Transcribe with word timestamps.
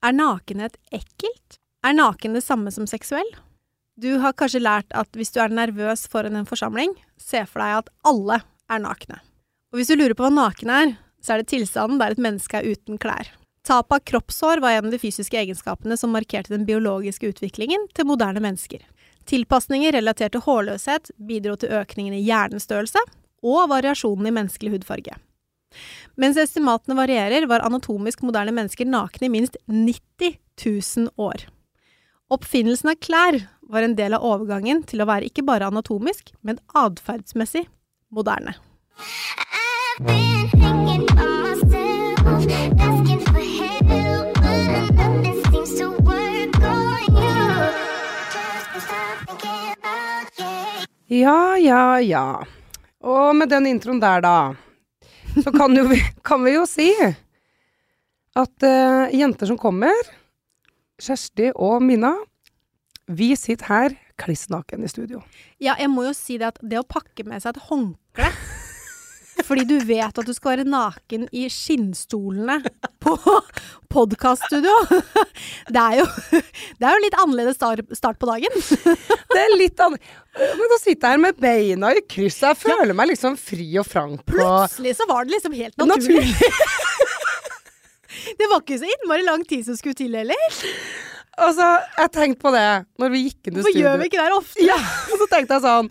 Er 0.00 0.14
nakenhet 0.16 0.78
ekkelt? 0.96 1.58
Er 1.84 1.92
naken 1.92 2.36
det 2.36 2.40
samme 2.44 2.72
som 2.72 2.86
seksuell? 2.88 3.28
Du 4.00 4.14
har 4.22 4.32
kanskje 4.32 4.62
lært 4.62 4.94
at 4.96 5.12
hvis 5.16 5.32
du 5.34 5.42
er 5.44 5.52
nervøs 5.52 6.06
foran 6.08 6.38
en 6.40 6.48
forsamling, 6.48 6.94
se 7.20 7.42
for 7.44 7.60
deg 7.60 7.82
at 7.82 7.90
alle 8.08 8.38
er 8.72 8.80
nakne. 8.80 9.20
Og 9.70 9.80
hvis 9.80 9.92
du 9.92 9.98
lurer 9.98 10.16
på 10.16 10.24
hva 10.24 10.32
naken 10.32 10.72
er, 10.72 10.94
så 11.20 11.34
er 11.34 11.42
det 11.42 11.50
tilstanden 11.52 12.00
der 12.00 12.14
et 12.14 12.22
menneske 12.22 12.56
er 12.56 12.72
uten 12.72 12.96
klær. 13.00 13.28
Tap 13.66 13.92
av 13.92 14.00
kroppshår 14.08 14.62
var 14.64 14.78
en 14.78 14.88
av 14.88 14.94
de 14.94 15.02
fysiske 15.02 15.36
egenskapene 15.36 15.98
som 16.00 16.14
markerte 16.16 16.54
den 16.54 16.64
biologiske 16.64 17.34
utviklingen 17.34 17.84
til 17.92 18.08
moderne 18.08 18.40
mennesker. 18.40 18.80
Tilpasninger 19.28 19.92
relatert 19.92 20.32
til 20.32 20.46
hårløshet 20.46 21.12
bidro 21.28 21.58
til 21.60 21.76
økningen 21.76 22.16
i 22.16 22.24
hjernestørrelse 22.24 23.04
og 23.44 23.68
variasjonen 23.68 24.30
i 24.30 24.38
menneskelig 24.38 24.78
hudfarge. 24.78 25.20
Mens 26.16 26.36
estimatene 26.40 26.96
varierer, 26.98 27.46
var 27.46 27.60
anatomisk 27.66 28.22
moderne 28.26 28.52
mennesker 28.56 28.88
nakne 28.88 29.28
i 29.28 29.32
minst 29.32 29.56
90 29.66 30.36
000 30.64 31.08
år. 31.16 31.46
Oppfinnelsen 32.30 32.92
av 32.92 32.98
klær 33.02 33.40
var 33.70 33.82
en 33.82 33.96
del 33.98 34.14
av 34.14 34.24
overgangen 34.26 34.82
til 34.86 35.02
å 35.02 35.08
være 35.10 35.30
ikke 35.30 35.46
bare 35.46 35.66
anatomisk, 35.70 36.30
men 36.46 36.60
atferdsmessig 36.78 37.64
moderne. 38.14 38.54
I've 39.00 40.04
been 40.06 40.48
thinking 40.50 41.06
by 41.06 41.26
myself, 41.46 42.20
asking 42.80 43.20
for 43.26 43.40
help, 43.40 44.34
but 44.34 44.94
nothing 44.94 45.42
seems 45.50 45.74
to 45.78 45.90
work 46.06 46.54
on 46.62 47.02
you. 47.18 47.34
Just 48.34 48.86
stop 48.86 49.26
thinking 49.26 49.74
about 49.78 50.38
you. 50.38 50.86
Ja, 51.06 51.56
ja, 51.58 52.00
ja. 52.00 52.44
Og 53.00 53.36
med 53.36 53.48
den 53.48 53.66
introen 53.66 54.00
der, 54.00 54.20
da, 54.20 54.54
så 55.44 55.52
kan, 55.54 55.74
jo 55.76 55.86
kan 56.26 56.42
vi 56.44 56.54
jo 56.56 56.64
si 56.68 56.90
at 57.00 58.66
uh, 58.66 59.10
jenter 59.14 59.50
som 59.50 59.58
kommer, 59.58 59.94
Kjersti 61.00 61.50
og 61.56 61.80
Mina, 61.82 62.12
vi 63.10 63.32
sitter 63.38 63.70
her 63.70 63.96
kliss 64.20 64.48
naken 64.52 64.84
i 64.84 64.90
studio. 64.90 65.22
Ja, 65.62 65.74
jeg 65.80 65.90
må 65.90 66.04
jo 66.06 66.14
si 66.16 66.36
det 66.38 66.52
at 66.52 66.60
det 66.62 66.80
å 66.80 66.86
pakke 66.86 67.24
med 67.26 67.42
seg 67.42 67.56
et 67.56 67.68
håndkle 67.70 68.28
fordi 69.46 69.64
du 69.68 69.76
vet 69.86 70.18
at 70.20 70.26
du 70.26 70.32
skal 70.36 70.52
være 70.56 70.66
naken 70.68 71.26
i 71.36 71.46
skinnstolene 71.52 72.58
på 73.02 73.14
podkaststudio. 73.90 74.74
Det, 75.70 75.80
er 75.80 76.00
jo- 76.00 76.40
det 76.80 76.86
er 76.88 76.94
jo 76.96 77.02
litt 77.04 77.16
annerledes 77.22 77.58
start 77.98 78.18
på 78.20 78.28
dagen. 78.30 78.54
Det 78.60 79.40
er 79.44 79.56
litt 79.56 79.80
annerledes. 79.80 80.16
Men 80.60 80.74
sitter 80.78 81.08
jeg 81.08 81.16
her 81.16 81.22
med 81.24 81.40
beina 81.42 81.90
i 81.96 82.02
kryss. 82.06 82.40
Jeg 82.44 82.58
føler 82.62 82.94
meg 82.96 83.10
liksom 83.12 83.34
fri 83.40 83.66
og 83.80 83.86
frank 83.90 84.22
på 84.26 84.36
Plutselig 84.38 84.94
så 85.00 85.06
var 85.10 85.24
det 85.26 85.34
liksom 85.38 85.56
helt 85.58 85.76
naturlig. 85.80 86.26
Naturlig. 86.30 86.52
Det 88.38 88.46
var 88.50 88.60
ikke 88.62 88.78
så 88.80 88.88
innmari 88.90 89.24
lang 89.26 89.42
tid 89.48 89.64
som 89.66 89.76
skulle 89.78 89.96
til 89.98 90.14
heller. 90.18 90.36
Altså, 91.40 91.66
jeg 91.96 92.10
tenkte 92.12 92.42
på 92.42 92.50
det 92.52 92.64
når 93.00 93.12
vi 93.14 93.20
gikk 93.28 93.48
inn 93.48 93.60
i 93.60 93.62
studio. 93.62 93.70
Hvorfor 93.70 93.80
gjør 93.80 94.00
vi 94.02 94.08
ikke 94.10 94.18
det 94.18 94.26
her 94.26 94.34
ofte? 94.36 94.64
Ja, 94.66 94.78
og 95.14 95.22
så 95.22 95.28
tenkte 95.30 95.56
jeg 95.56 95.64
sånn 95.64 95.88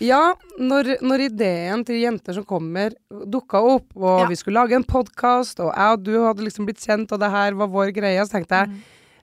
Ja, 0.00 0.34
når, 0.58 0.94
når 1.04 1.26
ideen 1.26 1.82
til 1.84 1.98
jenter 2.00 2.36
som 2.38 2.44
kommer 2.48 2.94
dukka 3.10 3.60
opp, 3.60 3.90
og 3.96 4.22
Ja. 4.22 4.26
vi 4.30 4.36
skulle 4.40 4.60
lage 4.62 4.72
en 4.78 4.84
podkast, 4.88 5.60
og 5.60 5.74
jeg 5.74 5.92
og 5.92 6.02
du 6.06 6.14
hadde 6.24 6.44
liksom 6.46 6.64
blitt 6.66 6.80
kjent, 6.80 7.12
og 7.12 7.20
det 7.20 7.30
her 7.30 7.52
var 7.58 7.68
vår 7.68 7.92
greie, 7.92 8.20
så 8.24 8.32
tenkte 8.38 8.62
jeg 8.62 8.68
Mm. 8.68 8.80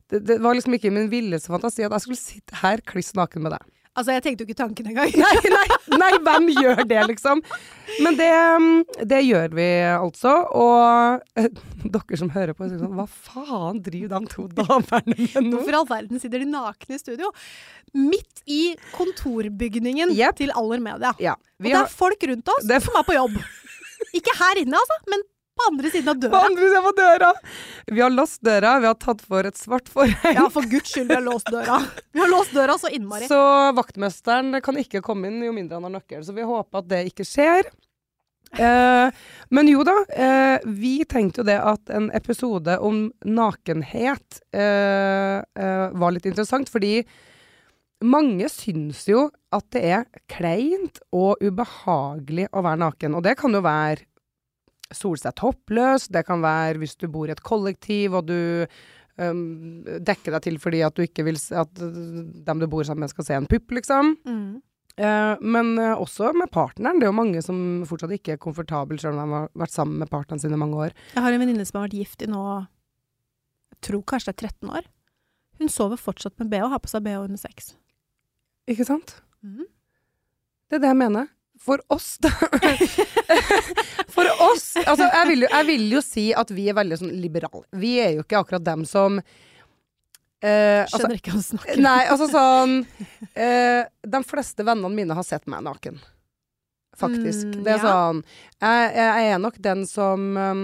det, 0.10 0.24
det 0.26 0.40
var 0.42 0.54
liksom 0.54 0.74
ikke 0.78 0.86
i 0.92 0.94
min 0.94 1.10
villeste 1.10 1.48
fantasi 1.50 1.84
at 1.84 1.92
jeg 1.92 2.02
skulle 2.02 2.18
sitte 2.22 2.56
her 2.62 2.78
kliss 2.86 3.14
naken 3.14 3.42
med 3.42 3.52
deg. 3.58 3.62
Altså, 3.98 4.14
jeg 4.14 4.24
tenkte 4.24 4.44
jo 4.44 4.48
ikke 4.52 4.60
tanken 4.60 4.92
engang. 4.92 5.10
Nei, 5.24 5.50
nei, 5.50 5.98
nei, 5.98 6.10
hvem 6.22 6.52
gjør 6.54 6.84
det, 6.86 7.00
liksom? 7.10 7.42
Men 8.04 8.18
det, 8.20 8.30
mm, 8.62 9.06
det 9.10 9.22
gjør 9.26 9.56
vi 9.58 9.66
altså. 9.90 10.34
Og 10.54 11.40
eh, 11.40 11.48
dere 11.82 12.20
som 12.22 12.30
hører 12.36 12.54
på, 12.54 12.68
sier 12.70 12.82
sånn 12.84 12.94
Hva 12.98 13.08
faen 13.10 13.80
driver 13.86 14.14
de 14.14 14.34
to 14.36 14.46
damene 14.60 15.16
med 15.18 15.48
nå? 15.48 15.56
Hvorfor 15.56 15.74
i 15.74 15.80
all 15.80 15.90
verden 15.90 16.22
sitter 16.22 16.44
de 16.44 16.50
nakne 16.52 17.00
i 17.00 17.02
studio? 17.02 17.32
Midt 17.98 18.44
i 18.46 18.62
kontorbygningen 18.94 20.14
yep. 20.14 20.38
til 20.38 20.54
Aller 20.54 20.84
Media. 20.84 21.16
Ja, 21.24 21.34
Og 21.58 21.66
det 21.66 21.72
det 21.72 21.80
har 21.80 21.90
er 21.90 21.98
folk 22.04 22.28
rundt 22.30 22.54
oss 22.54 22.68
Det 22.68 22.78
er 22.78 22.86
som 22.86 23.00
er 23.00 23.08
på 23.08 23.18
jobb. 23.18 23.42
Ikke 24.20 24.36
her 24.38 24.62
inne, 24.62 24.78
altså, 24.78 25.02
men 25.10 25.26
på 25.58 25.68
andre 25.72 25.92
siden 25.94 26.12
av 26.14 26.20
på 26.20 26.28
døra. 26.28 26.44
andre 26.50 26.70
siden 26.70 26.90
av 26.92 26.96
døra. 26.98 27.32
Vi 27.88 28.04
har 28.04 28.14
låst 28.14 28.42
døra, 28.46 28.76
vi 28.84 28.90
har 28.90 29.00
tatt 29.02 29.24
for 29.26 29.50
et 29.50 29.58
svart 29.60 29.90
forheng. 29.92 30.38
Ja, 30.38 30.48
for 30.54 30.68
guds 30.70 30.94
skyld, 30.94 31.10
vi 31.10 31.18
har 31.18 31.26
låst 31.26 31.50
døra. 31.54 31.82
Vi 32.14 32.24
har 32.24 32.32
låst 32.32 32.54
døra 32.56 32.78
så 32.82 32.92
innmari. 32.94 33.28
Så 33.32 33.42
vaktmesteren 33.78 34.62
kan 34.66 34.80
ikke 34.80 35.04
komme 35.06 35.32
inn 35.32 35.44
jo 35.46 35.56
mindre 35.56 35.80
han 35.80 35.90
har 35.90 35.98
nøkkel, 36.00 36.24
så 36.26 36.36
vi 36.38 36.46
håper 36.48 36.84
at 36.84 36.90
det 36.94 37.04
ikke 37.12 37.28
skjer. 37.28 37.70
Eh, 38.56 39.24
men 39.50 39.68
jo 39.68 39.84
da, 39.84 39.96
eh, 40.16 40.60
vi 40.66 41.02
tenkte 41.10 41.42
jo 41.42 41.48
det 41.50 41.58
at 41.60 41.90
en 41.92 42.10
episode 42.16 42.78
om 42.80 43.08
nakenhet 43.28 44.42
eh, 44.56 45.42
eh, 45.44 45.88
var 45.92 46.16
litt 46.16 46.30
interessant, 46.30 46.72
fordi 46.72 47.02
mange 48.08 48.48
syns 48.54 49.08
jo 49.10 49.28
at 49.56 49.66
det 49.74 49.84
er 49.90 50.06
kleint 50.30 51.02
og 51.12 51.42
ubehagelig 51.42 52.48
å 52.54 52.64
være 52.64 52.82
naken, 52.86 53.18
og 53.18 53.26
det 53.26 53.36
kan 53.40 53.56
jo 53.58 53.64
være 53.66 54.06
sole 54.96 55.20
seg 55.20 55.36
toppløs, 55.40 56.08
det 56.14 56.24
kan 56.28 56.44
være 56.44 56.82
hvis 56.82 56.96
du 57.00 57.08
bor 57.12 57.28
i 57.28 57.34
et 57.36 57.44
kollektiv 57.44 58.16
og 58.20 58.30
du 58.30 58.40
um, 59.20 59.84
dekker 59.84 60.36
deg 60.36 60.46
til 60.46 60.60
fordi 60.62 60.84
at 60.86 60.96
du 60.96 61.04
ikke 61.06 61.26
vil 61.28 61.40
at 61.56 61.84
dem 62.48 62.64
du 62.64 62.68
bor 62.72 62.88
sammen 62.88 63.06
med 63.06 63.14
skal 63.14 63.28
se 63.28 63.38
en 63.38 63.50
pupp, 63.50 63.76
liksom. 63.76 64.16
Mm. 64.28 64.50
Uh, 64.98 65.38
men 65.46 65.76
uh, 65.78 66.00
også 66.02 66.32
med 66.34 66.50
partneren. 66.50 66.98
Det 66.98 67.06
er 67.06 67.12
jo 67.12 67.20
mange 67.20 67.42
som 67.46 67.58
fortsatt 67.86 68.16
ikke 68.16 68.34
er 68.34 68.42
komfortable 68.42 68.98
selv 69.02 69.20
om 69.20 69.30
de 69.30 69.42
har 69.42 69.50
vært 69.62 69.76
sammen 69.76 70.02
med 70.02 70.10
partneren 70.10 70.42
sin 70.42 70.56
i 70.56 70.60
mange 70.60 70.80
år. 70.88 70.96
Jeg 71.14 71.26
har 71.26 71.36
en 71.36 71.44
venninne 71.44 71.68
som 71.70 71.80
har 71.80 71.90
vært 71.90 72.00
gift 72.00 72.26
i 72.26 72.30
nå 72.32 72.44
Jeg 73.76 73.82
tror 73.90 74.06
kanskje 74.10 74.32
det 74.32 74.38
er 74.38 74.56
13 74.56 74.78
år. 74.80 74.88
Hun 75.58 75.70
sover 75.74 76.02
fortsatt 76.02 76.38
med 76.42 76.50
bh 76.54 76.70
har 76.72 76.82
på 76.82 76.90
seg 76.90 77.06
bh 77.06 77.28
under 77.28 77.42
sex. 77.42 77.76
Ikke 78.70 78.86
sant? 78.88 79.20
Mm. 79.46 79.68
Det 80.68 80.78
er 80.78 80.84
det 80.84 80.92
jeg 80.92 81.00
mener. 81.00 81.30
For 81.68 81.82
oss, 81.94 82.14
da. 82.24 82.32
For 84.16 84.30
oss 84.46 84.70
Altså, 84.86 85.04
jeg 85.04 85.28
vil, 85.30 85.44
jo, 85.44 85.50
jeg 85.52 85.68
vil 85.68 85.84
jo 85.92 86.02
si 86.06 86.30
at 86.38 86.52
vi 86.56 86.70
er 86.72 86.78
veldig 86.78 87.00
sånn 87.02 87.12
liberale. 87.20 87.66
Vi 87.76 87.98
er 88.02 88.16
jo 88.16 88.24
ikke 88.24 88.40
akkurat 88.40 88.64
dem 88.66 88.86
som 88.88 89.20
altså, 89.20 90.94
Skjønner 91.02 91.18
ikke 91.20 91.34
hva 91.34 91.42
du 91.42 91.48
snakker 91.50 91.76
om. 91.76 91.84
Nei, 91.84 92.02
altså 92.14 92.28
sånn 92.32 92.76
uh, 92.86 93.82
De 94.16 94.22
fleste 94.30 94.64
vennene 94.68 94.94
mine 94.96 95.18
har 95.18 95.28
sett 95.28 95.48
meg 95.52 95.66
naken. 95.68 96.00
Faktisk. 96.98 97.52
Mm, 97.52 97.60
det 97.66 97.76
er 97.76 97.84
ja. 97.84 97.92
sånn 97.92 98.24
jeg, 98.24 98.94
jeg 98.98 99.34
er 99.34 99.44
nok 99.44 99.60
den 99.62 99.84
som 99.90 100.24
um, 100.34 100.64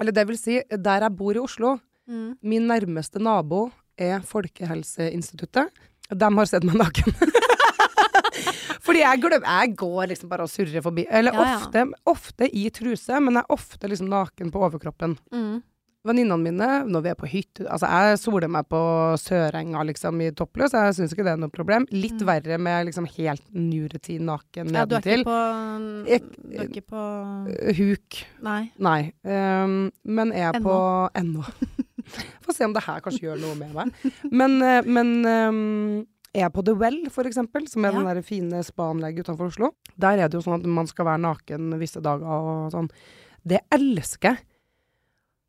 Eller 0.00 0.14
det 0.16 0.24
vil 0.30 0.38
si, 0.40 0.60
der 0.70 1.04
jeg 1.04 1.16
bor 1.18 1.36
i 1.36 1.42
Oslo, 1.42 1.76
Mm. 2.06 2.36
min 2.38 2.68
nærmeste 2.70 3.18
nabo 3.18 3.64
er 3.98 4.20
Folkehelseinstituttet. 4.22 5.72
De 6.14 6.28
har 6.38 6.46
sett 6.46 6.62
meg 6.62 6.78
naken. 6.78 7.16
Fordi 8.86 9.00
jeg 9.02 9.20
glemmer 9.22 9.46
Jeg 9.50 9.76
går 9.76 10.08
liksom 10.14 10.28
bare 10.30 10.46
og 10.46 10.52
surrer 10.52 10.82
forbi. 10.84 11.06
Eller 11.10 11.34
Ja, 11.34 11.44
ja. 11.44 11.56
ofte, 11.60 11.86
ofte 12.06 12.48
i 12.54 12.68
truse, 12.70 13.20
men 13.20 13.34
jeg 13.34 13.42
er 13.44 13.54
ofte 13.56 13.88
liksom 13.90 14.08
naken 14.12 14.52
på 14.54 14.62
overkroppen. 14.68 15.18
Mm. 15.34 15.56
Venninnene 16.06 16.38
mine, 16.38 16.66
når 16.86 17.02
vi 17.02 17.08
er 17.10 17.16
på 17.18 17.26
hytte 17.26 17.64
Altså, 17.66 17.88
jeg 17.90 18.18
soler 18.22 18.46
meg 18.46 18.68
på 18.70 18.78
Sørenga, 19.18 19.80
liksom, 19.88 20.20
i 20.22 20.28
toppløs. 20.38 20.70
Jeg 20.78 20.94
syns 20.94 21.10
ikke 21.16 21.24
det 21.26 21.32
er 21.32 21.40
noe 21.42 21.50
problem. 21.50 21.82
Litt 21.90 22.20
Mm. 22.22 22.26
verre 22.28 22.58
med 22.62 22.86
liksom 22.86 23.08
helt 23.16 23.42
nuretid 23.52 24.20
naken 24.22 24.70
Ja, 24.72 24.84
du 24.86 24.94
er 24.94 25.00
ikke 25.02 25.24
på 25.26 25.40
Du 26.06 26.56
er 26.60 26.68
ikke 26.70 26.84
på 26.86 27.02
Eh, 27.50 27.74
Huk. 27.74 28.20
Nei. 28.40 28.70
Nei. 28.78 29.12
Um, 29.24 29.90
men 30.04 30.30
er 30.32 30.52
jeg 30.52 30.62
på 30.62 31.10
ennå. 31.18 31.42
Få 32.46 32.54
se 32.54 32.64
om 32.64 32.72
det 32.72 32.84
her 32.86 33.00
kanskje 33.02 33.26
gjør 33.26 33.40
noe 33.42 33.56
med 33.58 33.74
meg. 33.74 33.90
Men, 34.30 34.62
eh, 34.62 34.82
men 34.86 35.08
ehm, 35.26 36.06
er 36.36 36.50
på 36.52 36.64
The 36.66 36.74
Well, 36.76 37.08
for 37.12 37.28
eksempel, 37.28 37.66
som 37.70 37.84
er 37.84 37.92
Ja. 37.92 37.98
den 38.02 38.08
der 38.16 38.22
fine 38.22 38.62
spa-anlegget 38.62 39.24
utenfor 39.26 39.46
Oslo, 39.52 39.70
der 39.98 40.18
er 40.18 40.28
det 40.28 40.34
jo 40.38 40.44
sånn 40.44 40.60
at 40.60 40.66
man 40.66 40.86
skal 40.86 41.06
være 41.08 41.22
naken 41.24 41.78
visse 41.80 42.02
dager 42.02 42.26
og 42.26 42.72
sånn. 42.72 42.90
Det 43.46 43.60
elsker 43.72 44.34
jeg. 44.34 44.38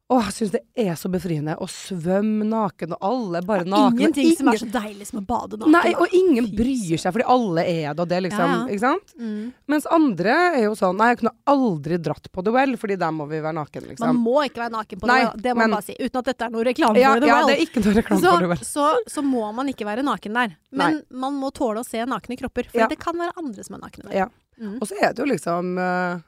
Å, 0.08 0.22
jeg 0.24 0.32
syns 0.38 0.52
det 0.54 0.60
er 0.80 0.94
så 0.96 1.10
befriende 1.12 1.58
å 1.60 1.66
svømme 1.68 2.46
naken, 2.48 2.94
og 2.96 3.02
alle 3.04 3.42
bare 3.44 3.66
nakne. 3.68 3.98
Ingenting 4.06 4.30
som 4.38 4.48
er 4.48 4.60
så 4.62 4.68
deilig 4.72 5.08
som 5.10 5.18
å 5.20 5.24
bade 5.28 5.58
naken. 5.60 5.74
Nei, 5.76 5.90
og 6.00 6.14
ingen 6.16 6.46
bryr 6.56 6.94
seg, 7.02 7.12
fordi 7.12 7.26
alle 7.28 7.66
er 7.68 7.90
det, 7.92 8.06
og 8.06 8.08
det 8.08 8.22
liksom 8.24 8.40
Ja, 8.46 8.54
ja. 8.54 8.62
Ikke 8.72 8.84
sant? 8.86 9.12
Mm. 9.20 9.50
Mens 9.68 9.90
andre 9.92 10.38
er 10.56 10.64
jo 10.64 10.78
sånn 10.80 10.96
Nei, 10.96 11.10
jeg 11.12 11.20
kunne 11.26 11.34
aldri 11.52 11.98
dratt 12.00 12.32
på 12.32 12.46
Well, 12.56 12.78
fordi 12.80 12.96
der 13.02 13.12
må 13.12 13.28
vi 13.28 13.42
være 13.44 13.58
naken, 13.60 13.90
liksom. 13.92 14.08
Man 14.08 14.22
må 14.24 14.38
ikke 14.48 14.64
være 14.64 14.76
naken 14.78 15.02
på 15.04 15.10
Nei, 15.12 15.20
det, 15.26 15.44
det 15.44 15.52
må 15.58 15.60
men- 15.60 15.70
man 15.74 15.76
bare 15.82 15.88
si. 15.90 15.98
Uten 16.00 16.22
at 16.24 16.32
dette 16.32 16.48
er 16.48 16.56
noe 16.56 16.64
reklame 16.70 17.04
Ja, 17.04 17.12
for 17.12 17.20
The 17.20 17.28
ja, 17.28 17.42
det 17.52 17.58
er 17.58 17.66
ikke 17.68 17.84
noe 17.84 17.98
reklame 18.00 18.22
så, 18.24 18.32
for 18.38 18.48
Well. 18.54 18.64
så, 18.72 18.88
så 19.18 19.26
må 19.28 19.44
man 19.60 19.68
ikke 19.76 19.90
være 19.92 20.08
naken 20.08 20.40
der. 20.40 20.56
Men 20.72 21.02
man 21.12 21.36
må 21.36 21.52
tåle 21.52 21.84
å 21.84 21.86
se 21.86 22.00
nakne 22.08 22.40
kropper. 22.40 22.72
For 22.72 22.80
Ja. 22.80 22.88
det 22.88 22.98
kan 23.04 23.20
være 23.20 23.36
andre 23.36 23.68
som 23.68 23.76
er 23.76 23.84
nakne 23.84 24.08
der. 24.08 24.16
Ja. 24.24 24.30
Mm. 24.56 24.80
Og 24.80 24.88
så 24.88 24.96
er 25.04 25.12
det 25.12 25.20
jo 25.20 25.28
liksom 25.36 25.76
eh, 25.78 26.24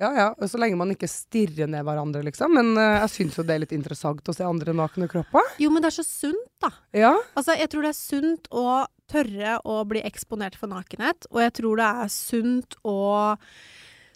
Ja 0.00 0.10
ja, 0.16 0.48
så 0.48 0.56
lenge 0.56 0.78
man 0.80 0.94
ikke 0.94 1.08
stirrer 1.10 1.68
ned 1.68 1.84
hverandre, 1.84 2.22
liksom. 2.24 2.54
Men 2.56 2.72
uh, 2.78 3.02
jeg 3.02 3.12
syns 3.14 3.36
jo 3.36 3.44
det 3.44 3.56
er 3.56 3.64
litt 3.66 3.74
interessant 3.76 4.30
å 4.32 4.34
se 4.36 4.46
andre 4.46 4.72
nakne 4.76 5.10
kropper. 5.10 5.52
Jo, 5.60 5.68
men 5.74 5.84
det 5.84 5.90
er 5.90 5.98
så 5.98 6.06
sunt, 6.06 6.46
da. 6.62 6.72
Ja. 6.96 7.12
Altså, 7.36 7.58
jeg 7.60 7.68
tror 7.72 7.84
det 7.84 7.92
er 7.92 7.98
sunt 7.98 8.48
å 8.48 8.64
tørre 9.10 9.58
å 9.68 9.82
bli 9.90 10.00
eksponert 10.06 10.56
for 10.56 10.72
nakenhet, 10.72 11.28
og 11.28 11.42
jeg 11.44 11.54
tror 11.60 11.82
det 11.82 11.90
er 12.04 12.10
sunt 12.14 12.78
å 12.86 12.96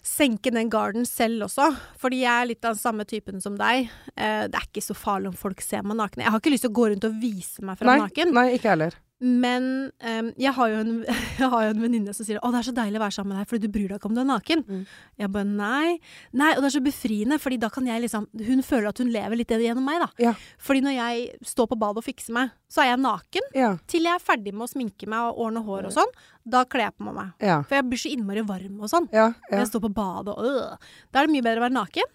senke 0.05 0.51
den 0.53 0.69
garden 0.69 1.05
selv 1.09 1.47
også. 1.47 1.71
Fordi 2.01 2.21
jeg 2.23 2.33
er 2.33 2.49
litt 2.51 2.65
av 2.65 2.75
den 2.75 2.81
samme 2.81 3.05
typen 3.09 3.41
som 3.41 3.55
deg. 3.57 3.89
Eh, 4.13 4.43
det 4.49 4.59
er 4.59 4.67
ikke 4.67 4.83
så 4.85 4.93
farlig 4.97 5.31
om 5.31 5.37
folk 5.37 5.63
ser 5.65 5.85
meg 5.85 5.97
naken. 5.97 6.21
Jeg 6.21 6.33
har 6.33 6.41
ikke 6.41 6.53
lyst 6.53 6.67
til 6.67 6.73
å 6.73 6.77
gå 6.77 6.89
rundt 6.91 7.07
og 7.09 7.17
vise 7.21 7.65
meg 7.65 7.79
fram 7.79 7.89
Nei, 7.89 7.97
naken. 8.05 8.33
nei, 8.37 8.45
ikke 8.57 8.73
heller. 8.73 8.97
Men 9.23 9.91
um, 10.03 10.29
jeg 10.35 10.51
har 10.57 10.71
jo 10.73 10.79
en, 10.83 10.95
en 11.39 11.79
venninne 11.79 12.13
som 12.13 12.25
sier 12.27 12.35
'Å, 12.41 12.49
det 12.51 12.59
er 12.59 12.67
så 12.67 12.73
deilig 12.75 12.99
å 12.99 13.03
være 13.05 13.15
sammen 13.15 13.31
med 13.31 13.39
deg, 13.39 13.47
fordi 13.47 13.63
du 13.63 13.71
bryr 13.71 13.87
deg 13.87 13.99
ikke 13.99 14.09
om 14.09 14.17
du 14.17 14.21
er 14.21 14.27
naken'. 14.27 14.63
Mm. 14.67 14.81
Jeg 15.21 15.31
bare 15.31 15.47
nei. 15.47 15.93
Nei, 16.35 16.49
og 16.55 16.59
det 16.59 16.67
er 16.67 16.75
så 16.75 16.83
befriende, 16.83 17.39
fordi 17.39 17.59
da 17.61 17.69
kan 17.71 17.87
jeg 17.87 18.03
liksom 18.03 18.27
Hun 18.35 18.63
føler 18.65 18.89
at 18.91 18.99
hun 18.99 19.13
lever 19.13 19.39
litt 19.39 19.53
gjennom 19.55 19.87
meg, 19.87 20.01
da. 20.03 20.09
Ja. 20.19 20.33
Fordi 20.59 20.83
når 20.83 20.97
jeg 20.97 21.39
står 21.47 21.69
på 21.71 21.79
badet 21.79 22.03
og 22.03 22.07
fikser 22.07 22.35
meg, 22.35 22.51
så 22.67 22.83
er 22.83 22.91
jeg 22.91 22.99
naken 23.05 23.47
Ja. 23.55 23.77
til 23.87 24.03
jeg 24.03 24.15
er 24.19 24.19
ferdig 24.19 24.53
med 24.53 24.67
å 24.67 24.71
sminke 24.71 25.07
meg 25.07 25.31
og 25.31 25.39
ordne 25.47 25.63
hår 25.63 25.87
og 25.87 25.95
sånn. 25.95 26.11
Da 26.43 26.65
kler 26.65 26.91
jeg 26.91 26.97
på 26.99 27.07
meg. 27.07 27.31
Ja. 27.39 27.61
For 27.63 27.75
jeg 27.75 27.87
blir 27.87 27.97
så 28.03 28.11
innmari 28.11 28.43
varm 28.45 28.81
og 28.81 28.91
sånn. 28.91 29.07
Ja. 29.13 29.31
Når 29.49 29.63
jeg 29.63 29.71
står 29.71 29.87
på 29.87 29.93
badet 29.95 30.35
og 30.35 30.43
øh. 30.43 30.77
Da 31.11 31.21
er 31.21 31.27
det 31.27 31.33
mye 31.37 31.45
bedre 31.45 31.63
å 31.63 31.67
være 31.69 31.79
naken. 31.79 32.11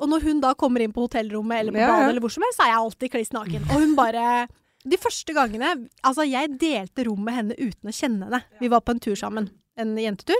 Og 0.00 0.08
når 0.08 0.22
hun 0.24 0.40
da 0.40 0.54
kommer 0.54 0.80
inn 0.80 0.92
på 0.92 1.06
hotellrommet 1.06 1.60
eller 1.60 1.72
på 1.76 1.78
badet 1.78 2.08
eller 2.08 2.20
hvor 2.20 2.32
som 2.32 2.42
helst, 2.42 2.58
så 2.58 2.64
er 2.66 2.72
jeg 2.72 2.80
alltid 2.80 3.10
kliss 3.12 3.32
naken. 3.36 3.62
Og 3.70 3.80
hun 3.84 3.94
bare 3.94 4.48
De 4.88 4.96
første 4.96 5.34
gangene 5.36 5.72
Altså, 6.06 6.24
jeg 6.24 6.54
delte 6.60 7.04
rom 7.08 7.24
med 7.26 7.34
henne 7.36 7.56
uten 7.58 7.90
å 7.90 7.94
kjenne 7.94 8.28
henne. 8.28 8.42
Vi 8.62 8.70
var 8.72 8.80
på 8.80 8.94
en 8.94 9.02
tur 9.02 9.16
sammen. 9.18 9.50
En 9.80 9.96
jentetur. 10.00 10.38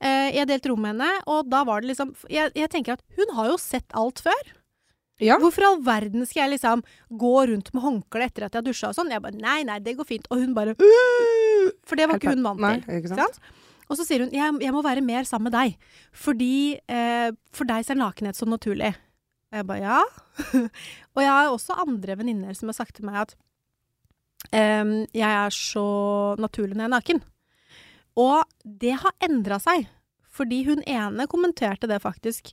Eh, 0.00 0.30
jeg 0.36 0.46
delte 0.48 0.70
rom 0.70 0.80
med 0.84 0.94
henne, 0.94 1.10
og 1.26 1.48
da 1.50 1.64
var 1.66 1.82
det 1.82 1.90
liksom 1.90 2.14
jeg, 2.30 2.52
jeg 2.54 2.70
tenker 2.70 2.94
at 2.96 3.02
hun 3.18 3.34
har 3.36 3.50
jo 3.50 3.58
sett 3.60 3.90
alt 3.98 4.22
før. 4.24 4.52
ja. 5.20 5.34
Hvorfor 5.42 5.64
i 5.64 5.66
all 5.66 5.80
verden 5.82 6.22
skal 6.28 6.44
jeg 6.44 6.54
liksom 6.56 6.84
gå 7.10 7.32
rundt 7.50 7.72
med 7.74 7.82
håndkle 7.82 8.28
etter 8.28 8.46
at 8.46 8.54
jeg 8.54 8.60
har 8.62 8.68
dusja 8.68 8.90
og 8.92 8.94
sånn? 9.00 9.10
Jeg 9.10 9.24
bare 9.24 9.34
nei, 9.40 9.64
nei, 9.66 9.80
det 9.82 9.96
går 9.98 10.06
fint. 10.06 10.28
Og 10.30 10.38
hun 10.44 10.54
bare 10.54 10.76
«Øh!» 10.78 11.72
For 11.84 11.98
det 11.98 12.06
var 12.08 12.20
ikke 12.20 12.36
hun 12.36 12.46
vant 12.46 12.62
Nei, 12.62 12.76
til. 12.84 13.00
ikke 13.02 13.16
sant? 13.18 13.40
Og 13.88 13.96
så 13.98 14.04
sier 14.06 14.22
hun 14.22 14.30
jeg, 14.32 14.54
jeg 14.62 14.72
må 14.72 14.80
være 14.84 15.02
mer 15.04 15.26
sammen 15.26 15.48
med 15.50 15.56
deg. 15.58 15.90
Fordi 16.14 16.78
eh, 16.88 17.28
for 17.56 17.68
deg 17.68 17.84
så 17.84 17.96
er 17.96 18.00
nakenhet 18.04 18.38
så 18.38 18.46
naturlig. 18.48 18.94
Jeg 19.52 19.66
bare 19.66 19.80
ja. 19.82 19.98
og 21.16 21.20
jeg 21.24 21.32
har 21.32 21.50
også 21.50 21.76
andre 21.82 22.16
venninner 22.20 22.54
som 22.56 22.68
har 22.70 22.76
sagt 22.78 22.96
til 23.00 23.08
meg 23.08 23.22
at 23.24 23.34
em, 24.52 24.92
jeg 25.16 25.28
er 25.28 25.54
så 25.54 25.86
naturlig 26.40 26.76
når 26.76 26.84
jeg 26.86 26.90
er 26.90 26.96
naken. 26.96 27.22
Og 28.18 28.42
det 28.64 28.96
har 29.02 29.14
endra 29.24 29.60
seg. 29.62 29.86
Fordi 30.38 30.62
hun 30.68 30.82
ene 30.86 31.26
kommenterte 31.30 31.88
det 31.90 31.98
faktisk. 32.04 32.52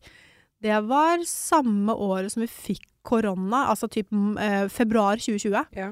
Det 0.64 0.78
var 0.90 1.22
samme 1.30 1.94
året 1.94 2.34
som 2.34 2.42
vi 2.42 2.50
fikk 2.50 2.88
korona, 3.06 3.68
altså 3.70 3.86
typ 3.92 4.10
eh, 4.42 4.66
februar 4.74 5.22
2020. 5.22 5.68
Ja. 5.78 5.92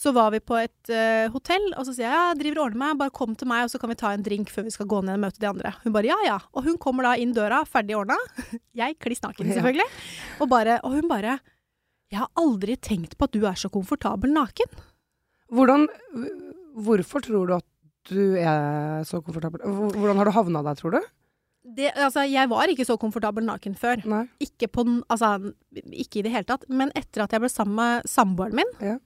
Så 0.00 0.10
var 0.16 0.32
vi 0.32 0.40
på 0.42 0.56
et 0.56 0.88
uh, 0.90 1.28
hotell, 1.30 1.66
og 1.78 1.84
så 1.86 1.92
sier 1.94 2.08
jeg 2.08 2.16
ja, 2.16 2.30
driver 2.34 2.58
og 2.58 2.64
ordner 2.64 2.80
meg, 2.80 2.96
bare 2.98 3.12
kom 3.14 3.36
til 3.38 3.46
meg, 3.46 3.66
og 3.66 3.70
så 3.70 3.78
kan 3.78 3.92
vi 3.92 3.96
ta 4.00 4.10
en 4.16 4.24
drink 4.24 4.48
før 4.50 4.64
vi 4.66 4.72
skal 4.74 4.88
gå 4.90 4.98
ned 5.04 5.18
og 5.18 5.22
møte 5.22 5.38
de 5.42 5.46
andre. 5.46 5.70
Hun 5.84 5.92
bare 5.94 6.08
ja 6.08 6.16
ja. 6.26 6.38
Og 6.56 6.64
hun 6.66 6.78
kommer 6.80 7.06
da 7.06 7.12
inn 7.20 7.34
døra, 7.36 7.60
ferdig 7.68 7.94
ordna. 8.00 8.16
Jeg 8.80 8.96
kliss 9.04 9.22
naken, 9.22 9.52
Ja. 9.52 9.60
selvfølgelig. 9.60 9.86
Og, 10.40 10.48
bare, 10.50 10.80
og 10.82 10.96
hun 10.96 11.06
bare 11.12 11.36
Jeg 12.10 12.18
har 12.24 12.32
aldri 12.40 12.74
tenkt 12.82 13.14
på 13.20 13.28
at 13.28 13.36
du 13.36 13.44
er 13.46 13.60
så 13.60 13.70
komfortabel 13.70 14.32
naken. 14.34 14.72
Hvordan 15.50 15.86
Hvorfor 16.80 17.22
tror 17.24 17.48
du 17.48 17.54
at 17.56 17.66
du 18.08 18.36
er 18.38 19.02
så 19.04 19.20
komfortabel? 19.22 19.60
Hvordan 19.66 20.20
har 20.20 20.28
du 20.30 20.32
havna 20.34 20.62
der, 20.64 20.78
tror 20.78 20.94
du? 20.96 21.00
Det, 21.76 21.90
altså, 21.92 22.22
jeg 22.30 22.48
var 22.48 22.70
ikke 22.72 22.86
så 22.88 22.96
komfortabel 22.98 23.44
naken 23.44 23.74
før. 23.76 24.00
Ikke, 24.40 24.68
på, 24.72 24.84
altså, 25.12 25.52
ikke 25.74 26.20
i 26.20 26.24
det 26.24 26.32
hele 26.32 26.48
tatt. 26.48 26.64
Men 26.72 26.92
etter 26.96 27.24
at 27.26 27.34
jeg 27.34 27.42
ble 27.42 27.50
sammen 27.52 27.76
med 27.76 28.08
samboeren 28.08 28.56
min, 28.62 28.70
Ja. 28.80 28.96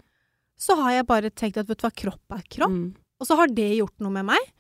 så 0.56 0.76
har 0.78 0.92
jeg 1.00 1.06
bare 1.08 1.30
tenkt 1.34 1.58
at 1.58 1.66
vet 1.68 1.80
du 1.80 1.86
hva, 1.88 1.90
kropp 1.90 2.36
er 2.36 2.44
kropp. 2.48 2.70
Mm. 2.70 2.94
Og 3.20 3.26
så 3.26 3.36
har 3.40 3.50
det 3.50 3.78
gjort 3.80 3.98
noe 4.04 4.14
med 4.14 4.28
meg, 4.30 4.52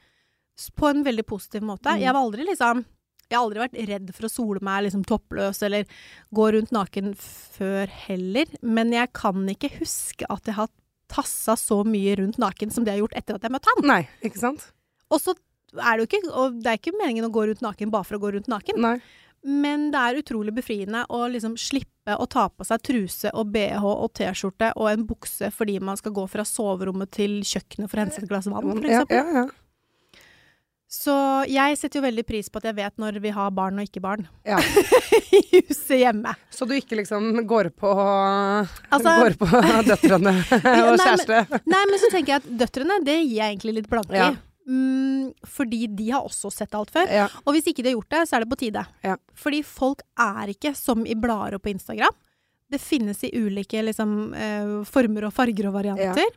på 0.74 0.90
en 0.90 1.04
veldig 1.06 1.24
positiv 1.26 1.62
måte. 1.62 1.94
Mm. 1.94 2.02
Jeg 2.02 2.12
var 2.14 2.22
aldri 2.22 2.44
liksom 2.50 2.84
Jeg 3.30 3.38
har 3.38 3.44
aldri 3.46 3.62
vært 3.62 3.88
redd 3.88 4.10
for 4.14 4.26
å 4.26 4.30
sole 4.30 4.60
meg 4.60 4.82
liksom 4.84 5.02
toppløs 5.08 5.62
eller 5.64 5.86
gå 6.36 6.44
rundt 6.52 6.74
naken 6.76 7.14
før 7.16 7.88
heller. 7.88 8.44
Men 8.60 8.92
jeg 8.92 9.12
kan 9.16 9.46
ikke 9.48 9.70
huske 9.78 10.26
at 10.28 10.44
jeg 10.44 10.54
har 10.58 10.68
tassa 11.10 11.56
så 11.60 11.82
mye 11.86 12.16
rundt 12.20 12.38
naken 12.40 12.72
som 12.74 12.84
det 12.84 12.94
jeg 12.94 13.00
har 13.00 13.04
gjort 13.06 13.18
etter 13.20 13.38
at 13.38 13.44
jeg 13.46 13.54
møtte 13.54 13.72
han. 13.72 13.88
Nei, 13.90 14.00
ikke 14.24 14.40
sant? 14.40 14.68
Og 15.12 15.20
så 15.22 15.34
er 15.74 15.98
det 15.98 16.04
jo 16.04 16.06
ikke 16.06 16.32
Og 16.38 16.58
det 16.62 16.70
er 16.70 16.78
ikke 16.78 16.94
meningen 16.96 17.26
å 17.26 17.32
gå 17.34 17.48
rundt 17.48 17.62
naken 17.64 17.90
bare 17.92 18.06
for 18.06 18.18
å 18.18 18.22
gå 18.22 18.34
rundt 18.36 18.50
naken. 18.50 18.80
Nei. 18.82 18.96
Men 19.44 19.90
det 19.92 20.00
er 20.00 20.18
utrolig 20.22 20.54
befriende 20.56 21.02
å 21.12 21.26
liksom 21.28 21.58
slippe 21.60 22.14
å 22.16 22.24
ta 22.30 22.46
på 22.48 22.64
seg 22.64 22.80
truse 22.84 23.32
og 23.36 23.50
bh 23.52 23.84
og 23.84 24.06
T-skjorte 24.16 24.70
og 24.80 24.88
en 24.88 25.04
bukse 25.08 25.50
fordi 25.52 25.76
man 25.84 26.00
skal 26.00 26.14
gå 26.16 26.24
fra 26.32 26.46
soverommet 26.48 27.12
til 27.12 27.42
kjøkkenet 27.44 27.90
for 27.90 28.00
å 28.00 28.04
hente 28.06 28.22
et 28.22 28.30
glass 28.30 28.48
vann, 28.48 28.72
for 28.72 28.88
Ja, 28.88 29.04
ja, 29.10 29.24
ja. 29.42 29.44
Så 30.94 31.14
jeg 31.50 31.74
setter 31.80 31.98
jo 31.98 32.04
veldig 32.04 32.22
pris 32.28 32.46
på 32.52 32.60
at 32.60 32.68
jeg 32.68 32.76
vet 32.78 32.94
når 33.02 33.16
vi 33.24 33.32
har 33.34 33.50
barn 33.56 33.80
og 33.82 33.86
ikke 33.88 34.02
barn 34.04 34.28
Ja. 34.46 34.60
i 35.34 35.40
huset 35.66 35.98
hjemme. 36.04 36.34
Så 36.54 36.68
du 36.70 36.74
ikke 36.76 36.98
liksom 37.00 37.32
går 37.50 37.72
på 37.74 37.90
Altså- 38.92 39.14
Går 39.24 39.36
på 39.40 39.48
døtrene 39.90 40.34
og 40.54 40.94
nei, 40.94 40.96
kjæreste? 41.02 41.40
Nei, 41.66 41.82
men 41.90 41.98
så 42.02 42.10
tenker 42.14 42.36
jeg 42.36 42.42
at 42.44 42.50
døtrene, 42.62 43.00
det 43.04 43.16
gir 43.24 43.38
jeg 43.40 43.54
egentlig 43.56 43.74
litt 43.80 43.90
blanke 43.90 44.14
Ja. 44.20 44.28
i. 44.32 44.36
Mm, 44.64 45.32
fordi 45.44 45.82
de 45.92 46.06
har 46.14 46.24
også 46.24 46.48
sett 46.54 46.72
alt 46.78 46.88
før. 46.94 47.10
Ja. 47.12 47.26
Og 47.44 47.52
hvis 47.56 47.66
ikke 47.68 47.82
de 47.84 47.90
har 47.90 47.98
gjort 47.98 48.14
det, 48.14 48.20
så 48.30 48.36
er 48.38 48.44
det 48.46 48.48
på 48.54 48.56
tide. 48.62 48.84
Ja. 49.04 49.16
Fordi 49.36 49.60
folk 49.66 50.00
er 50.16 50.52
ikke 50.54 50.72
som 50.78 51.02
i 51.04 51.16
blader 51.20 51.58
og 51.58 51.62
på 51.66 51.72
Instagram. 51.74 52.14
Det 52.72 52.80
finnes 52.80 53.20
i 53.28 53.32
ulike 53.36 53.82
liksom, 53.84 54.14
eh, 54.32 54.70
former 54.88 55.26
og 55.28 55.34
farger 55.36 55.68
og 55.68 55.74
varianter. 55.76 56.30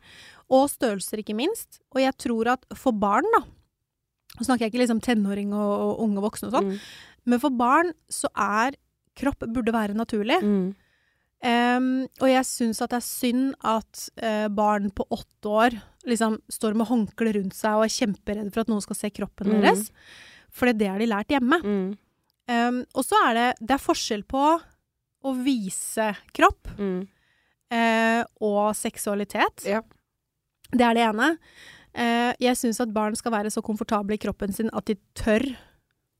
Og 0.51 0.65
størrelser, 0.71 1.21
ikke 1.23 1.37
minst. 1.39 1.79
Og 1.95 2.01
jeg 2.03 2.17
tror 2.19 2.51
at 2.57 2.65
for 2.75 2.91
barn, 2.91 3.23
da 3.37 3.45
Nå 4.37 4.45
snakker 4.45 4.65
jeg 4.67 4.71
ikke 4.73 4.83
liksom 4.83 5.01
tenåring 5.01 5.53
og, 5.53 5.71
og 5.81 6.01
unge 6.05 6.21
voksne 6.21 6.47
og 6.51 6.53
sånn, 6.57 6.67
Mm. 6.71 6.79
men 7.25 7.39
for 7.41 7.49
barn 7.57 7.93
så 8.09 8.29
er 8.37 8.75
kropp 9.17 9.39
burde 9.49 9.73
være 9.73 9.95
naturlig. 9.97 10.37
Mm. 10.45 10.75
Um, 11.47 12.07
og 12.21 12.29
jeg 12.31 12.45
syns 12.49 12.79
at 12.81 12.89
det 12.89 12.97
er 12.97 13.05
synd 13.05 13.53
at 13.65 14.09
uh, 14.23 14.47
barn 14.49 14.89
på 14.89 15.05
åtte 15.13 15.45
år 15.49 15.75
liksom 16.09 16.39
står 16.49 16.73
med 16.77 16.87
håndkle 16.89 17.33
rundt 17.35 17.53
seg 17.53 17.75
og 17.77 17.83
er 17.85 17.93
kjemperedde 17.93 18.53
for 18.53 18.61
at 18.63 18.71
noen 18.71 18.81
skal 18.81 18.95
se 18.97 19.09
kroppen 19.13 19.51
Mm. 19.53 19.61
deres. 19.61 19.91
For 20.49 20.71
det 20.73 20.87
har 20.89 20.97
de 21.01 21.05
lært 21.11 21.29
hjemme. 21.29 21.59
Mm. 21.61 21.97
Em, 22.49 22.79
og 22.95 23.03
så 23.05 23.19
er 23.27 23.33
det, 23.37 23.47
det 23.67 23.75
er 23.75 23.83
forskjell 23.83 24.23
på 24.25 24.43
å 25.27 25.33
vise 25.43 26.15
kropp 26.33 26.69
eh, 27.69 28.23
og 28.41 28.73
seksualitet. 28.77 29.65
Ja. 29.67 29.81
Det 30.71 30.81
er 30.83 30.93
det 30.97 31.03
ene. 31.09 31.37
Eh, 31.97 32.33
jeg 32.43 32.57
syns 32.59 32.79
at 32.83 32.91
barn 32.93 33.15
skal 33.17 33.33
være 33.33 33.49
så 33.53 33.63
komfortable 33.65 34.13
i 34.17 34.21
kroppen 34.21 34.53
sin 34.53 34.69
at 34.77 34.85
de 34.89 34.95
tør 35.17 35.45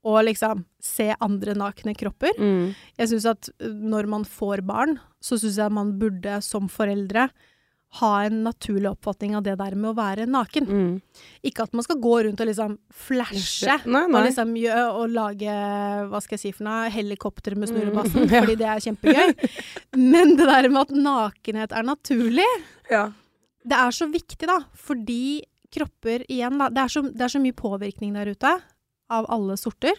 å 0.08 0.16
liksom 0.24 0.64
se 0.82 1.10
andre 1.20 1.54
nakne 1.58 1.92
kropper. 1.98 2.34
Mm. 2.38 2.70
Jeg 3.00 3.10
syns 3.12 3.26
at 3.28 3.48
uh, 3.60 3.68
når 3.68 4.06
man 4.10 4.24
får 4.24 4.62
barn, 4.66 4.96
så 5.20 5.36
syns 5.38 5.58
jeg 5.60 5.74
man 5.74 5.96
burde 6.00 6.38
som 6.46 6.68
foreldre 6.70 7.28
ha 7.98 8.10
en 8.28 8.42
naturlig 8.44 8.90
oppfatning 8.90 9.32
av 9.38 9.42
det 9.46 9.54
der 9.58 9.74
med 9.74 9.90
å 9.90 9.96
være 9.96 10.26
naken. 10.28 10.66
Mm. 10.68 10.90
Ikke 11.48 11.64
at 11.64 11.72
man 11.76 11.86
skal 11.86 11.96
gå 12.04 12.14
rundt 12.26 12.40
og 12.44 12.48
liksom 12.50 12.74
flashe. 12.92 13.78
Nei, 13.88 14.02
Og 14.12 14.26
liksom 14.26 14.50
og 14.92 15.06
lage 15.14 15.54
hva 16.12 16.20
skal 16.20 16.36
jeg 16.36 16.42
si 16.42 16.52
for 16.58 16.68
noe, 16.68 16.90
helikopter 16.92 17.56
med 17.56 17.70
snurrebassen, 17.72 18.26
Mm, 18.26 18.32
ja. 18.34 18.42
fordi 18.44 18.58
det 18.60 18.68
er 18.68 18.84
kjempegøy. 18.84 19.32
Men 20.04 20.34
det 20.36 20.46
der 20.50 20.68
med 20.68 20.82
at 20.84 20.92
nakenhet 21.08 21.72
er 21.72 21.88
naturlig, 21.88 22.48
Ja. 22.92 23.06
det 23.64 23.76
er 23.80 23.90
så 23.96 24.06
viktig, 24.12 24.46
da. 24.52 24.60
Fordi 24.76 25.40
kropper 25.74 26.24
igjen, 26.28 26.58
da. 26.58 26.68
Det 26.70 26.84
er 26.84 26.88
så, 26.94 27.02
det 27.12 27.20
er 27.26 27.32
så 27.34 27.40
mye 27.42 27.56
påvirkning 27.56 28.14
der 28.16 28.30
ute 28.34 28.54
av 29.10 29.26
alle 29.32 29.56
sorter. 29.56 29.92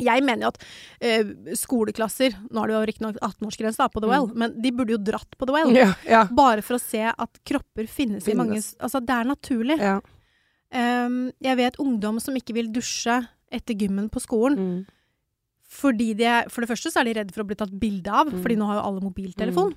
Jeg 0.00 0.24
mener 0.26 0.48
jo 0.48 0.50
at 0.50 0.62
eh, 1.06 1.28
skoleklasser 1.54 2.32
Nå 2.50 2.64
er 2.64 2.66
det 2.66 2.74
jo 2.74 2.86
riktignok 2.90 3.18
18-årsgrense 3.22 3.86
på 3.94 4.00
The 4.02 4.08
Well, 4.10 4.24
men 4.34 4.56
de 4.60 4.72
burde 4.74 4.90
jo 4.96 4.98
dratt 4.98 5.36
på 5.38 5.46
The 5.46 5.54
Well. 5.54 5.70
Mm. 5.70 5.76
Ja. 5.78 5.92
Ja. 6.10 6.22
Bare 6.34 6.64
for 6.66 6.74
å 6.74 6.82
se 6.82 7.04
at 7.12 7.38
kropper 7.46 7.86
finnes, 7.86 8.26
i 8.26 8.34
mange 8.34 8.58
Altså, 8.58 8.98
det 9.04 9.14
er 9.14 9.24
naturlig. 9.30 9.78
ja. 9.78 10.00
Um, 10.74 11.28
jeg 11.38 11.54
vet 11.60 11.76
ungdom 11.78 12.16
som 12.18 12.34
ikke 12.34 12.56
vil 12.56 12.72
dusje 12.74 13.20
etter 13.54 13.76
gymmen 13.78 14.08
på 14.10 14.18
skolen. 14.18 14.58
Mm. 14.58 14.80
Fordi 15.74 16.08
de 16.18 16.32
for 16.50 16.64
det 16.64 16.70
første 16.72 16.90
så 16.90 16.98
er 17.02 17.06
de 17.06 17.12
redde 17.20 17.34
for 17.36 17.44
å 17.44 17.46
bli 17.46 17.54
tatt 17.60 17.70
bilde 17.78 18.10
av, 18.10 18.26
Mm. 18.32 18.42
fordi 18.42 18.56
nå 18.58 18.66
har 18.66 18.80
jo 18.80 18.86
alle 18.88 19.04
mobiltelefon. 19.04 19.74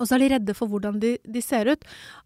Og 0.00 0.06
så 0.08 0.16
er 0.16 0.22
de 0.24 0.28
redde 0.34 0.54
for 0.56 0.70
hvordan 0.72 1.00
de, 1.02 1.16
de 1.28 1.42
ser 1.44 1.68
ut. 1.72 1.82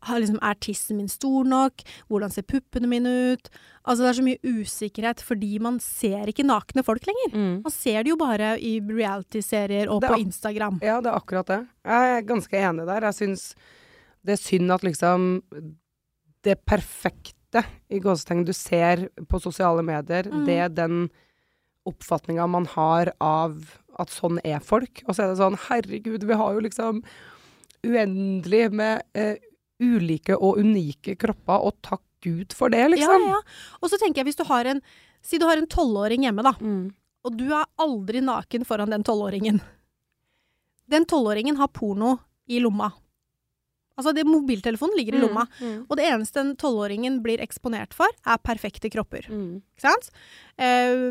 Har 0.06 0.20
liksom, 0.22 0.38
er 0.42 0.54
tissen 0.62 0.96
min 1.00 1.08
stor 1.10 1.44
nok? 1.48 1.82
Hvordan 2.08 2.30
ser 2.32 2.46
puppene 2.46 2.88
mine 2.90 3.12
ut? 3.34 3.50
Altså 3.86 4.02
Det 4.04 4.10
er 4.10 4.18
så 4.20 4.26
mye 4.26 4.52
usikkerhet, 4.62 5.20
fordi 5.22 5.50
man 5.62 5.78
ser 5.82 6.26
ikke 6.30 6.46
nakne 6.46 6.82
folk 6.86 7.06
lenger. 7.06 7.34
Mm. 7.34 7.56
Man 7.66 7.74
ser 7.74 8.02
det 8.06 8.10
jo 8.14 8.18
bare 8.20 8.54
i 8.62 8.76
reality-serier 8.80 9.90
og 9.92 10.02
er 10.04 10.14
på 10.14 10.20
Instagram. 10.24 10.78
Ja, 10.82 11.00
det 11.00 11.10
er 11.12 11.18
akkurat 11.20 11.46
det. 11.50 11.60
Jeg 11.86 12.16
er 12.16 12.28
ganske 12.30 12.62
enig 12.70 12.86
der. 12.88 13.08
Jeg 13.10 13.18
syns 13.20 13.48
det 14.26 14.34
er 14.38 14.42
synd 14.42 14.72
at 14.74 14.82
liksom 14.82 15.28
det 16.46 16.58
perfekte 16.66 17.62
i 17.90 17.98
gåsetegn 18.02 18.44
du 18.46 18.52
ser 18.54 19.06
på 19.30 19.38
sosiale 19.42 19.82
medier, 19.86 20.26
Mm. 20.30 20.44
det 20.46 20.56
er 20.58 20.68
den 20.68 21.08
oppfatninga 21.86 22.46
man 22.50 22.66
har 22.66 23.12
av 23.22 23.78
at 23.98 24.10
sånn 24.10 24.40
er 24.44 24.58
folk. 24.60 25.02
Og 25.06 25.14
så 25.14 25.22
er 25.24 25.28
det 25.32 25.38
sånn, 25.40 25.56
herregud, 25.68 26.24
vi 26.26 26.34
har 26.34 26.52
jo 26.56 26.60
liksom 26.66 27.02
uendelig 27.84 28.70
med 28.72 29.02
eh, 29.14 29.36
ulike 29.82 30.36
og 30.38 30.58
unike 30.62 31.16
kropper, 31.20 31.60
og 31.68 31.76
takk 31.82 32.02
Gud 32.24 32.54
for 32.56 32.72
det, 32.72 32.78
Ja, 32.80 32.88
liksom. 32.88 33.26
ja. 33.28 33.40
Og 33.82 33.90
så 33.92 33.98
tenker 34.00 34.22
jeg 34.22 34.30
hvis 34.32 34.38
du 34.40 34.44
har 34.48 34.64
en 34.66 34.80
Si 35.26 35.38
du 35.38 35.44
har 35.46 35.56
en 35.58 35.66
tolvåring 35.66 36.22
hjemme, 36.22 36.42
da. 36.46 36.52
Mm. 36.60 36.94
og 37.26 37.34
du 37.36 37.48
er 37.50 37.64
aldri 37.82 38.20
naken 38.22 38.62
foran 38.64 38.90
den 38.92 39.02
tolvåringen. 39.02 39.58
Den 40.86 41.04
tolvåringen 41.04 41.56
har 41.58 41.66
porno 41.74 42.12
i 42.46 42.60
lomma. 42.62 42.92
Altså, 43.96 44.12
det, 44.14 44.26
mobiltelefonen 44.28 44.96
ligger 44.98 45.14
i 45.16 45.20
lomma. 45.22 45.46
Mm. 45.60 45.86
Og 45.88 45.96
det 45.96 46.04
eneste 46.04 46.42
den 46.42 46.54
tolvåringen 46.60 47.22
blir 47.24 47.40
eksponert 47.40 47.94
for, 47.96 48.06
er 48.26 48.36
perfekte 48.44 48.90
kropper. 48.92 49.24
Mm. 49.32 49.62
Ikke 49.76 49.86
sant? 49.88 50.10
Eh, 50.58 51.10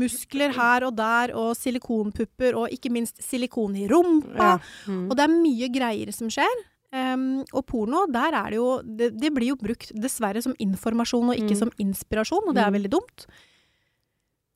muskler 0.00 0.54
her 0.56 0.86
og 0.88 0.96
der, 0.96 1.34
og 1.36 1.54
silikonpupper, 1.58 2.56
og 2.56 2.72
ikke 2.72 2.90
minst 2.92 3.20
silikon 3.22 3.76
i 3.76 3.86
rumpa. 3.90 4.54
Ja. 4.54 4.54
Mm. 4.88 5.10
Og 5.10 5.16
det 5.18 5.26
er 5.26 5.34
mye 5.36 5.68
greier 5.74 6.12
som 6.16 6.32
skjer. 6.32 6.64
Um, 6.94 7.40
og 7.52 7.64
porno, 7.66 8.04
der 8.06 8.36
er 8.38 8.52
det 8.52 8.58
jo 8.60 8.68
det, 8.86 9.08
det 9.18 9.32
blir 9.34 9.48
jo 9.50 9.56
brukt 9.58 9.88
dessverre 9.98 10.40
som 10.44 10.54
informasjon 10.62 11.32
og 11.32 11.34
ikke 11.40 11.56
Mm. 11.56 11.58
som 11.64 11.72
inspirasjon, 11.82 12.46
og 12.46 12.54
det 12.54 12.62
er 12.62 12.70
Mm. 12.70 12.76
veldig 12.78 12.90
dumt. 12.92 13.26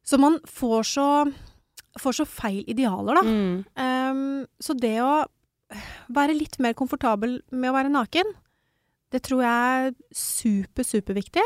Så 0.07 0.19
man 0.21 0.39
får 0.47 0.83
så, 0.87 1.33
får 1.99 2.13
så 2.23 2.25
feil 2.27 2.63
idealer, 2.69 3.15
da. 3.15 3.23
Mm. 3.23 3.65
Em, 3.77 4.47
så 4.63 4.79
det 4.79 5.01
å 5.03 5.27
være 6.13 6.37
litt 6.37 6.59
mer 6.63 6.77
komfortabel 6.79 7.41
med 7.53 7.71
å 7.71 7.77
være 7.77 7.93
naken, 7.93 8.31
det 9.13 9.23
tror 9.25 9.43
jeg 9.45 9.89
er 9.89 9.95
super, 10.13 10.85
superviktig. 10.85 11.45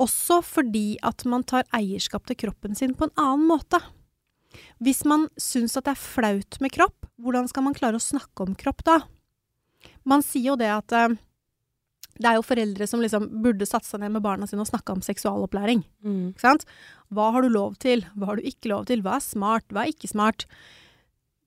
Også 0.00 0.40
fordi 0.46 0.96
at 1.04 1.26
man 1.28 1.44
tar 1.44 1.66
eierskap 1.76 2.28
til 2.28 2.38
kroppen 2.46 2.76
sin 2.78 2.94
på 2.96 3.08
en 3.08 3.16
annen 3.20 3.48
måte. 3.50 3.80
Hvis 4.82 5.04
man 5.06 5.28
syns 5.38 5.76
at 5.78 5.86
det 5.86 5.94
er 5.94 6.02
flaut 6.02 6.60
med 6.62 6.72
kropp, 6.74 7.08
hvordan 7.20 7.50
skal 7.50 7.66
man 7.66 7.76
klare 7.76 7.98
å 7.98 8.02
snakke 8.02 8.46
om 8.46 8.56
kropp 8.58 8.84
da? 8.86 9.00
Man 10.08 10.24
sier 10.24 10.52
jo 10.52 10.56
det 10.60 10.70
at 10.72 10.94
eh, 10.96 11.18
det 12.20 12.28
er 12.28 12.38
jo 12.38 12.46
foreldre 12.46 12.88
som 12.88 13.02
liksom 13.02 13.28
burde 13.44 13.68
satt 13.68 13.86
seg 13.86 14.02
ned 14.02 14.14
med 14.16 14.24
barna 14.24 14.48
sine 14.48 14.64
og 14.64 14.70
snakka 14.70 14.96
om 14.96 15.04
seksualopplæring. 15.04 15.84
Mm. 16.04 16.32
Ikke 16.32 16.46
sant? 16.46 16.66
Hva 17.12 17.30
har 17.34 17.44
du 17.44 17.52
lov 17.52 17.78
til? 17.82 18.04
Hva 18.16 18.32
har 18.32 18.40
du 18.40 18.48
ikke 18.48 18.72
lov 18.72 18.88
til? 18.90 19.04
Hva 19.04 19.18
er 19.18 19.24
smart? 19.24 19.68
Hva 19.72 19.84
er 19.84 19.94
ikke 19.94 20.10
smart? 20.10 20.46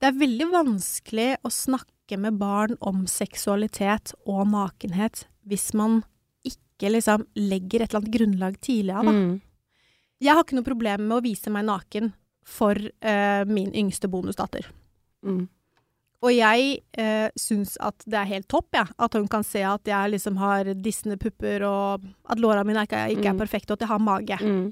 Det 0.03 0.09
er 0.09 0.19
veldig 0.19 0.49
vanskelig 0.51 1.29
å 1.47 1.49
snakke 1.53 2.17
med 2.19 2.35
barn 2.35 2.73
om 2.83 3.05
seksualitet 3.07 4.11
og 4.27 4.49
nakenhet 4.51 5.21
hvis 5.47 5.69
man 5.79 6.01
ikke 6.43 6.91
liksom 6.91 7.23
legger 7.39 7.85
et 7.85 7.93
eller 7.93 8.01
annet 8.01 8.11
grunnlag 8.17 8.57
tidlig 8.59 8.97
av. 8.99 9.07
Da. 9.07 9.13
Mm. 9.15 9.37
Jeg 10.27 10.35
har 10.35 10.43
ikke 10.43 10.57
noe 10.59 10.67
problem 10.67 11.05
med 11.07 11.15
å 11.15 11.23
vise 11.23 11.55
meg 11.55 11.69
naken 11.69 12.11
for 12.43 12.75
uh, 12.75 13.47
min 13.47 13.71
yngste 13.71 14.11
bonusdatter. 14.11 14.67
Mm. 15.23 15.45
Og 16.23 16.31
jeg 16.31 16.77
eh, 16.95 17.29
syns 17.39 17.73
at 17.83 18.03
det 18.07 18.15
er 18.15 18.29
helt 18.29 18.47
topp, 18.51 18.69
ja, 18.77 18.85
at 18.95 19.15
hun 19.17 19.25
kan 19.31 19.43
se 19.43 19.59
at 19.67 19.87
jeg 19.87 20.13
liksom 20.13 20.37
har 20.39 20.69
dissende 20.79 21.17
pupper, 21.19 21.65
og 21.67 22.05
at 22.31 22.39
låra 22.39 22.63
mine 22.63 22.85
ikke, 22.87 23.01
ikke 23.11 23.27
er 23.27 23.35
Mm. 23.35 23.41
perfekte, 23.41 23.73
og 23.73 23.79
at 23.79 23.83
jeg 23.83 23.91
har 23.91 23.99
mage. 23.99 24.37
Mm. 24.39 24.69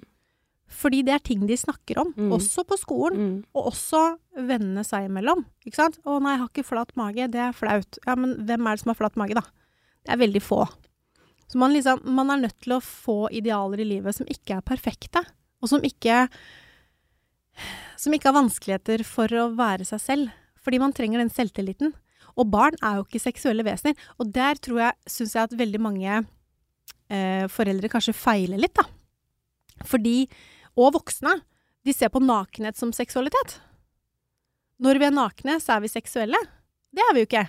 Fordi 0.72 1.02
det 1.04 1.14
er 1.14 1.24
ting 1.26 1.42
de 1.48 1.58
snakker 1.60 2.00
om, 2.00 2.14
Mm. 2.16 2.32
også 2.32 2.64
på 2.66 2.78
skolen. 2.80 3.18
Mm. 3.18 3.44
Og 3.54 3.72
også 3.74 4.18
vennene 4.38 4.84
seg 4.88 5.10
imellom. 5.10 5.44
Ikke 5.66 5.76
sant? 5.76 5.98
'Å 6.06 6.22
nei, 6.22 6.32
jeg 6.38 6.40
har 6.40 6.48
ikke 6.50 6.66
flat 6.70 6.96
mage. 6.96 7.28
Det 7.32 7.42
er 7.42 7.52
flaut.' 7.52 8.00
Ja, 8.08 8.16
men 8.16 8.36
hvem 8.48 8.68
er 8.68 8.72
det 8.76 8.80
som 8.80 8.90
har 8.90 8.96
flat 8.96 9.16
mage, 9.18 9.36
da? 9.36 9.42
Det 10.06 10.14
er 10.14 10.18
veldig 10.28 10.42
få. 10.42 10.68
Så 11.50 11.56
man 11.60 11.74
liksom 11.74 12.04
Man 12.06 12.30
er 12.32 12.48
nødt 12.48 12.60
til 12.62 12.74
å 12.74 12.80
få 12.82 13.30
idealer 13.32 13.82
i 13.82 13.90
livet 14.00 14.16
som 14.16 14.26
ikke 14.26 14.58
er 14.58 14.62
perfekte. 14.62 15.26
Og 15.62 15.70
som 15.70 15.82
ikke 15.82 16.30
Som 17.98 18.14
ikke 18.14 18.32
har 18.32 18.42
vanskeligheter 18.42 19.04
for 19.06 19.28
å 19.28 19.54
være 19.56 19.86
seg 19.86 20.00
selv. 20.00 20.32
Fordi 20.64 20.80
man 20.80 20.94
trenger 20.94 21.20
den 21.20 21.30
selvtilliten. 21.30 21.94
Og 22.38 22.50
barn 22.50 22.74
er 22.82 22.96
jo 22.96 23.04
ikke 23.04 23.20
seksuelle 23.22 23.64
vesener. 23.64 23.94
Og 24.20 24.32
der 24.32 24.56
tror 24.56 24.80
jeg, 24.80 24.94
syns 25.06 25.34
jeg 25.36 25.44
at 25.44 25.58
veldig 25.60 25.82
mange 25.84 26.26
eh, 27.12 27.46
foreldre 27.52 27.90
kanskje 27.92 28.16
feiler 28.16 28.58
litt, 28.58 28.74
da. 28.74 28.84
Fordi 29.86 30.28
Og 30.80 30.94
voksne. 30.96 31.40
De 31.86 31.94
ser 31.96 32.12
på 32.14 32.22
nakenhet 32.22 32.78
som 32.78 32.94
seksualitet. 32.94 33.58
Når 34.82 35.00
vi 35.02 35.08
er 35.08 35.16
nakne, 35.16 35.58
så 35.62 35.76
er 35.76 35.84
vi 35.84 35.92
seksuelle. 35.92 36.40
Det 36.94 37.04
er 37.06 37.16
vi 37.16 37.24
jo 37.24 37.30
ikke. 37.30 37.46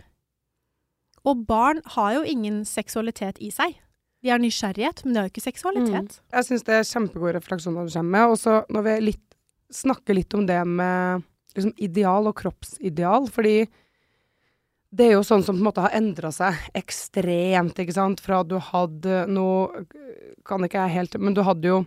Og 1.29 1.45
barn 1.47 1.81
har 1.95 2.17
jo 2.19 2.25
ingen 2.27 2.63
seksualitet 2.67 3.39
i 3.41 3.51
seg. 3.55 3.77
De 4.23 4.31
har 4.31 4.41
nysgjerrighet, 4.43 5.05
men 5.05 5.15
de 5.15 5.21
har 5.21 5.29
jo 5.29 5.33
ikke 5.33 5.45
seksualitet. 5.45 6.19
Jeg 6.35 6.47
syns 6.47 6.67
det 6.67 6.75
er 6.77 6.89
kjempegode 6.89 7.37
refleksjoner 7.39 7.87
du 7.87 7.95
kommer 7.95 8.17
med. 8.17 8.35
Og 8.35 8.39
så 8.39 8.59
når 8.73 8.87
vi 8.87 8.97
litt, 9.11 9.25
snakker 9.73 10.19
litt 10.19 10.35
om 10.37 10.45
det 10.47 10.61
med 10.69 11.25
liksom, 11.57 11.73
ideal 11.83 12.29
og 12.31 12.37
kroppsideal, 12.39 13.27
fordi 13.33 13.57
det 14.93 15.09
er 15.09 15.17
jo 15.17 15.25
sånn 15.25 15.43
som 15.47 15.57
på 15.57 15.63
en 15.63 15.69
måte 15.71 15.85
har 15.87 15.97
endra 15.97 16.31
seg 16.35 16.59
ekstremt, 16.77 17.79
ikke 17.81 17.97
sant. 17.97 18.21
Fra 18.21 18.43
du 18.45 18.59
hadde 18.61 19.25
Nå 19.33 19.49
kan 20.45 20.67
ikke 20.67 20.83
jeg 20.85 20.97
helt 20.99 21.17
Men 21.23 21.37
du 21.37 21.41
hadde 21.47 21.71
jo 21.71 21.79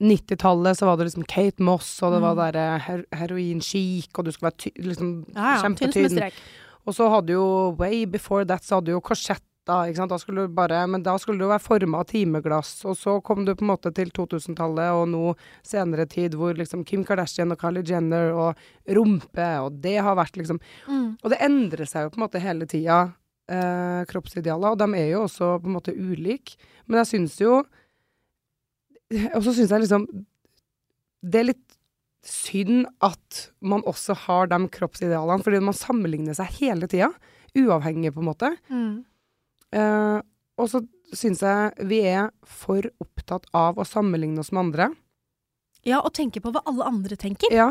90-tallet 0.00 0.78
så 0.78 0.88
var 0.88 0.96
det 0.96 1.10
liksom 1.10 1.26
Kate 1.28 1.62
Moss, 1.62 1.90
og 2.02 2.14
det 2.14 2.22
var 2.24 2.38
der 2.38 2.56
derre 2.56 2.80
her 2.86 3.04
heroin-chic, 3.20 4.08
og 4.16 4.24
du 4.24 4.32
skulle 4.32 4.50
være 4.50 4.62
ty 4.64 4.70
liksom 4.80 5.12
Ja, 5.34 5.54
ja. 5.54 5.60
Kjempetynn. 5.62 6.32
Og 6.88 6.96
så 6.96 7.10
hadde 7.12 7.36
jo 7.36 7.46
way 7.78 8.06
before 8.08 8.46
that 8.48 8.64
så 8.64 8.78
hadde 8.80 8.94
jo 8.94 9.00
ikke 9.04 9.16
sant. 9.20 9.44
Da 10.10 10.18
skulle 10.18 10.48
du 10.48 10.54
bare, 10.56 10.86
men 10.88 11.02
da 11.04 11.12
skulle 11.20 11.38
du 11.38 11.46
være 11.46 11.62
forma 11.62 12.00
av 12.00 12.08
timeglass. 12.10 12.80
Og 12.88 12.96
så 12.96 13.18
kom 13.22 13.44
du 13.44 13.52
på 13.54 13.62
en 13.62 13.70
måte 13.70 13.92
til 13.94 14.10
2000-tallet 14.10 14.96
og 14.96 15.04
nå 15.12 15.34
senere 15.62 16.08
tid 16.10 16.34
hvor 16.34 16.56
liksom 16.56 16.82
Kim 16.88 17.04
Kardashian 17.04 17.52
og 17.52 17.60
Kylie 17.60 17.84
Jenner 17.86 18.32
og 18.32 18.58
rumpe, 18.88 19.46
og 19.60 19.78
det 19.84 19.98
har 20.00 20.16
vært 20.18 20.40
liksom 20.40 20.58
Mm. 20.88 21.18
Og 21.22 21.30
det 21.30 21.38
endrer 21.44 21.86
seg 21.86 22.06
jo 22.06 22.10
på 22.10 22.18
en 22.18 22.24
måte 22.24 22.40
hele 22.40 22.66
tida, 22.66 23.12
eh, 23.48 24.04
kroppsidealer. 24.10 24.72
Og 24.72 24.78
de 24.78 24.88
er 24.98 25.10
jo 25.12 25.24
også 25.26 25.60
på 25.60 25.66
en 25.68 25.76
måte 25.76 25.94
ulike. 25.94 26.56
Men 26.86 27.04
jeg 27.04 27.06
syns 27.12 27.38
jo 27.40 27.62
Og 29.36 29.42
så 29.42 29.54
syns 29.56 29.72
jeg 29.74 29.82
liksom 29.82 30.06
Det 31.24 31.40
er 31.40 31.48
litt 31.50 31.76
synd 32.26 32.84
at 33.04 33.42
man 33.64 33.82
også 33.88 34.14
har 34.26 34.50
de 34.50 34.58
kroppsidealene, 34.72 35.40
fordi 35.40 35.60
man 35.64 35.76
sammenligner 35.76 36.36
seg 36.36 36.50
hele 36.58 36.88
tida. 36.90 37.08
Uavhengig, 37.56 38.12
på 38.12 38.20
en 38.20 38.28
måte. 38.28 38.50
Mm. 38.68 38.98
Uh, 39.72 40.20
og 40.60 40.68
så 40.68 40.82
syns 41.16 41.40
jeg 41.40 41.88
vi 41.88 42.02
er 42.10 42.28
for 42.44 42.84
opptatt 43.00 43.48
av 43.56 43.80
å 43.80 43.88
sammenligne 43.88 44.44
oss 44.44 44.52
med 44.52 44.66
andre. 44.66 44.90
Ja, 45.88 46.02
og 46.02 46.12
tenke 46.16 46.42
på 46.44 46.52
hva 46.52 46.60
alle 46.68 46.90
andre 46.92 47.16
tenker. 47.16 47.48
Ja. 47.56 47.70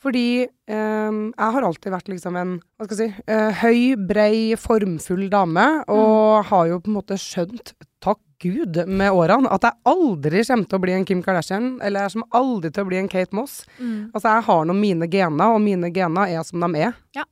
Fordi 0.00 0.24
eh, 0.46 1.12
jeg 1.12 1.54
har 1.54 1.66
alltid 1.66 1.92
vært 1.92 2.08
liksom 2.08 2.36
en 2.40 2.56
hva 2.80 2.86
skal 2.86 3.02
jeg 3.02 3.12
si, 3.12 3.24
eh, 3.28 3.60
høy, 3.60 3.80
brei, 4.08 4.34
formfull 4.56 5.26
dame, 5.32 5.66
og 5.92 6.46
har 6.48 6.70
jo 6.70 6.78
på 6.80 6.88
en 6.92 6.96
måte 6.96 7.18
skjønt, 7.20 7.74
takk 8.00 8.20
Gud, 8.40 8.78
med 8.88 9.12
årene, 9.12 9.50
at 9.52 9.66
jeg 9.68 9.76
aldri 9.90 10.40
kommer 10.48 10.70
til 10.70 10.78
å 10.78 10.80
bli 10.86 10.94
en 10.96 11.04
Kim 11.04 11.20
Kardashian, 11.20 11.74
eller 11.84 12.06
jeg 12.06 12.14
kommer 12.14 12.38
aldri 12.40 12.70
til 12.72 12.86
å 12.86 12.88
bli 12.88 12.96
en 13.02 13.10
Kate 13.12 13.36
Moss. 13.36 13.58
Mm. 13.76 13.98
Altså, 14.14 14.30
jeg 14.30 14.46
har 14.46 14.64
nå 14.64 14.76
mine 14.78 15.10
gener, 15.12 15.52
og 15.52 15.60
mine 15.60 15.92
gener 15.92 16.32
er 16.32 16.46
som 16.48 16.64
de 16.64 16.86
er. 16.86 16.96
Ja. 17.18 17.26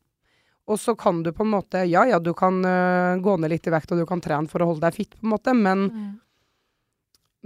Og 0.68 0.76
så 0.76 0.92
kan 1.00 1.22
du 1.24 1.30
på 1.32 1.46
en 1.46 1.54
måte 1.54 1.80
Ja, 1.88 2.02
ja, 2.04 2.18
du 2.20 2.34
kan 2.36 2.60
uh, 2.60 3.16
gå 3.24 3.38
ned 3.40 3.54
litt 3.54 3.64
i 3.64 3.72
vekt, 3.72 3.94
og 3.96 4.02
du 4.02 4.04
kan 4.04 4.20
trene 4.20 4.52
for 4.52 4.60
å 4.60 4.68
holde 4.74 4.84
deg 4.84 4.98
fit, 5.00 5.16
på 5.16 5.24
en 5.24 5.32
måte, 5.32 5.56
men, 5.56 5.88
Mm. 5.88 6.10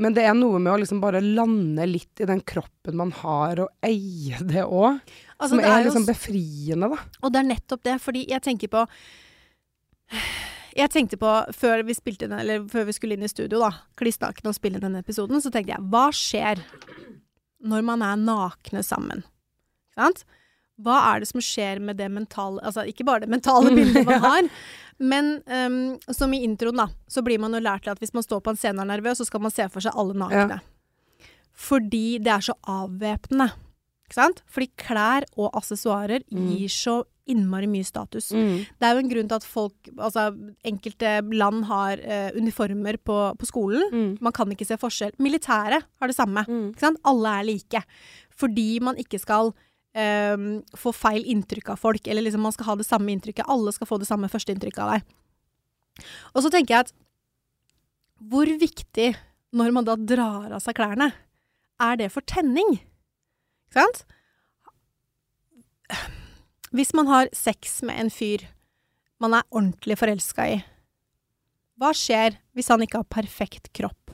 Men 0.00 0.14
det 0.16 0.24
er 0.24 0.36
noe 0.36 0.60
med 0.62 0.72
å 0.72 0.78
liksom 0.80 1.02
bare 1.02 1.20
lande 1.20 1.84
litt 1.88 2.22
i 2.22 2.28
den 2.28 2.40
kroppen 2.48 2.96
man 2.96 3.10
har, 3.18 3.60
og 3.60 3.84
eie 3.84 4.38
det 4.40 4.64
òg, 4.64 5.02
Altså, 5.36 5.56
som 5.56 5.60
det 5.60 5.66
er, 5.66 5.74
er 5.74 5.86
liksom 5.88 6.06
befriende, 6.06 6.88
da. 6.94 6.98
Og 7.20 7.34
det 7.34 7.40
er 7.42 7.48
nettopp 7.50 7.82
det, 7.84 7.98
fordi 8.00 8.24
jeg 8.30 8.44
tenker 8.44 8.70
på 8.72 8.86
Jeg 10.72 10.88
tenkte 10.92 11.18
på, 11.20 11.30
før 11.52 11.82
vi 11.84 11.96
den, 12.16 12.32
eller 12.32 12.64
før 12.72 12.86
vi 12.88 12.94
skulle 12.96 13.18
inn 13.18 13.26
i 13.26 13.28
studio, 13.28 13.58
da, 13.60 13.72
kliss 13.98 14.20
naken 14.22 14.48
og 14.48 14.56
spille 14.56 14.80
denne 14.80 15.02
episoden, 15.04 15.42
så 15.42 15.50
tenkte 15.52 15.74
jeg, 15.74 15.88
hva 15.92 16.06
skjer 16.14 16.62
når 17.62 17.82
man 17.84 18.02
er 18.02 18.16
nakne 18.16 18.80
sammen? 18.82 19.20
Sant? 19.92 20.24
Hva 20.80 20.96
er 21.10 21.20
det 21.20 21.28
som 21.28 21.42
skjer 21.44 21.82
med 21.84 21.98
det 22.00 22.08
mentale 22.10 22.62
Altså 22.64 22.86
ikke 22.88 23.04
bare 23.04 23.26
det 23.26 23.30
mentale 23.30 23.74
bildet 23.76 24.06
man 24.08 24.22
har, 24.24 24.48
men 25.02 25.32
um, 25.50 25.98
som 26.14 26.32
i 26.32 26.40
introen, 26.46 26.78
da, 26.78 26.86
så 27.10 27.22
blir 27.26 27.40
man 27.42 27.52
jo 27.56 27.60
lært 27.64 27.82
til 27.84 27.92
at 27.94 27.98
hvis 28.02 28.14
man 28.14 28.22
står 28.24 28.40
på 28.46 28.52
en 28.54 28.60
scene 28.60 28.78
og 28.78 28.86
er 28.86 28.92
nervøs, 28.94 29.18
så 29.20 29.26
skal 29.28 29.42
man 29.44 29.50
se 29.54 29.66
for 29.72 29.82
seg 29.84 29.96
alle 29.98 30.14
nakne. 30.14 30.60
Fordi 31.52 32.18
det 32.22 32.32
er 32.32 32.44
så 32.48 32.54
avvæpnende. 32.70 33.50
Ikke 34.08 34.16
sant? 34.18 34.42
Fordi 34.50 34.68
klær 34.80 35.26
og 35.36 35.50
assessoarer 35.58 36.22
Mm. 36.32 36.46
gir 36.50 36.68
så 36.68 37.02
innmari 37.28 37.68
mye 37.70 37.84
status. 37.86 38.30
Det 38.32 38.82
er 38.82 38.94
jo 38.94 38.98
en 38.98 39.08
grunn 39.12 39.28
til 39.30 39.36
at 39.38 39.44
folk, 39.46 39.74
altså 39.96 40.24
enkelte 40.64 41.12
land 41.32 41.64
har 41.68 41.98
uh, 42.02 42.30
uniformer 42.36 42.96
på, 42.98 43.18
på 43.38 43.46
skolen. 43.46 43.84
Mm. 43.92 44.18
Man 44.20 44.32
kan 44.32 44.50
ikke 44.50 44.66
se 44.66 44.76
forskjell. 44.76 45.12
Militæret 45.18 45.84
har 46.00 46.06
det 46.10 46.16
samme. 46.16 46.44
Mm. 46.48 46.74
Alle 47.04 47.28
er 47.38 47.44
like. 47.44 47.82
Fordi 48.34 48.80
man 48.82 48.96
ikke 48.98 49.20
skal 49.20 49.52
ehm, 49.98 50.62
få 50.78 50.92
feil 50.96 51.24
inntrykk 51.28 51.72
av 51.74 51.80
folk, 51.80 52.06
eller 52.06 52.24
liksom 52.24 52.44
man 52.44 52.54
skal 52.54 52.70
ha 52.70 52.76
det 52.80 52.88
samme 52.88 53.12
inntrykket. 53.12 53.48
Alle 53.50 53.72
skal 53.74 53.88
få 53.90 53.98
det 54.02 54.08
samme 54.08 54.30
førsteinntrykket 54.32 54.82
av 54.84 54.94
deg. 54.94 55.12
Og 56.32 56.44
så 56.44 56.52
tenker 56.52 56.74
jeg 56.74 56.86
at 56.86 56.94
hvor 58.22 58.46
viktig, 58.46 59.12
når 59.52 59.74
man 59.74 59.86
da 59.86 59.96
drar 59.98 60.54
av 60.54 60.62
seg 60.62 60.78
klærne, 60.78 61.10
er 61.82 61.98
det 61.98 62.12
for 62.14 62.24
tenning? 62.28 62.78
Ikke 63.68 63.82
sant? 63.82 64.04
Hvis 66.72 66.94
man 66.96 67.10
har 67.10 67.28
sex 67.36 67.82
med 67.84 67.98
en 68.00 68.12
fyr 68.12 68.46
man 69.22 69.36
er 69.36 69.46
ordentlig 69.54 69.98
forelska 70.00 70.46
i, 70.50 70.62
hva 71.78 71.92
skjer 71.96 72.38
hvis 72.56 72.70
han 72.72 72.82
ikke 72.84 73.02
har 73.02 73.10
perfekt 73.10 73.70
kropp? 73.76 74.12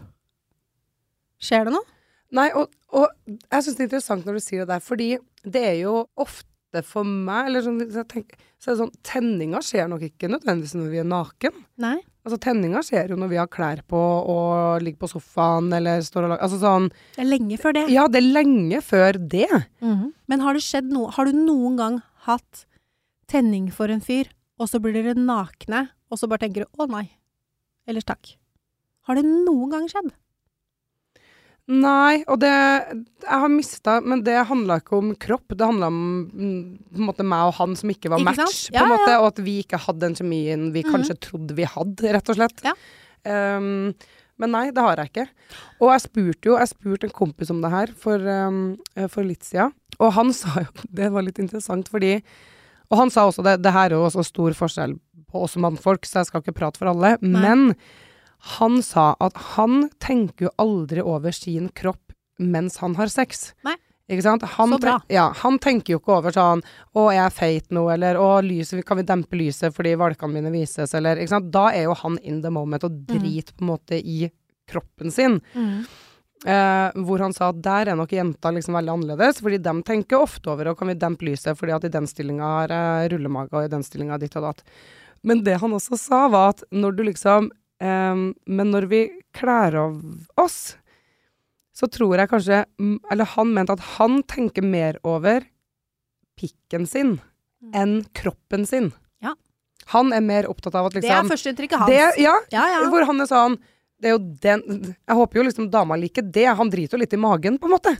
Skjer 1.38 1.68
det 1.68 1.75
noe? 1.76 1.98
Nei, 2.37 2.50
og, 2.52 2.68
og 2.92 3.08
jeg 3.28 3.64
syns 3.64 3.76
det 3.78 3.85
er 3.85 3.88
interessant 3.88 4.26
når 4.28 4.38
du 4.38 4.44
sier 4.44 4.64
det 4.64 4.73
der, 4.75 4.85
fordi 4.85 5.08
det 5.49 5.62
er 5.64 5.76
jo 5.80 5.94
ofte 6.20 6.82
for 6.85 7.06
meg 7.08 7.49
eller 7.49 7.64
sånn, 7.64 7.80
så, 7.92 8.04
tenker, 8.04 8.37
så 8.61 8.68
er 8.70 8.75
det 8.75 8.80
sånn 8.82 8.97
Tenninga 9.08 9.62
skjer 9.64 9.87
nok 9.88 10.02
ikke 10.04 10.28
nødvendigvis 10.28 10.75
når 10.76 10.90
vi 10.92 11.00
er 11.00 11.08
naken. 11.08 11.62
Nei. 11.80 11.97
Altså 12.28 12.37
Tenninga 12.44 12.82
skjer 12.85 13.14
jo 13.14 13.16
når 13.16 13.30
vi 13.32 13.38
har 13.40 13.49
klær 13.49 13.80
på 13.88 13.97
og 14.28 14.82
ligger 14.85 15.00
på 15.00 15.08
sofaen 15.14 15.70
eller 15.73 16.02
står 16.04 16.26
og 16.26 16.32
lager 16.35 16.44
Altså 16.44 16.58
sånn 16.61 16.90
Det 17.16 17.23
er 17.25 17.30
lenge 17.30 17.56
før 17.62 17.76
det. 17.78 17.85
Ja, 17.94 18.04
det 18.12 18.20
er 18.20 18.28
lenge 18.37 18.82
før 18.85 19.16
det. 19.16 19.49
Mhm. 19.80 20.11
Men 20.28 20.44
har 20.44 20.58
det 20.58 20.64
skjedd 20.66 20.92
noe 20.92 21.14
Har 21.16 21.25
du 21.25 21.32
noen 21.32 21.78
gang 21.80 22.02
hatt 22.28 22.66
tenning 23.28 23.70
for 23.73 23.88
en 23.92 24.04
fyr, 24.04 24.28
og 24.61 24.68
så 24.68 24.80
blir 24.80 24.92
dere 24.97 25.16
nakne, 25.16 25.87
og 26.12 26.20
så 26.20 26.28
bare 26.28 26.44
tenker 26.44 26.64
du 26.64 26.68
'å 26.76 26.88
nei', 26.88 27.11
ellers 27.87 28.04
takk'? 28.04 28.37
Har 29.08 29.16
det 29.16 29.25
noen 29.25 29.70
gang 29.70 29.88
skjedd? 29.88 30.12
Nei, 31.69 32.23
og 32.27 32.39
det 32.41 32.49
Jeg 32.49 33.41
har 33.43 33.51
mista 33.53 33.99
Men 34.01 34.23
det 34.25 34.39
handla 34.49 34.79
ikke 34.81 34.97
om 34.97 35.11
kropp. 35.21 35.53
Det 35.53 35.67
handla 35.69 35.91
om 35.93 35.99
mm, 36.33 36.61
på 36.95 37.01
en 37.03 37.09
måte 37.11 37.27
meg 37.29 37.51
og 37.51 37.59
han 37.59 37.75
som 37.77 37.91
ikke 37.93 38.09
var 38.09 38.23
Ikke 38.23 38.31
match, 38.39 38.63
på 38.71 38.79
Ja, 38.79 38.85
en 38.87 38.93
måte, 38.95 39.11
ja. 39.13 39.19
og 39.21 39.27
at 39.35 39.43
vi 39.45 39.59
ikke 39.63 39.81
hadde 39.85 40.01
den 40.07 40.17
kjemien 40.17 40.71
vi 40.73 40.83
Mhm. 40.83 40.95
kanskje 40.95 41.19
trodde 41.21 41.55
vi 41.59 41.65
hadde, 41.69 42.13
rett 42.17 42.29
og 42.33 42.37
slett. 42.39 42.63
Ja. 42.65 42.73
Um, 43.29 43.93
men 44.39 44.53
nei, 44.55 44.71
det 44.71 44.79
har 44.81 44.97
jeg 44.97 45.11
ikke. 45.11 45.27
Og 45.83 45.91
jeg 45.93 46.01
spurte 46.07 46.47
jo 46.49 46.57
Jeg 46.57 46.69
spurte 46.71 47.05
en 47.05 47.11
kompis 47.11 47.51
om 47.51 47.61
det 47.61 47.71
her 47.71 47.89
for, 47.99 48.17
um, 48.17 48.79
for 49.11 49.23
litt 49.27 49.43
sida, 49.45 49.69
og 49.99 50.13
han 50.15 50.33
sa 50.41 50.63
jo 50.63 50.87
Det 50.89 51.11
var 51.13 51.23
litt 51.27 51.39
interessant, 51.39 51.89
fordi 51.93 52.23
Og 52.91 52.97
han 53.03 53.11
sa 53.11 53.27
også 53.29 53.45
det, 53.45 53.59
det 53.63 53.73
her 53.75 53.91
er 53.93 53.99
jo 53.99 54.07
også 54.09 54.25
stor 54.25 54.55
forskjell 54.57 54.97
på 55.31 55.43
oss 55.45 55.57
mannfolk, 55.61 56.07
så 56.09 56.23
jeg 56.23 56.27
skal 56.31 56.41
ikke 56.41 56.55
prate 56.57 56.79
for 56.81 56.89
alle, 56.89 57.19
Nei. 57.21 57.43
men 57.43 57.75
han 58.38 58.83
sa 58.83 59.12
at 59.21 59.37
han 59.57 59.88
tenker 59.99 60.49
jo 60.49 60.54
aldri 60.62 61.02
over 61.02 61.35
sin 61.35 61.68
kropp 61.75 62.12
mens 62.38 62.78
han 62.78 62.95
har 62.95 63.11
sex. 63.11 63.52
Nei. 63.66 63.75
Ikke 64.09 64.25
sant? 64.25 64.45
Han, 64.57 64.71
Så 64.73 64.78
bra. 64.80 64.95
Ja, 65.12 65.26
han 65.37 65.59
tenker 65.61 65.92
jo 65.92 65.99
ikke 66.00 66.14
over 66.16 66.33
sånn 66.33 66.62
'Å, 66.97 67.12
jeg 67.12 67.25
er 67.26 67.35
feit 67.35 67.68
nå', 67.71 67.92
eller 67.92 68.16
'Å, 68.16 68.40
lyset, 68.40 68.85
kan 68.87 68.97
vi 68.97 69.02
dempe 69.02 69.37
lyset 69.37 69.75
fordi 69.75 69.97
valkene 70.00 70.33
mine 70.33 70.52
vises', 70.54 70.95
eller 70.95 71.16
ikke 71.16 71.35
sant. 71.35 71.50
Da 71.50 71.68
er 71.68 71.85
jo 71.85 71.95
han 71.95 72.18
in 72.23 72.40
the 72.40 72.50
moment 72.50 72.85
og 72.85 73.04
driter 73.07 73.52
på 73.52 73.61
en 73.66 73.73
måte 73.76 74.00
i 74.00 74.30
kroppen 74.66 75.12
sin. 75.12 75.40
Eh, 76.47 76.90
hvor 76.95 77.18
han 77.18 77.33
sa 77.35 77.49
at 77.50 77.61
der 77.61 77.88
er 77.90 77.97
nok 77.97 78.11
jenta 78.14 78.52
liksom 78.54 78.75
veldig 78.78 78.95
annerledes, 78.95 79.40
fordi 79.42 79.59
de 79.61 79.83
tenker 79.83 80.23
ofte 80.23 80.47
over 80.52 80.68
og 80.68 80.78
kan 80.78 80.88
vi 80.88 80.95
dempe 80.95 81.26
lyset, 81.26 81.59
fordi 81.59 81.75
at 81.75 81.85
i 81.85 81.88
den 81.88 82.07
stillinga 82.07 82.45
har 82.45 82.71
eh, 82.71 83.09
rullemage, 83.11 83.52
og 83.52 83.64
i 83.64 83.68
den 83.73 83.83
stillinga 83.83 84.18
ditt 84.18 84.37
og 84.37 84.42
datt. 84.47 84.62
Men 85.25 85.42
det 85.42 85.59
han 85.61 85.73
også 85.75 85.99
sa, 85.99 86.28
var 86.28 86.50
at 86.54 86.62
når 86.71 86.97
du 86.97 87.02
liksom 87.02 87.50
eh, 87.80 88.20
Men 88.47 88.70
når 88.75 88.88
vi 88.90 89.02
kler 89.37 89.76
av 89.78 89.97
oss, 90.40 90.76
så 91.75 91.87
tror 91.90 92.18
jeg 92.18 92.30
kanskje 92.30 92.64
mm, 92.80 92.99
Eller 93.12 93.28
han 93.37 93.54
mente 93.54 93.76
at 93.76 93.85
han 93.97 94.23
tenker 94.26 94.66
mer 94.66 94.99
over 95.06 95.47
pikken 96.38 96.87
sin 96.87 97.18
enn 97.75 98.04
kroppen 98.14 98.62
sin. 98.66 98.92
Ja. 99.18 99.32
Han 99.90 100.12
er 100.14 100.23
mer 100.23 100.47
opptatt 100.47 100.76
av 100.78 100.87
at 100.87 100.94
Det 100.94 101.02
er 101.02 101.08
liksom 101.08 101.32
førsteinntrykket 101.32 101.80
hans. 101.80 101.90
det, 101.90 102.23
ja, 102.23 102.37
ja, 102.54 102.66
ja. 102.76 102.85
hvor 102.92 103.02
han 103.08 103.25
er 103.25 103.26
sånn 103.30 103.58
det 103.99 104.11
er 104.11 104.14
jo 104.14 104.20
den 104.42 104.62
Jeg 104.94 105.16
håper 105.18 105.40
jo 105.40 105.44
liksom 105.49 105.70
dama 105.75 105.97
liker 105.99 106.23
det. 106.23 106.47
Han 106.58 106.70
driter 106.70 106.94
jo 106.94 107.02
litt 107.02 107.14
i 107.14 107.18
magen, 107.18 107.58
på 107.58 107.66
en 107.66 107.75
måte. 107.75 107.94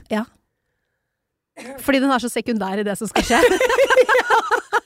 Fordi 1.83 1.99
den 1.99 2.11
er 2.15 2.23
så 2.23 2.31
sekundær 2.31 2.79
i 2.79 2.85
det 2.87 2.95
som 2.95 3.09
skal 3.11 3.25
skje. 3.27 3.39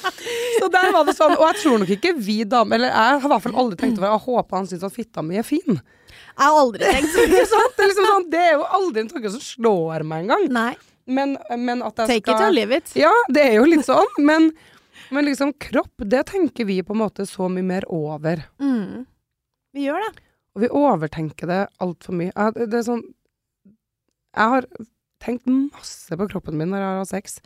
Så 0.60 0.68
der 0.72 0.92
var 0.94 1.06
det 1.08 1.14
sånn. 1.16 1.34
Og 1.38 1.44
jeg 1.50 1.60
tror 1.62 1.82
nok 1.82 1.92
ikke 1.96 2.12
vi 2.18 2.38
damer 2.48 2.78
Eller 2.78 2.90
jeg 2.92 3.18
har 3.22 3.26
i 3.26 3.32
hvert 3.32 3.44
fall 3.44 3.58
aldri 3.62 3.78
tenkt 3.80 4.00
over 4.00 4.10
Jeg 4.10 4.24
håper 4.26 4.56
han 4.58 4.68
syns 4.70 4.86
at 4.86 4.94
fitta 4.94 5.24
mi 5.26 5.38
er 5.40 5.46
fin. 5.46 5.78
Jeg 5.78 6.42
har 6.42 6.58
aldri 6.60 6.88
tenkt 6.88 7.14
sant? 7.52 7.76
Det 7.78 7.88
liksom 7.90 8.08
sånn 8.10 8.26
Det 8.32 8.42
er 8.42 8.52
jo 8.56 8.66
aldri 8.80 9.04
en 9.04 9.12
tanke 9.12 9.32
som 9.34 9.44
slår 9.44 10.06
meg 10.08 10.26
engang. 10.26 10.48
Nei. 10.54 10.72
Men, 11.06 11.36
men 11.58 11.82
at 11.82 11.98
jeg 12.04 12.10
Take 12.12 12.30
it 12.30 12.34
or 12.34 12.44
skal 12.44 12.54
leave 12.54 12.76
it. 12.78 12.92
Ja, 12.98 13.10
det 13.34 13.42
er 13.48 13.56
jo 13.58 13.64
litt 13.66 13.86
sånn. 13.88 14.12
Men, 14.22 14.50
men 15.10 15.26
liksom 15.26 15.50
kropp, 15.60 16.04
det 16.06 16.22
tenker 16.30 16.68
vi 16.68 16.78
på 16.86 16.94
en 16.94 17.02
måte 17.02 17.26
så 17.26 17.48
mye 17.50 17.66
mer 17.66 17.86
over. 17.90 18.44
Mm. 18.62 19.02
Vi 19.74 19.88
gjør 19.88 20.04
det. 20.06 20.12
Og 20.54 20.62
vi 20.62 20.70
overtenker 20.76 21.48
det 21.50 21.60
altfor 21.82 22.16
mye. 22.20 22.30
Jeg, 22.30 22.68
det 22.70 22.80
er 22.82 22.86
sånn 22.86 23.04
Jeg 24.36 24.54
har 24.54 24.68
tenkt 25.22 25.46
masse 25.48 26.16
på 26.18 26.28
kroppen 26.30 26.58
min 26.58 26.70
når 26.72 26.82
jeg 26.82 26.90
har 26.90 27.00
hatt 27.02 27.12
sex. 27.12 27.38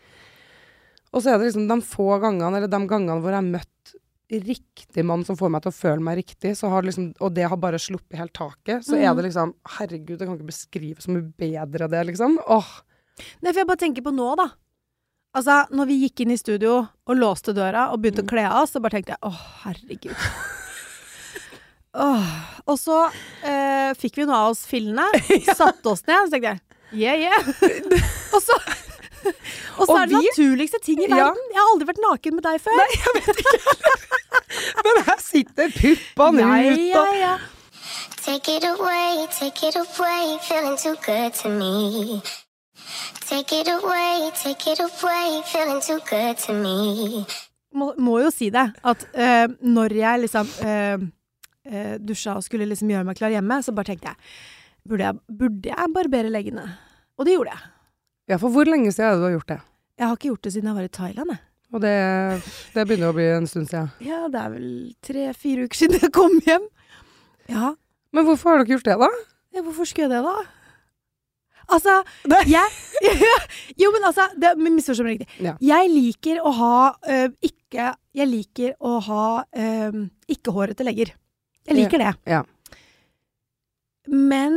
Og 1.17 1.23
så 1.25 1.33
er 1.33 1.39
det 1.41 1.49
liksom 1.49 1.65
de 1.71 1.79
få 1.89 2.11
gangene, 2.21 2.51
eller 2.59 2.69
de 2.69 2.81
gangene 2.91 3.17
hvor 3.23 3.33
jeg 3.33 3.41
har 3.41 3.49
møtt 3.49 3.95
riktig 4.27 5.05
mann 5.07 5.23
som 5.25 5.37
får 5.39 5.53
meg 5.55 5.63
til 5.65 5.71
å 5.71 5.77
føle 5.77 6.03
meg 6.03 6.17
riktig, 6.19 6.51
så 6.59 6.69
har 6.69 6.83
det 6.83 6.91
liksom, 6.91 7.13
og 7.23 7.33
det 7.37 7.45
har 7.49 7.57
bare 7.63 7.79
sluppet 7.81 8.19
helt 8.19 8.35
taket, 8.35 8.83
så 8.85 8.97
er 8.99 9.07
Mhm. 9.13 9.17
det 9.17 9.25
liksom 9.31 9.53
Herregud, 9.79 10.19
jeg 10.19 10.27
kan 10.29 10.37
ikke 10.37 10.51
beskrive 10.51 10.99
så 11.01 11.13
mye 11.15 11.33
bedre 11.39 11.89
det, 11.89 12.03
liksom. 12.11 12.37
Åh. 12.47 12.71
Nei, 13.41 13.53
for 13.53 13.61
jeg 13.63 13.67
bare 13.71 13.81
tenker 13.85 14.03
på 14.03 14.13
nå, 14.13 14.37
da. 14.37 14.49
Altså, 15.37 15.69
når 15.71 15.87
vi 15.87 16.01
gikk 16.09 16.21
inn 16.25 16.33
i 16.33 16.37
studio 16.37 16.89
og 17.07 17.17
låste 17.17 17.55
døra 17.55 17.93
og 17.93 18.01
begynte 18.03 18.23
Mm. 18.25 18.27
å 18.27 18.29
kle 18.35 18.45
av 18.51 18.63
oss, 18.65 18.73
så 18.73 18.81
bare 18.83 18.91
tenkte 18.99 19.15
jeg 19.15 19.23
åh, 19.23 19.41
herregud. 19.63 20.17
Åh. 21.95 22.31
Og 22.67 22.77
så 22.81 22.97
eh, 23.47 23.95
fikk 23.97 24.17
vi 24.21 24.27
noe 24.29 24.37
av 24.37 24.51
oss 24.51 24.67
fillene, 24.69 25.07
satte 25.57 25.87
oss 25.93 26.03
ned, 26.07 26.19
og 26.19 26.29
så 26.29 26.35
tenkte 26.35 26.51
jeg 26.51 26.61
yeah, 26.93 27.17
yeah. 27.17 27.41
og 28.35 28.43
så 28.43 28.57
og 29.79 29.85
så 29.89 29.97
er 30.03 30.07
det 30.11 30.17
vi- 30.17 30.29
naturligste 30.31 30.81
ting 30.85 31.03
i 31.03 31.09
Ja. 31.09 31.17
verden. 31.17 31.43
Jeg 31.53 31.61
har 31.61 31.73
aldri 31.75 31.89
vært 31.91 32.03
naken 32.05 32.35
med 32.39 32.47
deg 32.49 32.61
før. 32.65 32.79
Nei, 32.81 32.89
jeg 32.97 33.15
vet 33.19 33.43
ikke 33.43 33.61
Men 34.87 35.03
her 35.09 35.21
sitter 35.23 35.71
puppene 35.77 36.43
ja, 36.47 36.73
ut, 36.73 36.83
ja, 36.87 37.03
og 37.05 37.21
ja. 37.21 37.35
Take 38.27 38.57
it 38.57 38.65
away, 38.67 39.27
take 39.39 39.69
it 39.69 39.77
away, 39.79 40.37
feeling 40.43 40.77
too 40.83 40.97
good 41.07 41.35
to 41.39 41.49
me. 41.49 42.21
Take 43.27 43.53
it 43.61 43.69
away, 43.69 44.31
take 44.35 44.67
it 44.73 44.81
away, 44.81 45.43
feeling 45.47 45.81
too 45.83 45.99
good 46.11 46.37
to 46.47 46.53
me. 46.55 47.25
må, 47.77 47.93
må 47.99 48.19
jo 48.23 48.31
si 48.33 48.49
det, 48.51 48.65
at 48.89 49.03
eh, 49.15 49.47
når 49.61 49.93
jeg 49.99 50.21
liksom 50.25 50.49
eh, 50.65 51.07
eh, 51.69 51.95
dusja 52.01 52.37
og 52.39 52.45
skulle 52.47 52.67
liksom 52.71 52.89
gjøre 52.91 53.05
meg 53.05 53.19
klar 53.19 53.35
hjemme, 53.35 53.59
så 53.63 53.75
bare 53.77 53.91
tenkte 53.93 54.13
jeg 54.15 54.17
burde 54.87 55.05
jeg, 55.09 55.19
burde 55.39 55.73
jeg 55.73 55.93
barbere 55.95 56.31
leggene? 56.31 56.65
Og 57.19 57.27
det 57.27 57.35
gjorde 57.37 57.53
jeg. 57.55 57.63
Ja, 58.27 58.39
for 58.43 58.51
hvor 58.55 58.67
lenge 58.67 58.91
siden 58.93 59.07
er 59.07 59.15
det 59.15 59.23
du 59.23 59.27
har 59.29 59.37
gjort 59.37 59.53
det? 59.53 59.61
Jeg 59.97 60.07
har 60.09 60.17
ikke 60.19 60.31
gjort 60.33 60.47
det 60.47 60.53
siden 60.53 60.71
jeg 60.71 60.77
var 60.77 60.87
i 60.89 60.95
Thailand, 60.99 61.31
jeg. 61.33 61.43
Og 61.75 61.83
det, 61.83 61.95
det 62.75 62.85
begynner 62.87 63.11
å 63.11 63.17
bli 63.17 63.25
en 63.35 63.47
stund 63.51 63.69
siden. 63.71 63.89
Ja, 64.07 64.27
det 64.31 64.39
er 64.43 64.53
vel 64.55 64.69
tre-fire 65.05 65.67
uker 65.67 65.81
siden 65.81 66.03
jeg 66.03 66.13
kom 66.15 66.37
hjem. 66.47 66.67
Ja. 67.51 67.73
Men 68.15 68.27
hvorfor 68.29 68.53
har 68.53 68.61
du 68.61 68.67
ikke 68.67 68.77
gjort 68.79 68.91
det, 68.91 68.99
da? 69.03 69.11
ja 69.57 69.63
hvorfor 69.65 69.89
skulle 69.89 70.07
jeg 70.07 70.15
det, 70.15 70.23
da? 70.27 70.37
Altså, 71.75 71.95
jeg 72.57 73.17
Jo, 73.83 73.91
men 73.95 74.07
altså, 74.07 74.29
det, 74.39 74.53
misforstå 74.63 75.07
meg 75.07 75.17
riktig. 75.17 75.41
Ja. 75.43 75.57
Jeg 75.75 75.91
liker 75.91 76.43
å 76.47 76.53
ha 76.55 76.77
ø, 77.03 77.17
ikke 77.49 77.89
Jeg 78.17 78.31
liker 78.31 78.77
å 78.79 78.97
ha 79.09 79.25
øh, 79.43 79.99
ikke-hårete 80.33 80.87
legger. 80.87 81.11
Jeg 81.67 81.79
liker 81.81 82.03
det. 82.05 82.13
Ja. 82.31 82.45
Men 84.07 84.55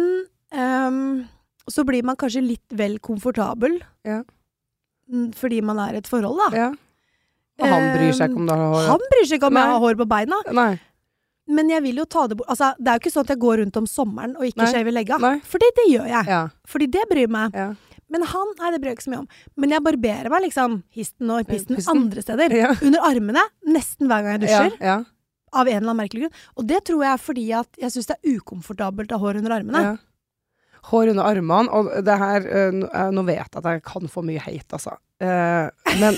øhm, 1.69 1.73
så 1.73 1.85
blir 1.87 2.03
man 2.03 2.17
kanskje 2.19 2.41
litt 2.43 2.75
vel 2.75 2.99
komfortabel. 2.99 3.79
Ja. 4.07 4.23
Fordi 5.39 5.61
man 5.65 5.79
er 5.79 5.95
i 5.97 6.01
et 6.03 6.09
forhold, 6.09 6.37
da. 6.49 6.49
Ja. 6.57 6.69
Og 7.59 7.67
han 7.67 7.89
bryr 7.95 8.13
seg 8.15 8.29
ikke 8.31 8.39
om 8.39 8.47
du 8.47 8.53
har 8.53 8.69
hår? 8.73 8.85
Han 8.93 9.09
bryr 9.11 9.25
seg 9.27 9.39
ikke 9.39 9.49
om 9.49 9.57
Nei. 9.57 9.63
jeg 9.65 9.73
har 9.73 9.83
hår 9.83 9.99
på 9.99 10.07
beina. 10.09 10.39
Nei. 10.55 10.69
Men 11.49 11.71
jeg 11.73 11.81
vil 11.81 11.97
jo 11.97 12.05
ta 12.05 12.27
det 12.29 12.37
bort 12.37 12.51
Altså, 12.53 12.73
det 12.77 12.91
er 12.91 12.97
jo 12.99 13.01
ikke 13.01 13.11
sånn 13.15 13.25
at 13.25 13.31
jeg 13.33 13.41
går 13.41 13.55
rundt 13.63 13.77
om 13.79 13.87
sommeren 13.89 14.35
og 14.37 14.45
ikke 14.45 14.67
shaver 14.69 14.93
legga. 14.93 15.17
Fordi 15.49 15.69
det 15.79 15.85
gjør 15.89 16.09
jeg. 16.11 16.29
Ja. 16.29 16.41
Fordi 16.69 16.87
det 16.93 17.05
bryr 17.09 17.31
meg. 17.33 17.57
Ja. 17.57 17.71
Men 18.09 18.25
han 18.25 18.53
Nei, 18.57 18.71
det 18.73 18.81
bryr 18.81 18.91
jeg 18.93 18.99
ikke 18.99 19.07
så 19.07 19.13
mye 19.13 19.23
om. 19.23 19.29
Men 19.57 19.73
jeg 19.75 19.85
barberer 19.85 20.29
meg 20.33 20.45
liksom 20.45 20.83
histen 20.95 21.33
og 21.33 21.49
pisten 21.49 21.77
Pisten. 21.77 21.97
andre 21.97 22.21
steder. 22.25 22.53
Ja. 22.57 22.73
Under 22.85 23.05
armene. 23.09 23.43
Nesten 23.69 24.09
hver 24.09 24.25
gang 24.25 24.37
jeg 24.37 24.45
dusjer. 24.47 24.77
Ja. 24.81 24.99
Av 25.49 25.65
en 25.65 25.73
eller 25.73 25.89
annen 25.89 25.97
merkelig 26.03 26.27
grunn. 26.27 26.37
Og 26.61 26.69
det 26.69 26.83
tror 26.85 27.03
jeg 27.05 27.11
er 27.15 27.21
fordi 27.25 27.45
at 27.57 27.81
jeg 27.81 27.95
syns 27.95 28.09
det 28.11 28.17
er 28.19 28.37
ukomfortabelt 28.37 29.09
å 29.13 29.17
ha 29.17 29.25
hår 29.25 29.41
under 29.41 29.57
armene. 29.57 29.83
Hår 30.89 31.09
under 31.11 31.23
armene, 31.23 31.69
og 31.69 31.89
det 32.05 32.17
her 32.17 32.45
eh, 32.47 32.71
nå- 33.11 33.25
vet 33.27 33.37
jeg 33.51 33.57
at 33.59 33.63
jeg 33.73 33.83
kan 33.83 34.07
få 34.07 34.23
mye 34.23 34.39
hate, 34.39 34.71
altså. 34.77 34.95
Eh, 35.19 35.95
men, 35.99 36.15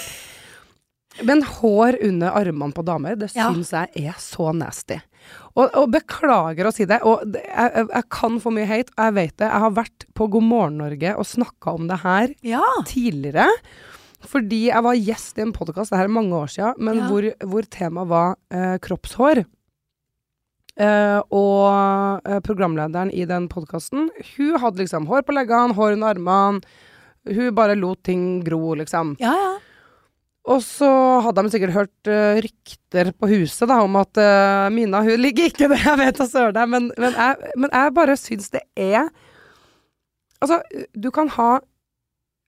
men 1.28 1.42
hår 1.44 1.98
under 2.08 2.32
armene 2.38 2.74
på 2.74 2.86
damer, 2.86 3.16
det 3.20 3.32
Ja. 3.36 3.50
syns 3.52 3.72
jeg 3.74 4.06
er 4.08 4.14
så 4.22 4.54
nasty. 4.56 5.00
Og, 5.56 5.70
og 5.76 5.90
beklager 5.92 6.66
å 6.70 6.74
si 6.74 6.86
det, 6.86 7.02
og 7.04 7.26
det, 7.34 7.42
jeg, 7.46 7.72
jeg- 7.76 7.90
jeg 7.94 8.10
kan 8.10 8.40
få 8.40 8.52
mye 8.56 8.66
hate, 8.70 8.92
og 8.98 9.04
jeg 9.10 9.14
vet 9.18 9.38
det. 9.38 9.50
Jeg 9.52 9.60
har 9.66 9.72
vært 9.72 10.06
på 10.16 10.30
God 10.32 10.44
morgen 10.44 10.78
Norge 10.78 11.16
og 11.18 11.26
snakka 11.26 11.74
om 11.76 11.88
det 11.88 12.00
her 12.06 12.34
Ja. 12.42 12.64
tidligere. 12.86 13.50
Fordi 14.22 14.68
jeg 14.70 14.84
var 14.86 14.94
gjest 14.96 15.38
i 15.40 15.42
en 15.42 15.52
podkast, 15.52 15.90
det 15.90 15.98
her 15.98 16.06
er 16.06 16.14
mange 16.14 16.32
år 16.38 16.48
siden, 16.54 16.76
men 16.78 16.98
Ja. 17.02 17.08
hvor, 17.10 17.26
hvor 17.50 17.64
temaet 17.66 18.08
var 18.08 18.36
eh, 18.52 18.78
kroppshår. 18.78 19.44
Eh, 20.80 21.20
og 21.36 22.24
uh, 22.24 22.38
programlederen 22.46 23.12
i 23.12 23.26
den 23.28 23.50
podkasten, 23.52 24.08
hun 24.36 24.62
hadde 24.62 24.80
liksom 24.84 25.10
hår 25.10 25.26
på 25.28 25.36
leggene, 25.36 25.76
hår 25.76 25.98
under 25.98 26.16
armene. 26.16 26.62
Hun 27.28 27.52
bare 27.54 27.76
lot 27.78 28.02
ting 28.08 28.40
gro, 28.46 28.74
liksom. 28.80 29.16
Ja, 29.22 29.34
ja. 29.36 29.52
Og 30.52 30.64
så 30.66 30.88
hadde 31.22 31.44
de 31.46 31.52
sikkert 31.54 31.76
hørt 31.76 32.10
uh, 32.10 32.40
rykter 32.42 33.12
på 33.14 33.30
huset 33.30 33.70
da, 33.70 33.82
om 33.84 34.00
at 34.00 34.18
Mina 34.74 35.04
hun 35.06 35.22
ligger 35.22 35.52
ikke 35.52 35.68
der, 35.70 35.84
jeg 35.86 36.00
vet 36.02 36.18
da 36.18 36.26
søren 36.26 36.72
men, 36.72 36.88
men, 36.98 37.14
jeg, 37.14 37.52
men 37.62 37.70
jeg 37.70 37.94
bare 37.94 38.16
syns 38.18 38.50
det 38.56 38.64
er 38.74 39.12
Altså, 40.42 40.58
du 40.98 41.12
kan 41.14 41.30
ha 41.36 41.60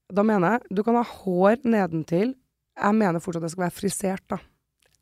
Da 0.09 0.23
mener 0.25 0.55
jeg, 0.55 0.73
du 0.73 0.81
kan 0.81 0.97
ha 0.97 1.03
hår 1.05 1.61
nedentil. 1.69 2.33
Jeg 2.73 2.97
mener 2.97 3.21
fortsatt 3.21 3.45
det 3.45 3.51
skal 3.53 3.67
være 3.67 3.77
frisert, 3.77 4.25
da. 4.29 4.41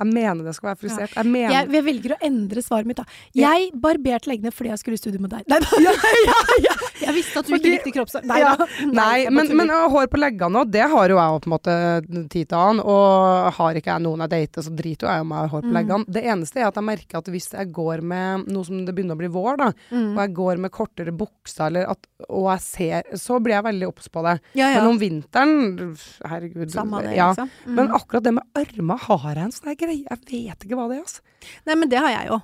Jeg 0.02 0.10
mener 0.14 0.44
det 0.48 0.56
skal 0.58 0.72
være 0.72 0.80
frisert. 0.82 1.14
Jeg 1.16 1.30
mener 1.30 1.54
Jeg, 1.56 1.70
jeg 1.78 1.86
velger 1.86 2.16
å 2.16 2.20
endre 2.26 2.64
svaret 2.66 2.90
mitt, 2.90 2.98
da. 2.98 3.06
Jeg 3.38 3.70
barberte 3.84 4.30
leggene 4.32 4.52
fordi 4.56 4.72
jeg 4.74 4.82
skulle 4.82 4.98
i 4.98 5.02
studio 5.04 5.22
med 5.22 5.34
deg. 5.36 5.44
Nei, 5.52 5.60
da. 5.66 6.76
Jeg 7.02 7.14
visste 7.18 7.40
at 7.42 7.48
du 7.48 7.54
Fordi- 7.54 7.62
ikke 7.72 7.76
likte 7.78 7.94
kroppsår. 7.96 8.26
Nei 8.30 8.40
Ja. 8.42 8.56
Nei, 8.92 9.30
men, 9.30 9.52
men 9.58 9.70
hår 9.70 10.08
på 10.12 10.20
leggene 10.22 10.62
òg, 10.64 10.72
det 10.74 10.86
har 10.90 11.10
jo 11.14 11.18
jeg 11.20 11.42
på 11.44 11.50
en 11.50 11.54
måte 11.56 11.76
tid 12.34 12.50
til 12.50 12.58
annen. 12.58 12.82
Og 12.86 13.52
har 13.58 13.80
ikke 13.80 13.92
jeg 13.94 14.04
noen 14.06 14.24
jeg 14.26 14.34
dater, 14.34 14.66
så 14.66 14.74
driter 14.76 15.08
jo 15.08 15.12
jeg 15.14 15.26
om 15.26 15.34
jeg 15.36 15.42
har 15.46 15.52
hår 15.56 15.62
på 15.62 15.72
Mm. 15.72 15.78
leggene. 15.78 16.06
Det 16.18 16.24
eneste 16.34 16.60
er 16.62 16.68
at 16.68 16.76
jeg 16.76 16.84
merker 16.88 17.18
at 17.22 17.26
hvis 17.32 17.50
jeg 17.54 17.72
går 17.72 18.02
med 18.02 18.48
noe 18.52 18.64
som 18.68 18.86
det 18.86 18.96
begynner 18.96 19.16
å 19.16 19.22
bli 19.22 19.28
vår, 19.32 19.58
da, 19.58 19.70
Mm. 19.92 20.12
og 20.18 20.20
jeg 20.26 20.34
går 20.34 20.58
med 20.66 20.72
kortere 20.72 21.12
bukser, 21.16 21.68
eller 21.68 21.90
at, 21.92 22.08
og 22.30 22.48
jeg 22.52 22.62
ser 22.66 23.18
Så 23.20 23.40
blir 23.44 23.56
jeg 23.58 23.66
veldig 23.70 23.88
obs 23.90 24.10
på 24.12 24.24
det. 24.26 24.38
ja, 24.60 24.70
ja. 24.74 24.82
Men 24.82 24.94
om 24.94 25.02
vinteren 25.02 25.96
Herregud. 26.28 26.72
Samme 26.74 27.02
det, 27.06 27.16
ja. 27.18 27.32
liksom. 27.32 27.50
Mm. 27.66 27.76
Men 27.80 27.92
akkurat 27.98 28.24
det 28.28 28.34
med 28.38 28.62
armer 28.62 29.04
har 29.08 29.28
jeg 29.36 29.44
en 29.44 29.56
sånn 29.56 29.76
greie. 29.80 30.06
Jeg 30.06 30.24
vet 30.28 30.66
ikke 30.66 30.80
hva 30.80 30.88
det 30.92 31.00
er, 31.00 31.06
altså. 31.06 31.22
Nei, 31.68 31.76
men 31.76 31.92
det 31.92 32.02
har 32.04 32.14
jeg. 32.14 32.42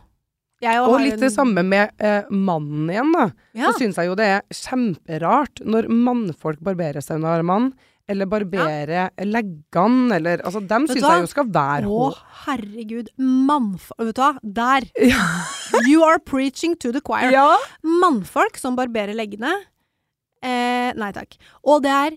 Jeg 0.66 0.82
Og 0.82 0.96
har 0.96 1.04
litt 1.06 1.22
det 1.22 1.30
samme 1.36 1.62
med 1.62 1.92
eh, 2.02 2.30
mannen 2.34 2.90
igjen, 2.90 3.12
da. 3.14 3.28
Ja. 3.54 3.70
Så 3.70 3.84
syns 3.84 4.00
jeg 4.02 4.10
jo 4.10 4.16
det 4.18 4.30
er 4.40 4.42
kjemperart 4.50 5.62
når 5.66 5.90
mannfolk 5.94 6.64
barberer 6.66 7.04
seg 7.06 7.20
under 7.20 7.38
armene. 7.38 7.74
Eller 8.08 8.30
barberer 8.32 9.10
leggene, 9.28 10.16
eller 10.16 10.40
Altså, 10.48 10.62
dem 10.64 10.86
syns 10.88 11.04
jeg 11.04 11.24
jo 11.26 11.28
skal 11.28 11.50
være 11.52 11.90
Å, 11.92 12.06
herregud. 12.46 13.10
Mannfolk 13.20 14.06
Vet 14.08 14.16
du 14.16 14.22
hva? 14.24 14.30
Der! 14.60 14.88
You 15.90 16.06
are 16.08 16.20
preaching 16.24 16.78
to 16.80 16.94
the 16.96 17.02
choir. 17.04 17.34
Ja. 17.36 17.50
Mannfolk 17.84 18.56
som 18.62 18.78
barberer 18.80 19.12
leggene. 19.18 19.52
Eh, 20.40 20.94
nei 20.96 21.12
takk. 21.16 21.36
Og 21.68 21.84
det 21.84 21.92
er 21.92 22.16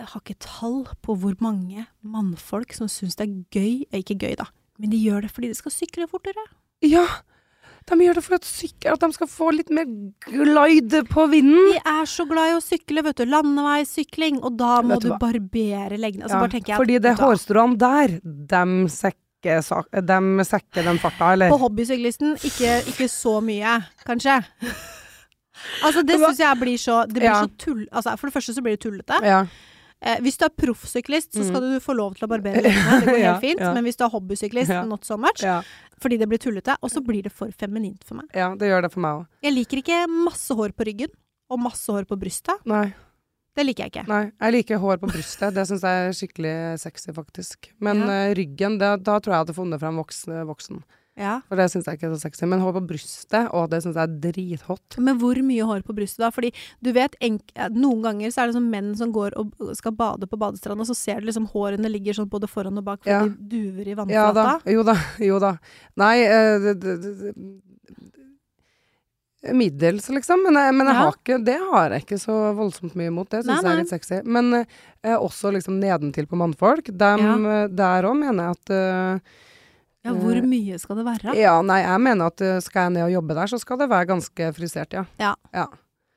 Jeg 0.00 0.08
har 0.10 0.22
ikke 0.24 0.40
tall 0.42 0.80
på 1.04 1.14
hvor 1.20 1.36
mange 1.44 1.84
mannfolk 2.02 2.72
som 2.74 2.88
syns 2.90 3.14
det 3.20 3.28
er 3.28 3.34
gøy 3.54 3.84
eh, 3.90 4.00
Ikke 4.00 4.16
gøy, 4.18 4.32
da, 4.40 4.48
men 4.80 4.90
de 4.90 4.98
gjør 4.98 5.26
det 5.26 5.30
fordi 5.34 5.52
de 5.52 5.58
skal 5.60 5.74
sykle 5.76 6.08
fortere. 6.10 6.48
ja. 6.82 7.04
De 7.86 7.98
gjør 8.00 8.14
det 8.16 8.22
for 8.24 8.34
at, 8.38 8.46
syk- 8.48 8.86
at 8.88 9.00
de 9.02 9.08
skal 9.12 9.28
få 9.28 9.50
litt 9.52 9.68
mer 9.70 9.84
glide 10.24 11.02
på 11.10 11.26
vinden. 11.28 11.72
De 11.74 11.80
er 11.84 12.06
så 12.08 12.24
glad 12.30 12.54
i 12.54 12.56
å 12.56 12.62
sykle, 12.64 13.02
vet 13.04 13.16
du. 13.20 13.26
Landeveissykling. 13.28 14.38
Og 14.42 14.56
da 14.56 14.78
må 14.82 14.96
du 15.02 15.10
du 15.10 15.18
barbere 15.20 15.98
leggene. 16.00 16.24
Altså, 16.24 16.38
Ja, 16.38 16.40
bare 16.46 16.54
tenker 16.54 16.72
jeg 16.72 16.80
fordi 16.80 16.98
det 17.04 17.12
hårstråene 17.20 17.76
der, 17.78 18.16
dem 18.24 18.74
sekker, 18.88 19.60
dem 20.08 20.40
sekker 20.48 20.86
den 20.88 20.98
farta, 21.02 21.34
eller? 21.36 21.52
På 21.52 21.60
hobbysyklisten 21.66 22.38
ikke, 22.40 22.78
ikke 22.94 23.10
så 23.12 23.36
mye, 23.44 23.76
kanskje. 24.08 24.38
Altså, 25.84 26.02
det 26.06 26.16
syns 26.18 26.40
jeg 26.42 26.58
blir 26.60 26.80
så 26.80 27.02
Det 27.06 27.20
blir 27.20 27.28
Ja. 27.30 27.42
så 27.44 27.52
tull... 27.60 27.84
Altså, 27.92 28.16
for 28.18 28.26
det 28.30 28.34
første 28.34 28.54
så 28.56 28.62
blir 28.64 28.74
det 28.76 28.82
tullete. 28.82 29.20
Ja. 29.22 29.44
Eh, 30.04 30.18
hvis 30.20 30.36
du 30.36 30.44
er 30.44 30.50
proffsyklist, 30.52 31.30
så 31.32 31.44
skal 31.46 31.62
Mm. 31.62 31.74
du 31.76 31.80
få 31.80 31.94
lov 31.96 32.14
til 32.16 32.26
å 32.26 32.28
barbere 32.28 32.60
leggene. 32.60 32.98
Det 33.00 33.06
går 33.08 33.22
helt 33.28 33.40
fint. 33.40 33.60
ja. 33.60 33.72
Men 33.72 33.84
hvis 33.86 33.96
du 33.96 34.04
er 34.04 34.10
hobbysyklist, 34.12 34.72
not 34.88 35.04
so 35.06 35.16
much. 35.16 35.40
Fordi 36.04 36.18
det 36.20 36.28
blir 36.28 36.40
tullete. 36.42 36.76
Og 36.84 36.92
så 36.92 37.00
blir 37.04 37.24
det 37.24 37.32
for 37.32 37.48
feminint 37.56 38.04
for 38.04 38.20
meg. 38.20 38.28
ja, 38.36 38.50
det 38.60 38.68
gjør 38.68 38.84
det 38.84 38.92
for 38.92 39.00
meg 39.04 39.22
òg. 39.22 39.26
Jeg 39.46 39.56
liker 39.56 39.80
ikke 39.80 40.02
masse 40.12 40.56
hår 40.58 40.76
på 40.76 40.84
ryggen. 40.90 41.12
Og 41.52 41.60
masse 41.64 41.92
hår 41.92 42.04
på 42.08 42.16
brystet. 42.20 42.60
Nei. 42.68 42.86
Det 43.54 43.62
liker 43.64 43.84
jeg 43.86 43.92
ikke. 43.92 44.02
Nei, 44.10 44.22
jeg 44.42 44.52
liker 44.56 44.80
hår 44.82 44.96
på 44.98 45.08
brystet. 45.12 45.54
Det 45.54 45.62
syns 45.68 45.84
jeg 45.86 46.06
er 46.08 46.16
skikkelig 46.18 46.54
sexy, 46.82 47.12
faktisk. 47.14 47.68
Men 47.78 48.00
Ja. 48.02 48.16
uh, 48.28 48.34
ryggen, 48.34 48.78
det, 48.80 48.88
da 49.06 49.18
tror 49.22 49.30
jeg 49.30 49.36
jeg 49.38 49.44
hadde 49.46 49.54
funnet 49.60 49.80
frem 49.80 49.96
voksen. 50.02 50.32
voksen. 50.48 50.80
Ja. 51.16 51.36
For 51.46 51.54
det 51.54 51.68
syns 51.70 51.86
jeg 51.86 51.94
ikke 51.98 52.08
er 52.08 52.14
så 52.16 52.24
sexy. 52.26 52.42
Men 52.50 52.58
hår 52.58 52.72
på 52.74 52.80
brystet, 52.88 53.46
og 53.54 53.68
det 53.70 53.78
syns 53.84 53.94
jeg 53.94 54.02
er 54.08 54.16
drithot. 54.24 54.96
Men 54.98 55.18
hvor 55.20 55.38
mye 55.46 55.62
hår 55.68 55.84
på 55.86 55.94
brystet 55.94 56.24
da? 56.24 56.30
Fordi 56.34 56.50
du 56.82 56.90
vet, 56.96 57.14
noen 57.70 58.02
ganger 58.02 58.32
så 58.34 58.42
er 58.42 58.50
det 58.50 58.56
sånn 58.56 58.66
menn 58.72 58.88
som 58.98 59.12
går 59.14 59.36
og 59.38 59.52
skal 59.78 59.94
bade 59.94 60.26
på 60.26 60.38
badestranda, 60.40 60.82
og 60.82 60.90
så 60.90 60.96
ser 60.98 61.20
du 61.22 61.28
liksom 61.30 61.46
hårene 61.52 61.86
ligger 61.92 62.18
sånn 62.18 62.30
både 62.32 62.50
foran 62.50 62.78
og 62.82 62.84
bak, 62.88 63.04
fordi 63.04 63.14
Ja. 63.14 63.22
de 63.28 63.48
duver 63.54 63.86
i 63.86 64.10
Ja 64.10 64.32
da. 64.32 64.58
Jo 64.66 64.82
da. 64.82 64.96
Jo 65.22 65.38
da. 65.38 65.52
Nei 65.96 66.16
eh, 66.26 66.58
Middels, 69.52 70.08
liksom. 70.08 70.40
Men, 70.42 70.54
jeg, 70.56 70.74
men 70.74 70.86
jeg 70.88 70.94
Ja. 70.96 71.00
har 71.04 71.12
ikke, 71.18 71.44
det 71.44 71.58
har 71.70 71.90
jeg 71.90 72.02
ikke 72.06 72.18
så 72.22 72.36
voldsomt 72.56 72.94
mye 72.96 73.10
imot. 73.12 73.28
Det 73.28 73.44
syns 73.44 73.62
jeg 73.62 73.72
er 73.72 73.80
litt 73.82 73.92
sexy. 73.92 74.20
Men 74.24 74.54
eh, 74.64 75.16
også 75.18 75.52
liksom 75.52 75.78
nedentil 75.78 76.26
på 76.26 76.38
mannfolk. 76.40 76.86
Dem, 76.96 77.44
eh, 77.46 77.66
Der 77.68 78.02
òg 78.08 78.16
mener 78.18 78.48
jeg 78.48 78.56
at 78.56 78.70
eh, 78.70 79.18
Ja, 80.04 80.12
hvor 80.12 80.36
mye 80.44 80.78
skal 80.78 80.98
det 81.00 81.04
være? 81.06 81.34
Ja, 81.40 81.54
nei, 81.64 81.78
jeg 81.80 82.00
mener 82.04 82.28
at 82.32 82.40
eh, 82.44 82.58
skal 82.60 82.88
jeg 82.88 82.94
ned 82.98 83.06
og 83.06 83.12
jobbe 83.14 83.36
der, 83.38 83.46
så 83.54 83.58
skal 83.62 83.78
det 83.80 83.88
være 83.88 84.08
ganske 84.12 84.50
frisert, 84.56 84.92
ja. 84.92 85.04
Ja. 85.22 85.34
Ja, 85.54 85.66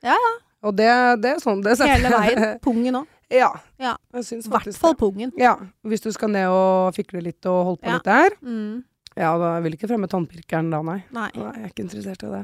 Ja, 0.04 0.18
ja. 0.26 0.34
Og 0.68 0.74
det, 0.76 0.88
det 1.22 1.36
er 1.36 1.40
sånn 1.40 1.62
det 1.64 1.76
Hele 1.80 2.10
veien. 2.12 2.58
Pungen 2.66 2.96
òg. 3.00 3.06
ja. 3.32 3.52
Ja. 3.80 3.94
I 4.18 4.42
hvert 4.50 4.76
fall 4.76 4.96
pungen. 5.00 5.32
Ja. 5.38 5.54
Hvis 5.86 6.02
du 6.04 6.10
skal 6.12 6.32
ned 6.34 6.50
og 6.50 6.96
fikle 6.98 7.22
litt 7.24 7.46
og 7.46 7.64
holde 7.72 7.82
på 7.86 7.94
litt 7.94 8.08
der, 8.10 8.36
Mm. 8.42 8.84
ja, 9.16 9.32
da 9.38 9.54
vil 9.62 9.72
jeg 9.74 9.80
ikke 9.80 9.92
fremme 9.94 10.10
tannpirkeren 10.12 10.70
da, 10.74 10.82
nei. 10.82 10.98
Nei. 11.14 11.30
Nei, 11.38 11.54
jeg 11.54 11.64
er 11.64 11.72
ikke 11.72 11.86
interessert 11.86 12.26
i 12.28 12.34
det. 12.34 12.44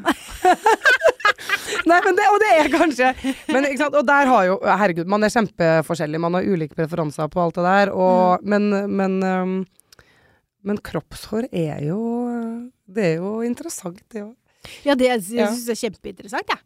Nei, 1.89 1.97
men 2.05 2.15
det, 2.15 2.25
og 2.31 2.37
det 2.39 2.49
er 2.55 2.69
kanskje 2.71 3.07
Men 3.51 3.65
og 3.89 4.05
der 4.07 4.29
har 4.29 4.43
jo 4.47 4.53
Herregud, 4.63 5.07
man 5.09 5.25
er 5.25 5.31
kjempeforskjellig, 5.33 6.19
man 6.21 6.37
har 6.37 6.45
ulike 6.47 6.77
preferanser 6.77 7.27
på 7.33 7.41
alt 7.43 7.57
det 7.59 7.65
der, 7.65 7.91
og 7.91 8.43
Mm. 8.43 8.49
Men, 8.53 8.95
men 8.97 9.23
um, 9.23 9.55
Men 10.63 10.79
kroppshår 10.79 11.49
er 11.51 11.83
jo 11.87 11.99
Det 12.87 13.03
er 13.03 13.15
jo 13.21 13.41
interessant, 13.45 14.01
det 14.11 14.23
òg. 14.23 14.35
Ja, 14.85 14.95
det 14.95 15.09
syns 15.23 15.33
Ja. 15.35 15.49
jeg 15.51 15.75
er 15.75 15.81
kjempeinteressant, 15.81 16.47
jeg. 16.47 16.59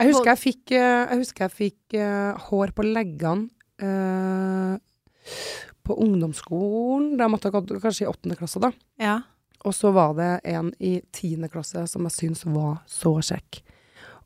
Jeg 0.00 0.12
husker 0.12 0.30
jeg 0.32 0.40
fikk, 0.40 0.72
eh, 0.72 1.02
jeg 1.12 1.18
husker 1.20 1.44
jeg 1.44 1.52
fikk 1.52 1.94
eh, 2.00 2.32
hår 2.48 2.72
på 2.74 2.84
leggene 2.86 3.50
uh, 3.82 4.78
på 5.84 5.96
ungdomsskolen. 5.98 7.16
Da 7.18 7.28
måtte 7.28 7.50
jeg 7.50 7.56
gått 7.56 7.82
kanskje 7.82 8.06
i 8.06 8.10
åttende 8.10 8.38
klasse, 8.38 8.62
da. 8.62 8.72
Ja. 8.98 9.20
Og 9.66 9.74
så 9.76 9.92
var 9.94 10.14
det 10.18 10.30
en 10.50 10.72
i 10.82 10.96
tiende 11.14 11.50
klasse 11.52 11.84
som 11.90 12.08
jeg 12.08 12.16
syns 12.16 12.44
var 12.46 12.80
så 12.90 13.14
kjekk. 13.22 13.62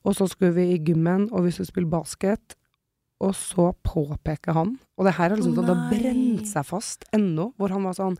Og 0.07 0.15
så 0.17 0.29
skulle 0.31 0.55
vi 0.57 0.71
i 0.73 0.81
gymmen, 0.81 1.29
og 1.33 1.45
vi 1.45 1.53
skulle 1.53 1.69
spille 1.69 1.91
basket. 1.91 2.57
Og 3.21 3.33
så 3.37 3.71
påpeker 3.85 4.53
han, 4.53 4.75
og 4.97 5.07
det 5.09 5.15
her 5.17 5.33
er 5.33 5.39
liksom 5.39 5.55
sånn, 5.57 5.67
det 5.67 5.77
har 5.77 5.93
brent 5.93 6.49
seg 6.51 6.67
fast 6.69 7.07
ennå, 7.17 7.51
hvor 7.57 7.73
han 7.73 7.87
var 7.89 7.97
sånn 7.97 8.19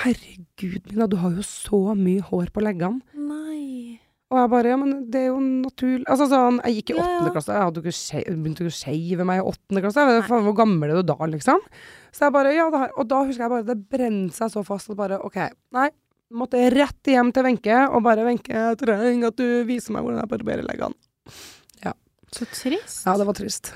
Herregud, 0.00 0.86
Mina, 0.90 1.06
du 1.06 1.16
har 1.20 1.34
jo 1.36 1.42
så 1.46 1.82
mye 1.98 2.22
hår 2.24 2.50
på 2.54 2.62
leggene. 2.64 3.02
Nei. 3.14 3.98
Og 4.32 4.38
jeg 4.40 4.50
bare, 4.54 4.70
ja, 4.72 4.76
men 4.80 4.92
det 5.12 5.20
er 5.20 5.26
jo 5.28 5.40
naturlig 5.44 6.06
Altså 6.08 6.24
sånn, 6.30 6.56
jeg 6.64 6.78
gikk 6.78 6.92
i 6.92 6.94
Ja, 6.96 7.02
ja. 7.04 7.08
åttende 7.18 7.32
klasse, 7.34 7.52
jeg 7.52 7.66
hadde 7.66 7.82
ikke 7.82 7.92
skje- 7.98 8.22
begynte 8.32 8.64
ikke 8.64 8.72
å 8.72 8.78
shave 8.78 9.26
meg 9.28 9.42
i 9.42 9.44
åttende 9.50 9.82
klasse. 9.84 10.06
Jeg 10.08 10.24
faen, 10.30 10.46
hvor 10.46 10.56
gammel 10.56 10.88
er 10.94 11.02
du 11.02 11.02
da, 11.12 11.16
liksom? 11.28 11.60
Så 12.16 12.24
jeg 12.24 12.32
bare, 12.32 12.54
ja, 12.56 12.70
det 12.72 12.80
her. 12.80 12.94
Og 12.96 13.08
da 13.12 13.18
husker 13.26 13.44
jeg 13.44 13.52
bare, 13.52 13.66
det 13.68 13.88
brente 13.92 14.32
seg 14.40 14.50
så 14.54 14.64
fast 14.64 14.88
at 14.90 14.96
bare, 14.96 15.20
OK, 15.20 15.36
nei. 15.76 15.90
Måtte 16.32 16.62
rett 16.72 17.04
hjem 17.12 17.28
til 17.36 17.44
Wenche 17.44 17.76
og 17.92 18.02
bare 18.06 18.24
Wenche, 18.24 18.48
jeg 18.56 18.78
trenger 18.80 19.26
at 19.28 19.36
du 19.36 19.64
viser 19.68 19.92
meg 19.92 20.02
hvordan 20.06 20.22
jeg 20.24 20.30
barberer 20.32 20.64
leggene. 20.64 20.96
Så 22.32 22.46
trist. 22.48 23.02
Ja, 23.04 23.12
det 23.20 23.26
var 23.28 23.34
trist. 23.36 23.74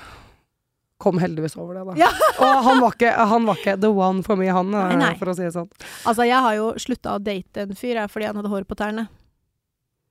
Kom 0.97 1.19
heldigvis 1.21 1.53
over 1.61 1.77
det, 1.77 1.83
da. 1.91 1.95
Ja. 2.07 2.11
og 2.41 2.63
han 2.65 2.79
var, 2.81 2.95
ikke, 2.97 3.11
han 3.29 3.45
var 3.45 3.59
ikke 3.59 3.75
the 3.83 3.89
one 3.93 4.23
for 4.25 4.35
me, 4.39 4.47
han, 4.49 4.71
Nei, 4.73 4.95
nei. 4.97 5.11
for 5.19 5.29
å 5.29 5.35
si 5.37 5.45
det 5.45 5.53
sånn. 5.53 5.69
Altså, 6.09 6.25
jeg 6.25 6.39
har 6.41 6.55
jo 6.57 6.71
slutta 6.81 7.13
å 7.17 7.21
date 7.21 7.67
en 7.67 7.75
fyr 7.77 7.99
jeg, 8.01 8.09
fordi 8.13 8.25
han 8.31 8.39
hadde 8.41 8.49
hår 8.53 8.65
på 8.69 8.77
tærne. 8.79 9.07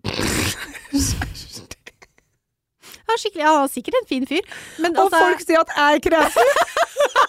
Han 3.07 3.21
skikkelig, 3.23 3.45
han 3.47 3.61
var 3.61 3.69
sikkert 3.71 3.95
en 4.01 4.07
fin 4.09 4.25
fyr, 4.27 4.47
men 4.83 4.97
Og 4.99 5.05
altså, 5.07 5.21
folk 5.23 5.43
sier 5.45 5.61
at 5.63 5.71
jeg 5.77 5.99
er 5.99 6.01
kresen! 6.03 6.49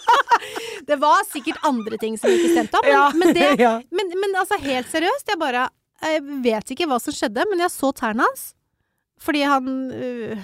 det 0.90 0.96
var 0.98 1.20
sikkert 1.28 1.60
andre 1.68 1.98
ting 2.02 2.16
som 2.18 2.32
ikke 2.34 2.50
stemte. 2.50 2.80
Men, 2.82 2.90
Ja, 2.96 3.04
men, 3.14 3.30
det, 3.36 3.48
ja. 3.62 3.74
men, 3.94 4.10
men 4.18 4.34
altså, 4.40 4.58
helt 4.64 4.90
seriøst, 4.90 5.30
jeg 5.30 5.38
bare 5.40 5.68
Jeg 6.02 6.22
vet 6.44 6.72
ikke 6.74 6.86
hva 6.90 6.98
som 7.02 7.14
skjedde, 7.14 7.46
men 7.50 7.62
jeg 7.62 7.70
så 7.74 7.92
tærne 7.94 8.26
hans. 8.26 8.42
Fordi 9.22 9.40
han 9.46 9.70
øh, 9.94 10.34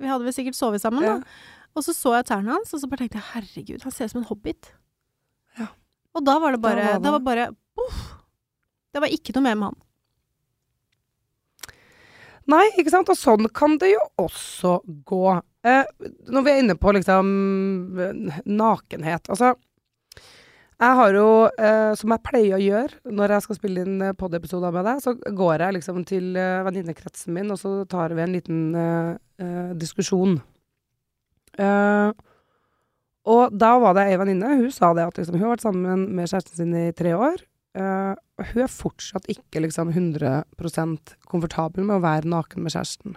Vi 0.00 0.08
hadde 0.08 0.24
vel 0.24 0.34
sikkert 0.36 0.56
sovet 0.58 0.80
sammen, 0.84 1.04
Ja. 1.04 1.18
da. 1.20 1.48
Og 1.76 1.84
så 1.86 1.94
så 1.96 2.12
jeg 2.18 2.26
tærne 2.28 2.52
hans, 2.52 2.72
og 2.74 2.80
så 2.82 2.88
bare 2.90 3.04
tenkte 3.06 3.20
jeg 3.20 3.30
herregud, 3.32 3.82
han 3.86 3.92
ser 3.94 4.04
ut 4.04 4.12
som 4.12 4.20
en 4.22 4.28
hobbit. 4.28 4.72
Ja. 5.58 5.66
Og 6.14 6.24
da 6.26 6.38
var 6.42 6.52
det 6.52 6.60
bare 6.60 6.82
Da 6.84 6.98
var 6.98 7.00
det- 7.00 7.12
var 7.12 7.20
bare 7.20 7.46
uff. 7.80 8.02
Det 8.92 9.00
var 9.00 9.08
ikke 9.08 9.32
noe 9.34 9.42
mer 9.42 9.54
med 9.56 9.64
han. 9.70 9.80
Nei, 12.52 12.64
ikke 12.76 12.90
sant? 12.90 13.08
Og 13.08 13.16
sånn 13.16 13.46
kan 13.54 13.78
det 13.78 13.92
jo 13.94 14.00
også 14.18 14.80
gå. 15.06 15.42
Eh, 15.64 15.84
når 16.28 16.42
vi 16.44 16.50
er 16.50 16.58
inne 16.64 16.74
på 16.74 16.90
liksom 16.92 17.98
eh, 18.02 18.40
nakenhet 18.50 19.28
Altså, 19.30 19.52
jeg 20.82 20.96
har 20.98 21.12
jo, 21.14 21.26
eh, 21.56 21.94
som 21.94 22.10
jeg 22.10 22.22
pleier 22.26 22.56
å 22.56 22.62
gjøre 22.64 23.12
når 23.14 23.28
jeg 23.36 23.42
skal 23.46 23.58
spille 23.60 23.84
inn 23.86 24.02
eh, 24.02 24.12
podiepisoder 24.18 24.74
med 24.74 24.84
deg, 24.84 24.98
så 25.04 25.14
går 25.14 25.62
jeg 25.62 25.76
liksom 25.78 26.04
til 26.04 26.32
eh, 26.36 26.64
venninnekretsen 26.66 27.32
min, 27.32 27.52
og 27.54 27.60
så 27.62 27.76
tar 27.88 28.10
vi 28.18 28.24
en 28.24 28.34
liten 28.34 28.74
eh, 28.74 29.12
eh, 29.38 29.70
diskusjon. 29.78 30.40
Eh, 31.60 32.12
og 33.32 33.54
da 33.54 33.72
var 33.78 33.96
det 33.96 34.08
ei 34.10 34.18
venninne, 34.18 34.56
hun 34.58 34.70
sa 34.74 34.90
det 34.96 35.06
at 35.06 35.18
liksom, 35.18 35.36
hun 35.38 35.46
har 35.46 35.56
vært 35.56 35.66
sammen 35.66 36.06
med 36.16 36.30
kjæresten 36.30 36.58
sin 36.58 36.78
i 36.78 36.86
tre 36.96 37.14
år. 37.14 37.42
Uh, 37.72 38.12
og 38.36 38.50
hun 38.50 38.64
er 38.66 38.68
fortsatt 38.68 39.28
ikke 39.32 39.62
liksom 39.64 39.94
100 39.94 40.42
komfortabel 41.24 41.86
med 41.88 41.96
å 41.96 42.02
være 42.04 42.28
naken 42.28 42.66
med 42.66 42.74
kjæresten. 42.74 43.14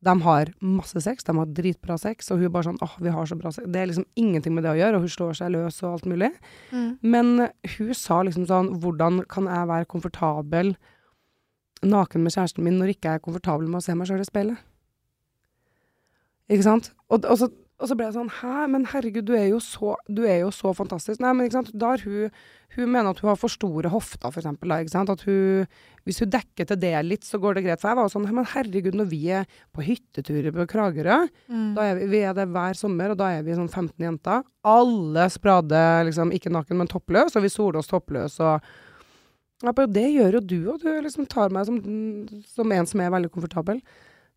De 0.00 0.14
har 0.24 0.48
masse 0.64 1.02
sex, 1.04 1.26
de 1.26 1.34
har 1.36 1.50
dritbra 1.52 1.98
sex, 2.00 2.30
og 2.32 2.40
hun 2.40 2.48
er 2.48 2.54
bare 2.54 2.70
sånn 2.70 2.80
åh, 2.80 2.94
vi 3.04 3.12
har 3.12 3.28
så 3.28 3.36
bra 3.36 3.52
sex. 3.52 3.66
Det 3.68 3.82
er 3.82 3.90
liksom 3.90 4.06
ingenting 4.16 4.54
med 4.56 4.64
det 4.64 4.72
å 4.72 4.78
gjøre, 4.78 4.96
og 4.96 5.04
hun 5.04 5.12
slår 5.12 5.36
seg 5.36 5.52
løs 5.52 5.82
og 5.82 5.98
alt 5.98 6.08
mulig. 6.08 6.30
Mm. 6.72 6.88
Men 7.04 7.34
hun 7.74 7.92
sa 7.98 8.22
liksom 8.24 8.46
sånn 8.48 8.72
Hvordan 8.80 9.20
kan 9.28 9.50
jeg 9.50 9.68
være 9.68 9.90
komfortabel 9.92 10.72
naken 11.84 12.24
med 12.24 12.32
kjæresten 12.32 12.64
min 12.64 12.80
når 12.80 12.94
ikke 12.94 13.10
jeg 13.10 13.20
er 13.20 13.26
komfortabel 13.26 13.68
med 13.68 13.82
å 13.82 13.84
se 13.84 13.98
meg 13.98 14.08
sjøl 14.08 14.24
i 14.24 14.28
speilet? 14.30 14.64
Ikke 16.50 16.66
sant? 16.66 16.90
Og, 17.12 17.20
og, 17.20 17.36
så, 17.38 17.50
og 17.80 17.88
så 17.88 17.96
ble 17.96 18.06
jeg 18.06 18.14
sånn 18.14 18.28
Hæ, 18.40 18.66
men 18.68 18.84
herregud, 18.92 19.24
du 19.24 19.32
er 19.34 19.46
jo 19.50 19.58
så, 19.64 19.94
du 20.08 20.22
er 20.28 20.42
jo 20.42 20.50
så 20.52 20.74
fantastisk. 20.76 21.20
Nei, 21.24 21.30
men 21.32 21.46
ikke 21.48 21.58
sant. 21.58 21.70
Da 21.74 21.94
har 21.94 22.02
hun 22.04 22.30
Hun 22.76 22.86
mener 22.92 23.10
at 23.10 23.18
hun 23.18 23.28
har 23.32 23.38
for 23.40 23.50
store 23.50 23.90
hofter, 23.90 24.30
for 24.30 24.38
eksempel. 24.38 24.68
Da, 24.70 24.76
ikke 24.84 24.92
sant? 24.92 25.10
At 25.10 25.24
hun 25.26 25.66
Hvis 26.06 26.20
hun 26.22 26.30
dekker 26.30 26.68
til 26.68 26.78
det 26.80 26.92
litt, 27.06 27.24
så 27.24 27.40
går 27.40 27.54
det 27.56 27.64
greit. 27.64 27.80
For 27.80 27.88
jeg 27.90 27.96
var 27.98 28.06
jo 28.06 28.12
sånn 28.12 28.28
Men 28.28 28.44
herregud, 28.52 28.94
når 29.00 29.08
vi 29.10 29.22
er 29.30 29.48
på 29.74 29.82
hytteturer 29.86 30.52
på 30.54 30.66
Kragerø 30.70 31.16
Mm. 31.50 31.74
da 31.74 31.82
er 31.88 31.94
vi, 31.98 32.06
vi 32.06 32.20
er 32.22 32.34
det 32.34 32.46
hver 32.48 32.76
sommer, 32.78 33.10
og 33.10 33.18
da 33.18 33.30
er 33.38 33.42
vi 33.42 33.56
sånn 33.58 33.68
15 33.68 33.98
jenter. 33.98 34.44
Alle 34.64 35.26
sprader 35.30 36.04
liksom, 36.06 36.30
ikke 36.32 36.52
naken, 36.52 36.76
men 36.78 36.86
toppløs, 36.86 37.34
og 37.36 37.42
vi 37.42 37.48
soler 37.48 37.78
oss 37.80 37.88
toppløs. 37.90 38.38
Og 38.40 38.60
ja, 39.62 39.72
det 39.72 40.06
gjør 40.14 40.38
jo 40.38 40.40
du, 40.40 40.58
og 40.72 40.80
du 40.80 40.88
liksom 41.02 41.26
tar 41.28 41.50
meg 41.50 41.66
som, 41.66 41.80
som 42.46 42.72
en 42.72 42.86
som 42.86 43.00
er 43.00 43.10
veldig 43.10 43.30
komfortabel. 43.34 43.80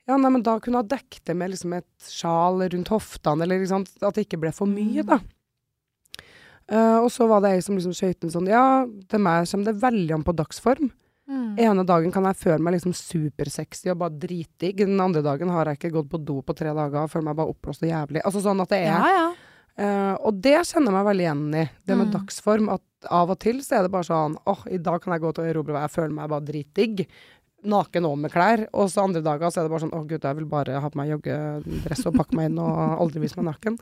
Ja, 0.07 0.17
nei, 0.19 0.29
men 0.35 0.43
da 0.43 0.57
kunne 0.59 0.81
jeg 0.81 0.89
dekket 0.91 1.23
det 1.29 1.35
med 1.39 1.53
liksom 1.53 1.73
et 1.77 2.09
sjal 2.11 2.59
rundt 2.73 2.89
hoftene, 2.91 3.45
eller 3.45 3.61
liksom, 3.61 3.85
at 4.03 4.17
det 4.17 4.25
ikke 4.27 4.41
ble 4.41 4.51
for 4.51 4.67
mye, 4.67 5.03
da. 5.07 5.19
Uh, 6.71 7.03
og 7.03 7.09
så 7.11 7.25
var 7.27 7.41
det 7.43 7.49
ei 7.57 7.61
som 7.63 7.75
liksom 7.75 7.91
skøyt 7.95 8.23
inn 8.23 8.31
sånn 8.31 8.45
Ja, 8.47 8.85
til 9.11 9.19
meg 9.19 9.49
kommer 9.51 9.67
det 9.67 9.81
veldig 9.81 10.13
an 10.15 10.23
på 10.23 10.35
dagsform. 10.39 10.91
Mm. 11.27 11.57
Ene 11.59 11.83
dagen 11.87 12.11
kan 12.11 12.23
jeg 12.27 12.39
føle 12.39 12.63
meg 12.63 12.77
liksom 12.77 12.93
supersexy 12.95 13.91
og 13.91 13.99
bare 13.99 14.15
dritdigg. 14.19 14.79
Den 14.87 14.99
andre 15.03 15.21
dagen 15.23 15.51
har 15.51 15.67
jeg 15.71 15.79
ikke 15.79 15.91
gått 15.97 16.09
på 16.11 16.19
do 16.23 16.37
på 16.43 16.55
tre 16.55 16.71
dager 16.75 17.03
og 17.03 17.11
føler 17.11 17.27
meg 17.29 17.37
bare 17.39 17.51
oppblåst 17.51 17.83
og 17.83 17.91
jævlig. 17.91 18.23
Altså 18.27 18.43
sånn 18.43 18.63
at 18.63 18.71
det 18.75 18.79
er 18.85 18.91
Ja, 18.93 19.11
ja. 19.17 19.25
Uh, 19.73 20.15
og 20.29 20.35
det 20.45 20.53
kjenner 20.69 20.91
jeg 20.91 20.97
meg 20.99 21.05
veldig 21.07 21.23
igjen 21.25 21.45
i. 21.57 21.63
Det 21.87 21.95
med 21.97 22.07
Mm. 22.07 22.13
dagsform. 22.13 22.67
At 22.75 23.07
av 23.09 23.31
og 23.33 23.39
til 23.41 23.57
så 23.65 23.79
er 23.79 23.81
det 23.87 23.91
bare 23.91 24.05
sånn 24.07 24.35
åh, 24.45 24.67
i 24.69 24.77
dag 24.77 25.01
kan 25.01 25.13
jeg 25.15 25.21
gå 25.23 25.31
til 25.33 25.43
å 25.43 25.49
erobre, 25.49 25.73
og 25.75 25.81
jeg 25.81 25.95
føler 25.95 26.13
meg 26.13 26.29
bare 26.29 26.45
dritdigg. 26.45 27.07
Naken 27.69 28.07
og 28.09 28.17
med 28.19 28.33
klær. 28.33 28.65
Og 28.75 28.89
så 28.91 29.05
andre 29.05 29.23
dager 29.23 29.51
så 29.51 29.61
er 29.61 29.67
det 29.67 29.73
bare 29.73 29.85
sånn 29.85 29.95
Å, 29.95 30.03
gud, 30.07 30.23
jeg 30.23 30.39
vil 30.39 30.49
bare 30.49 30.81
ha 30.83 30.89
på 30.91 30.99
meg 30.99 31.13
joggedress 31.13 32.07
og 32.09 32.17
pakke 32.19 32.37
meg 32.39 32.51
inn 32.51 32.61
og 32.63 33.01
aldri 33.03 33.23
vise 33.23 33.39
meg 33.39 33.51
naken. 33.51 33.77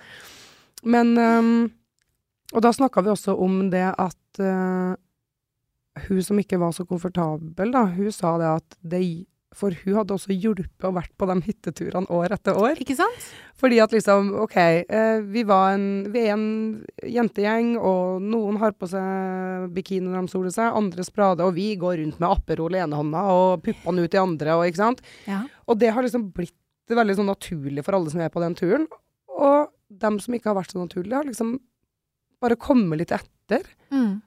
Men 0.91 1.13
um, 1.17 1.53
Og 2.51 2.63
da 2.65 2.73
snakka 2.75 3.03
vi 3.05 3.13
også 3.13 3.37
om 3.39 3.69
det 3.71 3.87
at 3.89 4.41
uh, 4.43 4.93
hun 6.07 6.23
som 6.23 6.39
ikke 6.39 6.59
var 6.59 6.73
så 6.75 6.85
komfortabel, 6.87 7.71
da, 7.73 7.85
hun 7.95 8.11
sa 8.15 8.37
det 8.39 8.49
at 8.49 8.77
det 8.93 9.01
For 9.51 9.75
hun 9.83 9.97
hadde 9.97 10.15
også 10.15 10.31
hjulpet 10.31 10.85
og 10.87 10.95
vært 10.95 11.11
på 11.19 11.27
de 11.27 11.35
hytteturene 11.43 12.07
år 12.15 12.37
etter 12.37 12.55
år. 12.55 12.79
Ikke 12.79 12.95
sant? 12.95 13.25
Fordi 13.59 13.81
at 13.83 13.91
liksom, 13.91 14.29
OK, 14.45 14.55
eh, 14.55 15.19
vi, 15.27 15.43
var 15.47 15.73
en, 15.75 15.87
vi 16.13 16.23
er 16.23 16.37
en 16.37 16.45
jentegjeng, 17.03 17.73
og 17.75 18.23
noen 18.23 18.61
har 18.61 18.77
på 18.79 18.87
seg 18.89 19.67
bikini 19.75 20.07
når 20.07 20.23
de 20.23 20.31
soler 20.31 20.55
seg, 20.55 20.71
andre 20.79 21.03
sprader, 21.05 21.49
og 21.49 21.57
vi 21.59 21.73
går 21.79 21.99
rundt 21.99 22.23
med 22.23 22.29
Aperol 22.31 22.79
i 22.79 22.81
ene 22.83 23.01
hånda 23.01 23.25
og 23.35 23.65
puppene 23.65 24.07
ut 24.07 24.15
i 24.15 24.23
andre, 24.23 24.55
og 24.55 24.71
ikke 24.71 24.83
sant. 24.85 25.03
Ja. 25.27 25.43
Og 25.67 25.81
det 25.83 25.91
har 25.91 26.07
liksom 26.07 26.29
blitt 26.31 26.55
veldig 26.95 27.19
sånn 27.19 27.31
naturlig 27.31 27.83
for 27.85 27.99
alle 27.99 28.11
som 28.13 28.23
er 28.23 28.31
på 28.31 28.43
den 28.43 28.55
turen. 28.57 28.87
Og 29.31 29.71
dem 30.01 30.19
som 30.23 30.35
ikke 30.35 30.51
har 30.51 30.59
vært 30.61 30.73
så 30.73 30.79
naturlige, 30.79 31.19
har 31.19 31.27
liksom 31.27 31.57
bare 32.41 32.57
kommet 32.59 33.03
litt 33.03 33.13
etter. 33.15 33.67
Mm. 33.91 34.21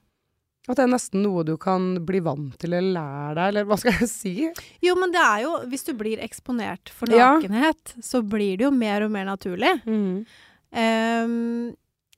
At 0.67 0.79
det 0.79 0.85
er 0.87 0.93
nesten 0.95 1.21
noe 1.23 1.43
du 1.45 1.57
kan 1.61 1.91
bli 2.09 2.23
vant 2.25 2.55
til 2.59 2.73
eller 2.73 2.95
lære 2.97 3.35
deg, 3.37 3.49
eller 3.51 3.67
hva 3.69 3.77
skal 3.77 3.99
jeg 4.01 4.09
si? 4.09 4.33
Jo, 4.81 4.95
men 4.97 5.13
det 5.13 5.21
er 5.21 5.43
jo 5.45 5.51
Hvis 5.69 5.85
du 5.85 5.93
blir 5.99 6.23
eksponert 6.25 6.89
for 6.89 7.11
Ja. 7.13 7.35
nakenhet, 7.37 7.93
så 8.01 8.23
blir 8.25 8.57
det 8.57 8.65
jo 8.65 8.71
mer 8.73 9.05
og 9.05 9.11
mer 9.13 9.27
naturlig. 9.29 9.75
Ehm, 10.73 11.75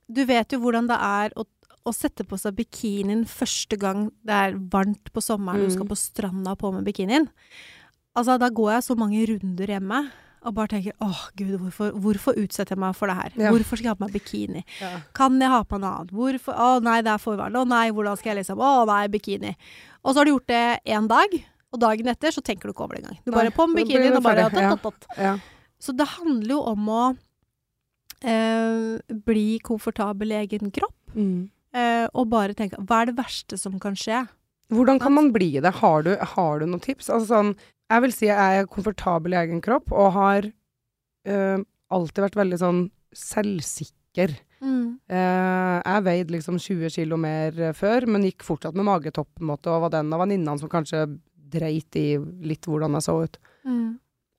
du 0.08 0.24
vet 0.28 0.52
jo 0.54 0.60
hvordan 0.62 0.86
det 0.88 0.98
er 1.02 1.34
å, 1.36 1.44
å 1.86 1.92
sette 1.94 2.24
på 2.26 2.38
seg 2.38 2.54
bikinien 2.58 3.24
første 3.26 3.76
gang 3.78 4.06
det 4.26 4.36
er 4.36 4.54
varmt 4.72 5.10
på 5.12 5.22
sommeren 5.24 5.60
mm. 5.64 5.66
du 5.66 5.72
Mm. 5.72 5.76
skal 5.78 5.90
på 5.90 5.98
stranda 5.98 6.54
på 6.56 6.72
med 6.72 6.84
bikinien. 6.86 7.28
Altså, 8.16 8.38
da 8.40 8.48
går 8.48 8.72
jeg 8.78 8.82
så 8.86 8.96
mange 8.96 9.26
runder 9.28 9.66
hjemme 9.74 10.04
og 10.46 10.54
bare 10.54 10.70
tenker 10.70 10.94
åh 11.02 11.22
gud, 11.38 11.56
hvorfor, 11.58 11.96
hvorfor 12.02 12.38
utsetter 12.38 12.76
jeg 12.76 12.82
meg 12.84 12.94
for 12.96 13.10
det 13.10 13.16
her? 13.18 13.34
Ja. 13.34 13.50
Hvorfor 13.54 13.78
skal 13.78 13.88
jeg 13.88 13.94
ha 13.94 13.98
på 13.98 14.06
meg 14.06 14.14
bikini? 14.14 14.62
Ja. 14.78 14.92
Kan 15.16 15.40
jeg 15.42 15.50
ha 15.50 15.58
på 15.66 15.80
noe 15.82 15.90
annet? 15.98 16.14
Hvorfor? 16.14 16.54
Å 16.54 16.78
nei, 16.86 17.00
det 17.06 17.12
er 17.12 17.22
for 17.22 17.40
varmt. 17.40 17.58
Å 17.58 17.66
nei, 17.66 17.88
hvordan 17.96 18.20
skal 18.20 18.32
jeg 18.32 18.40
liksom 18.44 18.62
Å 18.62 18.70
nei, 18.88 19.02
bikini. 19.12 19.52
Og 20.04 20.12
så 20.12 20.20
har 20.20 20.28
du 20.28 20.32
gjort 20.36 20.48
det 20.52 20.64
én 20.96 21.10
dag, 21.10 21.36
og 21.74 21.82
dagen 21.82 22.12
etter 22.12 22.34
så 22.34 22.44
tenker 22.46 22.70
du 22.70 22.76
ikke 22.76 22.86
over 22.86 22.98
det 22.98 23.02
engang. 23.04 23.18
Du 23.26 23.34
bare 23.34 23.52
på 23.54 23.66
med 23.66 23.82
bikini, 23.82 24.06
bikinien 24.06 24.20
og 24.20 24.26
bare 24.26 24.46
tatt, 24.54 24.86
tatt, 24.86 25.02
tatt. 25.10 25.52
Så 25.82 25.92
det 25.96 26.06
handler 26.14 26.54
jo 26.54 26.62
om 26.70 26.88
å 26.94 27.02
eh, 28.22 29.18
bli 29.26 29.48
komfortabel 29.66 30.32
i 30.32 30.40
egen 30.44 30.70
kropp. 30.74 30.94
Mm. 31.16 31.48
eh, 31.72 32.06
og 32.12 32.28
bare 32.28 32.52
tenke 32.52 32.76
Hva 32.84 33.02
er 33.02 33.10
det 33.10 33.16
verste 33.16 33.56
som 33.56 33.78
kan 33.80 33.96
skje? 33.96 34.26
Hvordan 34.72 34.98
kan 35.02 35.14
man 35.14 35.30
bli 35.34 35.52
det? 35.62 35.76
Har 35.80 36.02
du, 36.02 36.16
har 36.34 36.60
du 36.60 36.66
noen 36.66 36.82
tips? 36.82 37.10
Altså 37.12 37.28
sånn, 37.30 37.52
jeg 37.92 38.02
vil 38.02 38.14
si 38.14 38.28
jeg 38.30 38.60
er 38.62 38.70
komfortabel 38.70 39.36
i 39.36 39.40
egen 39.44 39.62
kropp, 39.62 39.92
og 39.94 40.14
har 40.16 40.48
øh, 40.50 41.60
alltid 41.94 42.24
vært 42.26 42.40
veldig 42.40 42.58
sånn 42.62 42.80
selvsikker. 43.16 44.34
Eh, 45.06 45.76
jeg 45.84 46.02
veide 46.06 46.34
liksom 46.34 46.58
20 46.58 46.90
kilo 46.96 47.18
mer 47.20 47.60
eh, 47.60 47.76
før, 47.76 48.08
men 48.10 48.26
gikk 48.26 48.46
fortsatt 48.46 48.74
med 48.78 48.88
magetopp, 48.88 49.28
på 49.36 49.44
en 49.44 49.52
måte, 49.52 49.70
og 49.70 49.86
var 49.86 49.94
den 49.94 50.10
av 50.14 50.24
venninnene 50.24 50.58
som 50.58 50.72
kanskje 50.72 51.04
dreit 51.56 51.98
i 52.00 52.08
litt 52.46 52.66
hvordan 52.66 52.98
jeg 52.98 53.06
så 53.06 53.20
ut. 53.22 53.38
Mm. 53.68 53.86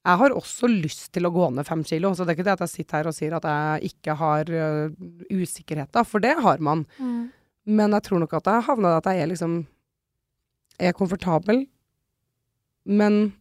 Jeg 0.07 0.21
har 0.21 0.35
også 0.35 0.69
lyst 0.71 1.09
til 1.15 1.27
å 1.27 1.33
gå 1.35 1.47
ned 1.55 1.67
fem 1.67 1.81
kilo, 1.87 2.13
så 2.15 2.23
det 2.23 2.33
er 2.33 2.37
ikke 2.37 2.47
det 2.47 2.57
at 2.57 2.65
jeg 2.65 2.73
sitter 2.73 2.99
her 2.99 3.09
og 3.09 3.15
sier 3.15 3.35
at 3.35 3.47
jeg 3.47 3.93
ikke 3.93 4.15
har 4.19 4.51
usikkerhet, 4.51 5.33
usikkerheter, 5.37 6.07
for 6.07 6.23
det 6.23 6.35
har 6.43 6.63
man. 6.63 6.85
Mm. 6.99 7.25
Men 7.77 7.95
jeg 7.97 8.05
tror 8.05 8.23
nok 8.23 8.37
at 8.39 8.47
jeg 8.47 8.67
havna 8.69 8.93
at 8.99 9.09
jeg 9.11 9.23
er 9.23 9.31
liksom 9.33 9.57
er 10.77 10.95
komfortabel. 10.97 11.65
Men 12.87 13.33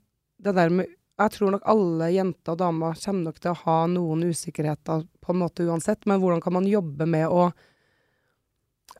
det 0.42 0.56
der 0.56 0.72
med 0.72 0.92
Jeg 1.16 1.32
tror 1.32 1.54
nok 1.54 1.62
alle 1.64 2.10
jenter 2.12 2.52
og 2.52 2.58
damer 2.60 2.98
kommer 3.00 3.30
nok 3.30 3.38
til 3.40 3.54
å 3.54 3.60
ha 3.62 3.76
noen 3.88 4.26
usikkerheter 4.28 5.06
på 5.24 5.32
en 5.32 5.38
måte 5.40 5.64
uansett, 5.64 6.04
men 6.04 6.20
hvordan 6.20 6.42
kan 6.44 6.52
man 6.52 6.66
jobbe 6.68 7.06
med 7.08 7.24
å 7.32 7.46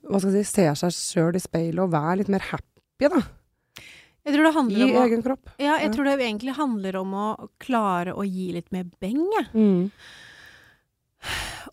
hva 0.07 0.21
skal 0.23 0.33
jeg 0.33 0.47
si, 0.47 0.55
se 0.55 0.65
seg 0.81 0.95
sjøl 0.97 1.37
i 1.37 1.43
speilet 1.43 1.83
og 1.83 1.93
være 1.93 2.23
litt 2.23 2.31
mer 2.33 2.47
happy, 2.49 3.11
da? 3.13 3.21
Jeg 4.27 4.35
tror 4.35 4.47
det 4.47 4.51
I 4.51 4.57
handler 4.57 4.85
om 4.87 4.97
å, 4.97 5.03
egen 5.05 5.27
kropp. 5.27 5.51
ja, 5.61 5.75
jeg 5.77 5.91
ja. 5.91 5.93
tror 5.95 6.09
det 6.09 6.15
egentlig 6.17 6.57
handler 6.57 6.99
om 7.03 7.13
å 7.15 7.27
klare 7.63 8.15
å 8.17 8.25
gi 8.27 8.49
litt 8.57 8.73
mer 8.75 8.89
beng, 9.03 9.21
jeg. 9.37 9.51
Mm. 9.53 9.91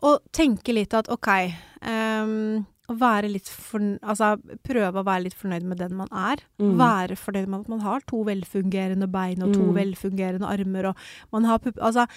Og 0.04 0.20
tenke 0.36 0.76
litt 0.76 0.94
at 0.98 1.10
OK 1.14 1.30
ehm, 1.32 2.64
Å 2.92 2.98
være 3.00 3.30
litt 3.32 3.48
forn... 3.48 3.98
Altså 4.04 4.34
prøve 4.68 5.00
å 5.00 5.06
være 5.08 5.24
litt 5.30 5.38
fornøyd 5.40 5.64
med 5.64 5.80
den 5.80 5.94
man 5.96 6.10
er. 6.12 6.42
Mm. 6.60 6.74
Være 6.82 7.16
fornøyd 7.16 7.48
med 7.48 7.62
at 7.62 7.70
man 7.72 7.84
har 7.86 8.04
to 8.10 8.24
velfungerende 8.28 9.08
bein 9.12 9.44
og 9.46 9.54
to 9.56 9.64
Mm. 9.64 9.76
velfungerende 9.78 10.50
armer 10.50 10.90
og 10.92 10.96
man 11.32 11.46
har 11.46 11.60
pupp... 11.64 11.80
Altså 11.82 12.08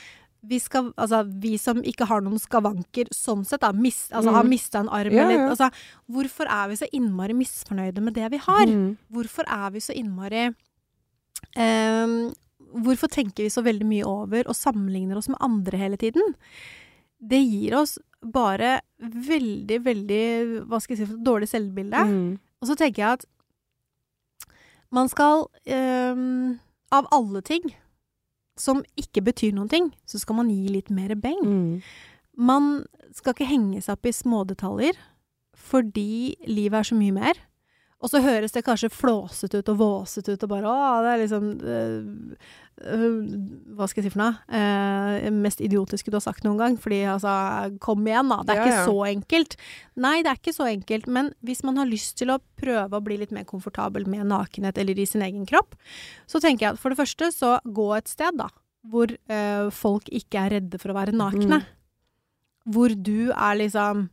vi, 0.47 0.59
skal, 0.63 0.93
altså, 0.97 1.25
vi 1.43 1.57
som 1.59 1.81
ikke 1.83 2.07
har 2.07 2.21
noen 2.23 2.39
skavanker 2.39 3.09
sånn 3.11 3.41
sett, 3.45 3.61
da, 3.65 3.73
mis, 3.75 4.05
altså, 4.13 4.31
har 4.31 4.45
Mm. 4.45 4.51
mista 4.51 4.79
en 4.79 4.89
arm 4.95 5.11
Ja, 5.13 5.25
eller 5.25 5.41
ja. 5.41 5.49
altså, 5.51 5.71
Hvorfor 6.09 6.47
er 6.47 6.69
vi 6.69 6.77
så 6.77 6.87
innmari 6.93 7.35
misfornøyde 7.35 8.01
med 8.03 8.15
det 8.15 8.31
vi 8.31 8.39
har? 8.39 8.67
Mm. 8.67 8.97
Hvorfor 9.11 9.43
er 9.49 9.71
vi 9.75 9.81
så 9.81 9.95
innmari 9.97 10.49
um, 11.57 12.33
Hvorfor 12.77 13.09
tenker 13.09 13.47
vi 13.47 13.51
så 13.53 13.63
veldig 13.65 13.87
mye 13.89 14.07
over 14.07 14.49
og 14.51 14.57
sammenligner 14.59 15.17
oss 15.17 15.29
med 15.33 15.39
andre 15.41 15.79
hele 15.81 15.97
tiden? 15.97 16.35
Det 17.23 17.39
gir 17.41 17.75
oss 17.79 17.97
bare 18.33 18.81
veldig, 18.99 19.79
veldig 19.85 20.23
Hva 20.67 20.81
skal 20.81 20.95
jeg 20.95 21.03
si 21.03 21.09
for 21.09 21.19
et 21.19 21.27
dårlig 21.27 21.49
selvbilde. 21.51 22.05
Mm. 22.11 22.31
Og 22.61 22.71
så 22.71 22.77
tenker 22.79 23.03
jeg 23.03 23.19
at 23.21 23.27
man 24.95 25.11
skal 25.11 25.49
øh, 25.51 26.55
Av 26.95 27.09
alle 27.12 27.43
ting 27.43 27.65
som 28.57 28.81
ikke 28.97 29.21
betyr 29.27 29.53
noen 29.53 29.69
ting, 29.69 29.89
så 30.09 30.17
skal 30.17 30.39
man 30.39 30.49
gi 30.49 30.71
litt 30.73 30.89
mer 30.89 31.12
beng. 31.21 31.43
Mm. 31.45 31.83
Man 32.41 32.87
skal 33.12 33.35
ikke 33.35 33.49
henge 33.51 33.83
seg 33.85 33.99
opp 33.99 34.09
i 34.09 34.15
smådetaljer, 34.17 34.97
fordi 35.57 36.37
livet 36.49 36.79
er 36.79 36.89
så 36.89 36.97
mye 36.97 37.12
mer. 37.12 37.43
Og 38.05 38.11
så 38.13 38.21
høres 38.21 38.53
det 38.53 38.61
kanskje 38.67 38.91
flåsete 38.93 39.63
ut 39.63 39.71
og 39.73 39.79
våsete 39.81 40.35
ut 40.37 40.43
og 40.45 40.51
bare 40.51 40.69
Å, 40.69 40.81
det 41.01 41.13
er 41.15 41.21
liksom 41.23 41.47
øh, 41.65 42.35
øh, 42.93 43.15
Hva 43.79 43.87
skal 43.89 44.03
jeg 44.03 44.11
si 44.11 44.13
for 44.13 44.21
noe? 44.21 44.35
Eh, 44.53 45.29
mest 45.33 45.63
idiotiske 45.65 46.13
du 46.13 46.19
har 46.19 46.25
sagt 46.27 46.45
noen 46.45 46.59
gang. 46.61 46.77
Fordi 46.77 46.99
altså, 47.09 47.33
kom 47.81 48.05
igjen, 48.05 48.29
da. 48.29 48.43
Det 48.45 48.53
er 48.53 48.61
Ja, 48.61 48.67
ikke 48.67 48.75
ja. 48.77 48.83
så 48.85 48.99
enkelt. 49.09 49.57
Nei, 50.05 50.15
det 50.27 50.33
er 50.35 50.41
ikke 50.43 50.55
så 50.59 50.69
enkelt. 50.69 51.09
Men 51.09 51.31
hvis 51.49 51.65
man 51.65 51.81
har 51.81 51.89
lyst 51.89 52.19
til 52.21 52.35
å 52.35 52.39
prøve 52.61 53.01
å 53.01 53.05
bli 53.07 53.17
litt 53.23 53.33
mer 53.33 53.49
komfortabel 53.49 54.05
med 54.13 54.29
nakenhet 54.29 54.77
eller 54.83 55.01
i 55.01 55.09
sin 55.09 55.25
egen 55.25 55.49
kropp, 55.49 55.73
så 56.29 56.43
tenker 56.45 56.67
jeg 56.67 56.77
at 56.77 56.83
for 56.83 56.93
det 56.93 57.01
første 57.01 57.31
så 57.33 57.55
gå 57.65 57.89
et 57.97 58.13
sted, 58.13 58.37
da. 58.37 58.51
Hvor 58.87 59.09
øh, 59.09 59.71
folk 59.75 60.13
ikke 60.13 60.45
er 60.45 60.59
redde 60.59 60.79
for 60.83 60.93
å 60.93 60.99
være 61.01 61.17
nakne. 61.17 61.63
Hvor 62.69 62.93
du 62.93 63.33
er 63.33 63.57
liksom 63.63 64.11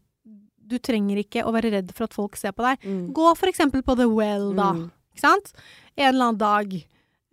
Du 0.73 0.79
trenger 0.81 1.21
ikke 1.21 1.45
å 1.45 1.53
være 1.53 1.73
redd 1.77 1.93
for 1.93 2.07
at 2.07 2.17
folk 2.17 2.39
ser 2.39 2.55
på 2.57 2.65
deg. 2.65 2.81
Mm. 2.81 3.05
Gå 3.15 3.29
for 3.37 3.51
eksempel 3.51 3.85
på 3.85 3.97
The 3.99 4.09
Well, 4.09 4.51
da. 4.57 4.71
Mm. 4.77 4.87
Ikke 5.13 5.25
sant? 5.27 5.53
En 5.93 6.09
eller 6.09 6.31
annen 6.31 6.41
dag. 6.41 6.73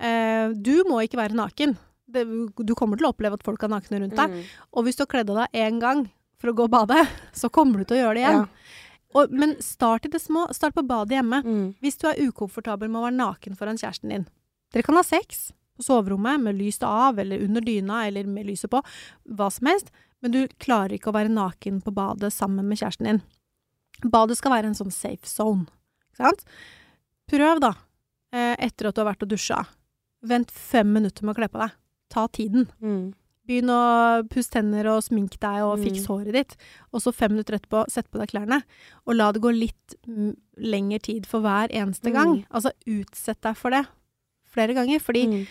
Eh, 0.00 0.52
du 0.56 0.74
må 0.88 1.02
ikke 1.04 1.20
være 1.20 1.38
naken. 1.38 1.76
Det, 2.10 2.24
du 2.26 2.74
kommer 2.74 2.98
til 2.98 3.06
å 3.06 3.12
oppleve 3.14 3.38
at 3.38 3.46
folk 3.46 3.62
er 3.64 3.72
nakne 3.72 4.02
rundt 4.02 4.16
deg. 4.18 4.32
Mm. 4.34 4.48
Og 4.74 4.86
hvis 4.86 4.98
du 4.98 5.04
har 5.04 5.12
kledd 5.12 5.32
av 5.32 5.44
deg 5.44 5.60
én 5.62 5.80
gang 5.82 6.04
for 6.40 6.52
å 6.52 6.56
gå 6.56 6.66
og 6.68 6.74
bade, 6.74 7.04
så 7.40 7.52
kommer 7.52 7.80
du 7.80 7.88
til 7.88 8.00
å 8.00 8.02
gjøre 8.04 8.18
det 8.18 8.26
igjen. 8.26 8.44
Og, 9.18 9.32
men 9.34 9.56
start 9.64 10.06
i 10.06 10.12
det 10.12 10.20
små. 10.22 10.46
Start 10.54 10.76
på 10.76 10.86
badet 10.86 11.18
hjemme. 11.18 11.40
Mm. 11.46 11.64
Hvis 11.82 11.98
du 12.00 12.06
er 12.10 12.20
ukomfortabel 12.28 12.90
med 12.90 13.00
å 13.00 13.06
være 13.08 13.18
naken 13.18 13.58
foran 13.58 13.80
kjæresten 13.80 14.12
din. 14.12 14.28
Dere 14.70 14.86
kan 14.86 14.98
ha 14.98 15.06
sex 15.06 15.48
på 15.80 15.86
soverommet 15.86 16.42
med 16.44 16.58
lyset 16.60 16.84
av, 16.86 17.18
eller 17.18 17.42
under 17.42 17.64
dyna, 17.64 18.04
eller 18.06 18.28
med 18.28 18.46
lyset 18.46 18.70
på. 18.70 18.82
Hva 19.34 19.48
som 19.50 19.70
helst. 19.70 19.90
Men 20.22 20.32
du 20.34 20.40
klarer 20.60 20.92
ikke 20.98 21.10
å 21.10 21.16
være 21.16 21.32
naken 21.32 21.80
på 21.84 21.92
badet 21.96 22.32
sammen 22.32 22.66
med 22.68 22.78
kjæresten 22.78 23.06
din. 23.08 23.22
Badet 24.10 24.36
skal 24.38 24.52
være 24.52 24.70
en 24.70 24.74
sånn 24.78 24.92
safe 24.92 25.26
zone. 25.28 25.66
Ikke 26.12 26.26
sant? 26.26 26.44
Prøv, 27.30 27.60
da. 27.60 27.72
Eh, 28.32 28.56
etter 28.66 28.88
at 28.90 28.94
du 28.96 29.00
har 29.02 29.12
vært 29.14 29.22
og 29.24 29.30
dusja. 29.32 29.62
Vent 30.22 30.50
fem 30.52 30.92
minutter 30.92 31.24
med 31.24 31.34
å 31.34 31.38
kle 31.40 31.48
på 31.48 31.58
deg. 31.62 31.72
Ta 32.12 32.26
tiden. 32.28 32.68
Mm. 32.82 33.14
Begynn 33.48 33.70
å 33.72 34.28
pusse 34.30 34.50
tenner 34.52 34.86
og 34.92 35.02
sminke 35.02 35.38
deg 35.40 35.62
og 35.64 35.78
Mm. 35.78 35.84
fikse 35.88 36.06
håret 36.06 36.32
ditt. 36.36 36.56
Og 36.92 37.00
så 37.02 37.12
fem 37.14 37.32
minutter 37.32 37.54
etterpå, 37.58 37.84
sett 37.90 38.10
på 38.10 38.18
deg 38.20 38.28
klærne. 38.30 38.62
Og 39.06 39.14
la 39.16 39.32
det 39.32 39.40
gå 39.42 39.50
litt 39.56 39.94
mm, 40.06 40.36
lengre 40.58 41.00
tid 41.00 41.26
for 41.26 41.40
hver 41.40 41.68
eneste 41.72 42.12
gang. 42.12 42.40
Mm. 42.42 42.46
Altså 42.50 42.70
utsett 42.86 43.40
deg 43.40 43.56
for 43.56 43.70
det 43.70 43.86
flere 44.52 44.74
ganger. 44.74 45.00
Fordi 45.00 45.26
Mm. 45.26 45.46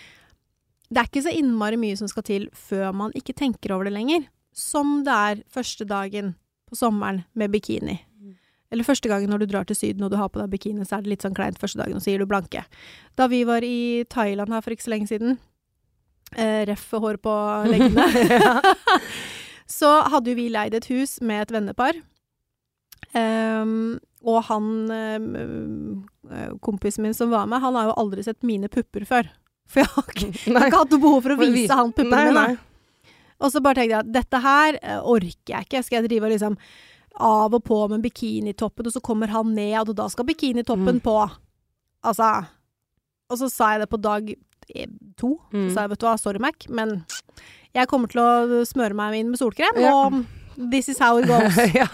det 0.92 0.98
er 0.98 1.08
ikke 1.10 1.24
så 1.26 1.34
innmari 1.36 1.78
mye 1.78 1.98
som 1.98 2.08
skal 2.08 2.24
til 2.24 2.50
før 2.54 2.94
man 2.94 3.12
ikke 3.14 3.34
tenker 3.36 3.72
over 3.74 3.86
det 3.86 3.94
lenger. 3.94 4.28
Som 4.60 5.00
det 5.08 5.16
er 5.16 5.42
første 5.52 5.88
dagen 5.88 6.36
på 6.70 6.78
sommeren 6.78 7.24
med 7.34 7.54
bikini. 7.54 8.00
Eller 8.70 8.86
første 8.86 9.10
gangen 9.10 9.32
når 9.32 9.42
du 9.42 9.50
drar 9.50 9.66
til 9.66 9.78
Syden 9.78 10.06
og 10.06 10.12
du 10.14 10.18
har 10.20 10.30
på 10.30 10.42
deg 10.42 10.52
bikini, 10.52 10.86
så 10.86 11.00
er 11.00 11.06
det 11.06 11.16
litt 11.16 11.26
sånn 11.26 11.38
kleint 11.38 11.58
første 11.62 11.80
dagen, 11.82 11.98
og 11.98 12.06
så 12.06 12.12
gir 12.12 12.22
du 12.22 12.30
blanke. 12.30 12.62
Da 13.18 13.26
vi 13.32 13.42
var 13.48 13.66
i 13.66 14.06
Thailand 14.14 14.54
her 14.54 14.62
for 14.62 14.76
ikke 14.76 14.86
så 14.86 14.94
lenge 14.94 15.10
siden, 15.10 15.40
eh, 16.36 16.62
ref 16.70 16.86
hår 16.94 17.18
på 17.24 17.34
leggene, 17.72 18.06
så 19.80 19.96
hadde 20.14 20.34
jo 20.34 20.38
vi 20.38 20.52
leid 20.54 20.78
et 20.78 20.90
hus 20.92 21.18
med 21.26 21.48
et 21.48 21.56
vennepar. 21.58 21.98
Um, 23.18 23.98
og 24.22 24.44
han 24.52 24.66
um, 24.92 26.56
kompisen 26.62 27.08
min 27.08 27.16
som 27.18 27.32
var 27.34 27.48
med, 27.50 27.64
han 27.64 27.74
har 27.74 27.90
jo 27.90 28.00
aldri 28.04 28.26
sett 28.28 28.46
mine 28.46 28.70
pupper 28.70 29.08
før. 29.08 29.32
For 29.70 29.82
jeg 29.82 29.90
har 29.96 30.10
ikke, 30.14 30.32
jeg 30.46 30.58
har 30.58 30.70
ikke 30.70 30.84
hatt 30.84 30.94
noe 30.94 31.06
behov 31.08 31.22
for 31.26 31.34
å 31.34 31.40
vise 31.42 31.78
han 31.80 31.94
puppene 31.96 32.34
mine. 32.34 32.48
Og 33.40 33.52
så 33.54 33.62
bare 33.64 33.76
tenkte 33.80 33.96
jeg 33.96 34.00
at 34.06 34.14
dette 34.14 34.40
her 34.44 34.78
eh, 34.82 35.00
orker 35.00 35.54
jeg 35.54 35.66
ikke. 35.68 35.84
Skal 35.86 36.02
jeg 36.02 36.10
drive 36.10 36.28
og 36.28 36.34
liksom 36.34 36.58
av 37.20 37.54
og 37.56 37.64
på 37.64 37.78
med 37.90 38.02
bikinitoppen, 38.04 38.86
og 38.88 38.94
så 38.94 39.02
kommer 39.04 39.28
han 39.34 39.54
ned, 39.56 39.90
og 39.90 39.96
da 39.96 40.08
skal 40.12 40.26
bikinitoppen 40.28 41.00
Mm. 41.00 41.04
på. 41.04 41.16
Altså 42.04 42.46
Og 43.32 43.38
så 43.38 43.50
sa 43.52 43.72
jeg 43.74 43.82
det 43.82 43.90
på 43.92 44.02
dag 44.02 44.30
eh, 44.76 44.88
to. 45.18 45.36
Mm. 45.54 45.68
Så 45.70 45.74
sa 45.76 45.82
jeg 45.86 45.90
vet 45.92 46.00
du 46.00 46.06
hva, 46.08 46.18
sorry 46.20 46.40
Mac, 46.40 46.66
men 46.70 47.06
jeg 47.76 47.88
kommer 47.88 48.08
til 48.10 48.22
å 48.22 48.64
smøre 48.66 48.96
meg 48.98 49.20
inn 49.20 49.30
med 49.30 49.38
solkrem, 49.40 49.78
Ja. 49.80 49.92
og 49.94 50.26
this 50.72 50.90
is 50.90 50.98
how 51.00 51.18
it 51.18 51.28
goes. 51.28 51.56
ja. 51.76 51.86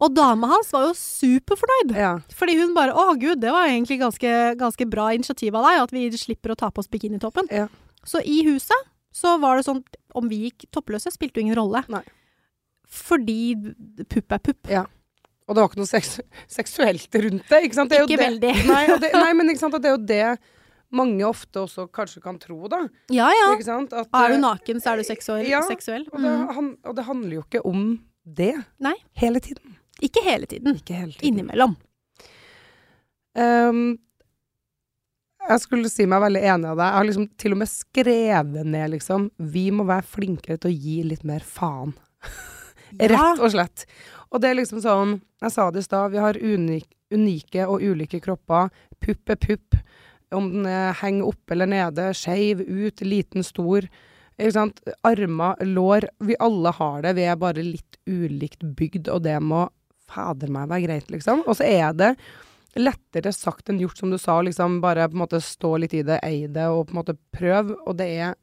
og 0.00 0.14
dama 0.14 0.46
hans 0.48 0.70
var 0.72 0.86
jo 0.88 0.94
superfornøyd. 0.94 1.96
ja. 1.96 2.18
Fordi 2.30 2.56
hun 2.60 2.74
bare 2.74 2.92
'Å, 2.94 3.18
gud, 3.18 3.40
det 3.40 3.50
var 3.50 3.66
egentlig 3.66 3.98
ganske, 4.00 4.56
ganske 4.56 4.86
bra 4.90 5.10
initiativ 5.12 5.54
av 5.56 5.64
deg, 5.64 5.82
at 5.82 5.90
vi 5.92 6.10
slipper 6.10 6.52
å 6.52 6.56
ta 6.56 6.70
på 6.70 6.78
oss 6.78 6.88
bikinitoppen'. 6.88 7.50
Ja. 7.50 7.68
Så 8.04 8.20
i 8.24 8.42
huset 8.44 8.76
så 9.12 9.36
var 9.42 9.56
det 9.60 9.66
sånn 9.66 9.82
Om 10.16 10.28
vi 10.28 10.38
gikk 10.48 10.66
toppløse, 10.72 11.12
spilte 11.14 11.40
jo 11.40 11.46
ingen 11.46 11.56
rolle. 11.56 11.80
Nei. 11.92 12.02
Fordi 12.92 13.54
pupp 14.12 14.32
er 14.36 14.42
pupp. 14.44 14.68
Ja. 14.68 14.82
Og 15.48 15.56
det 15.56 15.62
var 15.62 15.70
ikke 15.70 15.80
noe 15.80 15.88
seks 15.90 16.18
seksuelt 16.52 17.16
rundt 17.22 17.48
det, 17.48 17.62
ikke 17.66 17.74
sant? 17.78 17.90
Det 17.92 18.02
Ikke 18.04 18.16
det- 18.18 18.26
veldig. 18.26 18.50
Nei, 18.72 18.82
det, 19.00 19.12
nei, 19.16 19.30
men 19.38 19.48
det 19.52 19.62
er 19.88 19.94
jo 19.96 20.02
det 20.10 20.26
mange 20.92 21.24
ofte 21.24 21.62
også 21.64 21.86
kanskje 21.88 22.20
kan 22.22 22.36
tro, 22.38 22.58
da. 22.68 22.82
Ja 23.08 23.30
ja. 23.32 23.46
Ikke 23.56 23.64
sant? 23.64 23.92
At, 23.96 24.08
Er 24.12 24.28
du 24.34 24.36
eh, 24.36 24.42
naken, 24.44 24.80
så 24.84 24.92
er 24.92 25.00
du 25.00 25.04
seksuell. 25.08 25.46
Ja, 25.48 25.62
seksuell. 25.64 26.04
Og 26.12 26.20
det, 26.20 26.28
Mm. 26.36 26.48
han, 26.58 26.68
og 26.84 26.96
det 26.98 27.04
handler 27.08 27.32
jo 27.38 27.44
ikke 27.46 27.62
om 27.64 27.86
det. 28.24 28.52
Nei. 28.84 28.94
Hele 29.16 29.40
tiden. 29.40 29.78
Ikke 30.04 30.20
hele 30.26 30.46
tiden. 30.46 30.76
Ikke 30.76 30.94
hele 30.94 31.12
tiden. 31.16 31.32
Innimellom. 31.32 31.76
Ehm, 33.36 33.98
jeg 35.42 35.62
skulle 35.64 35.90
si 35.90 36.06
meg 36.08 36.22
veldig 36.22 36.42
enig 36.42 36.70
av 36.70 36.78
deg. 36.78 36.86
Jeg 36.86 36.98
har 36.98 37.08
liksom 37.08 37.28
til 37.40 37.54
og 37.54 37.60
med 37.62 37.70
skrevet 37.70 38.68
ned, 38.68 38.92
liksom. 38.94 39.28
Vi 39.52 39.66
må 39.74 39.86
være 39.88 40.06
flinkere 40.14 40.60
til 40.62 40.70
å 40.70 40.80
gi 40.84 40.96
litt 41.06 41.24
mer 41.28 41.44
faen. 41.46 41.94
Rett 43.12 43.40
og 43.40 43.50
slett. 43.54 43.86
Og 44.32 44.40
det 44.42 44.50
er 44.50 44.58
liksom 44.58 44.80
sånn 44.84 45.16
Jeg 45.42 45.52
sa 45.54 45.66
det 45.72 45.82
i 45.82 45.86
stad, 45.86 46.12
vi 46.12 46.20
har 46.22 46.38
unik, 46.38 46.86
unike 47.12 47.66
og 47.66 47.82
ulike 47.82 48.20
kropper. 48.22 48.70
Pupp 49.02 49.32
er 49.34 49.40
pupp. 49.42 49.78
Om 50.32 50.48
den 50.54 50.68
er 50.70 50.96
henger 51.02 51.32
oppe 51.32 51.56
eller 51.56 51.68
nede, 51.68 52.12
skeiv 52.16 52.62
ut, 52.62 53.02
liten, 53.04 53.44
stor. 53.44 53.88
Ikke 54.38 54.54
sant? 54.54 54.80
Armer, 55.04 55.60
lår. 55.66 56.06
Vi 56.24 56.38
alle 56.40 56.72
har 56.78 57.02
det. 57.04 57.16
Vi 57.18 57.26
er 57.26 57.40
bare 57.40 57.66
litt 57.66 57.98
ulikt 58.08 58.62
bygd, 58.62 59.10
og 59.12 59.26
det 59.26 59.36
må 59.44 59.66
fader 60.12 60.50
meg 60.52 60.70
være 60.70 60.86
greit, 60.86 61.12
liksom. 61.12 61.44
Og 61.46 61.58
så 61.58 61.66
er 61.68 61.92
det 61.96 62.14
lettere 62.80 63.32
sagt 63.34 63.68
enn 63.68 63.80
gjort, 63.82 63.98
som 64.00 64.12
du 64.12 64.18
sa. 64.20 64.38
Liksom 64.42 64.80
bare 64.84 65.08
på 65.10 65.16
en 65.18 65.24
måte 65.24 65.40
stå 65.44 65.74
litt 65.82 65.94
i 65.98 66.04
det, 66.06 66.20
eie 66.24 66.48
det, 66.48 66.68
og 66.72 66.88
på 66.88 66.94
en 66.96 67.00
måte 67.02 67.18
prøv, 67.34 67.74
Og 67.86 67.96
det 67.98 68.08
er 68.22 68.34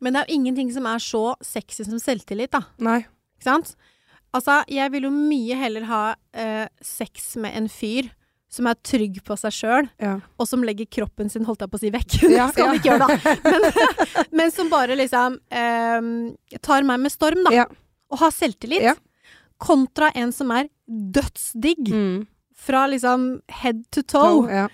Men 0.00 0.12
det 0.14 0.20
er 0.22 0.28
jo 0.28 0.40
ingenting 0.40 0.72
som 0.74 0.86
er 0.86 0.98
så 0.98 1.34
sexy 1.40 1.84
som 1.84 2.00
selvtillit, 2.02 2.50
da. 2.52 2.64
Nei. 2.82 3.04
Ikke 3.38 3.48
sant? 3.48 3.76
Altså, 4.32 4.62
jeg 4.72 4.90
vil 4.94 5.06
jo 5.06 5.12
mye 5.12 5.56
heller 5.60 5.84
ha 5.86 6.02
eh, 6.32 6.66
sex 6.80 7.36
med 7.36 7.54
en 7.56 7.68
fyr 7.68 8.08
som 8.52 8.66
er 8.68 8.76
trygg 8.84 9.22
på 9.24 9.36
seg 9.40 9.54
sjøl, 9.56 9.88
Ja. 10.02 10.18
og 10.36 10.48
som 10.48 10.64
legger 10.64 10.84
kroppen 10.84 11.30
sin, 11.32 11.44
holdt 11.48 11.62
jeg 11.64 11.70
på 11.72 11.78
å 11.78 11.80
si, 11.80 11.92
vekk. 11.92 12.16
Ja, 12.36 12.48
det 12.48 12.56
skal 12.56 12.66
ja. 12.66 12.74
ikke 12.76 12.90
gjøre, 12.90 13.06
da. 13.06 13.36
Men, 13.48 14.26
men 14.42 14.52
som 14.52 14.68
bare 14.72 14.96
liksom 14.98 15.38
eh, 15.48 16.58
tar 16.60 16.84
meg 16.88 17.00
med 17.00 17.14
storm, 17.14 17.44
da. 17.48 17.54
Ja. 17.62 17.66
Og 18.12 18.20
har 18.20 18.34
selvtillit. 18.36 19.00
Kontra 19.62 20.10
en 20.18 20.32
som 20.36 20.50
er 20.52 20.68
dødsdigg. 20.86 21.92
Mm. 21.94 22.26
Fra 22.62 22.84
liksom 22.90 23.40
head 23.62 23.82
to 23.94 24.02
toe. 24.06 24.46
Ja. 24.50 24.66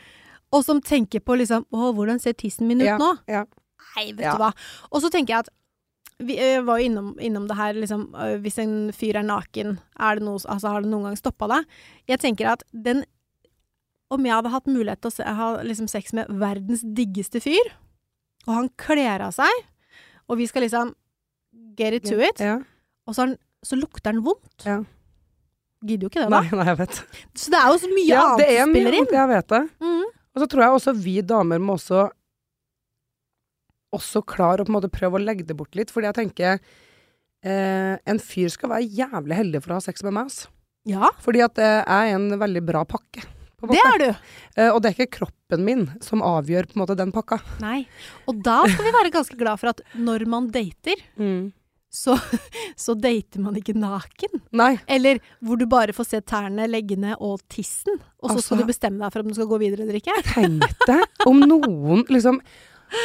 Og 0.52 0.64
som 0.64 0.80
tenker 0.84 1.20
på 1.24 1.36
liksom 1.36 1.64
Å, 1.72 1.90
hvordan 1.96 2.20
ser 2.20 2.32
tissen 2.36 2.68
min 2.68 2.80
ut 2.80 2.86
Ja, 2.88 2.98
nå? 3.00 3.14
ja. 3.28 3.44
Nei, 3.96 4.10
vet 4.12 4.28
du 4.34 4.38
hva. 4.40 4.52
Og 4.92 5.02
så 5.02 5.10
tenker 5.12 5.34
jeg 5.34 5.46
at 5.46 5.48
vi 6.18 6.34
ø, 6.42 6.62
var 6.66 6.80
jo 6.80 6.88
innom, 6.88 7.08
innom 7.22 7.44
det 7.46 7.54
her, 7.58 7.76
liksom 7.78 8.08
Hvis 8.42 8.56
en 8.58 8.72
fyr 8.96 9.16
er 9.20 9.26
naken, 9.26 9.76
er 10.02 10.18
det 10.18 10.24
noe, 10.26 10.40
altså, 10.50 10.72
har 10.72 10.82
det 10.82 10.90
noen 10.90 11.04
gang 11.08 11.16
stoppa 11.20 11.46
deg? 11.52 11.66
Jeg 12.10 12.18
tenker 12.24 12.48
at 12.56 12.64
den 12.74 13.04
Om 14.10 14.24
jeg 14.26 14.34
hadde 14.34 14.50
hatt 14.54 14.66
mulighet 14.72 15.02
til 15.04 15.12
å 15.12 15.14
se, 15.14 15.26
ha 15.40 15.48
liksom 15.62 15.88
sex 15.92 16.14
med 16.16 16.30
verdens 16.40 16.82
diggeste 16.82 17.42
fyr, 17.44 17.74
og 18.48 18.54
han 18.56 18.70
kler 18.80 19.20
av 19.26 19.34
seg, 19.36 19.52
og 20.28 20.38
vi 20.40 20.46
skal 20.48 20.64
liksom 20.64 20.94
get 21.76 21.92
it 21.98 22.06
to 22.08 22.16
it, 22.24 22.40
Ja. 22.40 22.54
og 23.06 23.12
så, 23.14 23.26
han, 23.26 23.34
så 23.62 23.76
lukter 23.76 24.14
han 24.14 24.22
vondt. 24.24 24.64
Ja. 24.64 24.78
Gidder 25.86 26.08
jo 26.08 26.10
ikke 26.10 26.24
det, 26.24 26.30
da. 26.32 26.40
Nei, 26.42 26.58
nei, 26.58 26.66
jeg 26.72 26.78
vet. 26.80 27.00
Så 27.38 27.52
det 27.54 27.58
er 27.60 27.68
jo 27.70 27.80
så 27.82 27.90
mye 27.92 28.06
Ja, 28.08 28.22
annet 28.34 28.48
som 28.58 28.72
spiller 28.74 28.96
inn. 28.98 29.10
Jeg 29.14 29.30
vet 29.30 29.52
det. 29.54 29.60
Mm. 29.84 30.06
Og 30.34 30.42
så 30.42 30.48
tror 30.50 30.64
jeg 30.64 30.78
også 30.78 30.94
vi 30.98 31.16
damer 31.22 31.62
må 31.62 31.76
også 31.78 32.08
også 33.96 34.20
klare 34.28 34.62
å 34.62 34.66
på 34.68 34.72
en 34.72 34.76
måte 34.76 34.90
prøve 34.92 35.16
å 35.16 35.22
legge 35.22 35.46
det 35.48 35.56
bort 35.56 35.76
litt, 35.78 35.88
fordi 35.94 36.10
jeg 36.10 36.16
tenker 36.18 36.58
eh, 36.58 37.94
en 38.04 38.20
fyr 38.20 38.50
skal 38.52 38.74
være 38.74 38.84
jævlig 38.98 39.38
heldig 39.38 39.62
for 39.64 39.72
å 39.72 39.78
ha 39.78 39.84
sex 39.86 40.04
med 40.04 40.16
meg, 40.16 40.28
altså. 40.28 40.50
Ja, 40.88 41.10
Fordi 41.20 41.42
at 41.44 41.56
det 41.58 41.68
er 41.84 42.10
en 42.14 42.30
veldig 42.40 42.62
bra 42.64 42.80
pakke. 42.88 43.24
det 43.68 43.80
er 43.80 43.98
du. 44.00 44.06
Eh, 44.56 44.68
og 44.70 44.78
det 44.80 44.90
er 44.90 44.94
ikke 44.96 45.18
kroppen 45.18 45.64
min 45.66 45.82
som 46.04 46.22
avgjør 46.24 46.68
på 46.70 46.76
en 46.76 46.82
måte 46.84 46.96
den 46.96 47.10
pakka. 47.12 47.40
Nei. 47.60 47.82
Og 48.30 48.38
da 48.46 48.60
skal 48.70 48.86
vi 48.86 48.94
være 48.94 49.12
ganske 49.12 49.36
glad 49.40 49.60
for 49.60 49.72
at 49.72 49.82
når 49.98 50.24
man 50.30 50.46
dater, 50.54 51.02
så, 51.90 52.14
så 52.84 52.94
dater 52.98 53.40
man 53.42 53.56
ikke 53.58 53.74
naken. 53.78 54.40
Nei. 54.56 54.74
Eller 54.86 55.20
hvor 55.44 55.58
du 55.60 55.66
bare 55.70 55.94
får 55.96 56.10
se 56.10 56.20
tærne, 56.28 56.66
leggene 56.70 57.14
og 57.18 57.40
tissen, 57.52 57.98
og 58.20 58.30
så 58.30 58.34
Altså- 58.38 58.46
skal 58.48 58.62
du 58.62 58.70
bestemme 58.70 59.02
deg 59.04 59.12
for 59.14 59.24
om 59.24 59.30
du 59.30 59.36
skal 59.38 59.50
gå 59.50 59.60
videre 59.62 59.86
eller 59.86 60.00
ikke. 60.00 60.16
Tenk 60.32 60.66
deg 60.86 61.28
om 61.28 61.40
noen 61.44 62.04
liksom 62.12 62.42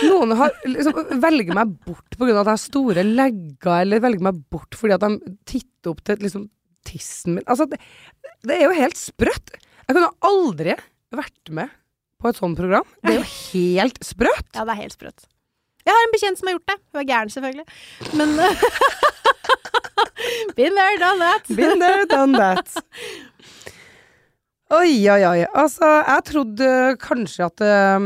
noen 0.07 0.31
har, 0.39 0.53
liksom, 0.63 0.95
velger 1.19 1.55
meg 1.57 1.73
bort 1.83 2.15
pga. 2.15 2.29
at 2.29 2.37
jeg 2.37 2.53
har 2.53 2.61
store 2.61 3.03
legger, 3.03 3.81
eller 3.81 3.99
velger 3.99 4.23
meg 4.29 4.37
bort 4.53 4.77
fordi 4.79 4.95
at 4.95 5.03
de 5.03 5.33
titter 5.43 5.91
opp 5.91 5.99
til 6.07 6.21
liksom, 6.23 6.45
tissen 6.87 7.35
min. 7.35 7.43
Altså, 7.51 7.67
det, 7.67 7.81
det 8.47 8.61
er 8.61 8.63
jo 8.69 8.77
helt 8.77 8.95
sprøtt. 8.99 9.51
Jeg 9.83 9.97
kunne 9.97 10.13
aldri 10.23 10.77
vært 11.13 11.51
med 11.51 11.73
på 12.23 12.31
et 12.31 12.39
sånt 12.39 12.55
program. 12.55 12.87
Det 13.03 13.11
er 13.11 13.19
jo 13.19 13.27
helt 13.51 13.99
sprøtt. 14.07 14.53
Ja, 14.55 14.63
det 14.63 14.77
er 14.77 14.81
helt 14.85 14.95
sprøtt. 14.95 15.27
Jeg 15.83 15.91
har 15.95 16.05
en 16.07 16.13
bekjent 16.15 16.39
som 16.39 16.47
har 16.49 16.55
gjort 16.57 16.69
det. 16.71 16.77
Hun 16.93 17.01
er 17.01 17.07
gæren, 17.09 17.31
selvfølgelig. 17.33 17.65
Men 18.19 18.29
Been 20.55 20.75
there, 20.75 20.97
done 21.01 21.19
that. 21.19 21.47
Been 21.55 21.79
there, 21.79 22.05
done 22.05 22.33
that. 22.37 22.67
Oi, 24.73 25.09
oi, 25.11 25.21
oi. 25.27 25.41
Altså, 25.53 25.85
jeg 26.07 26.23
trodde 26.29 26.67
kanskje 27.01 27.45
at 27.45 27.63
um, 27.97 28.05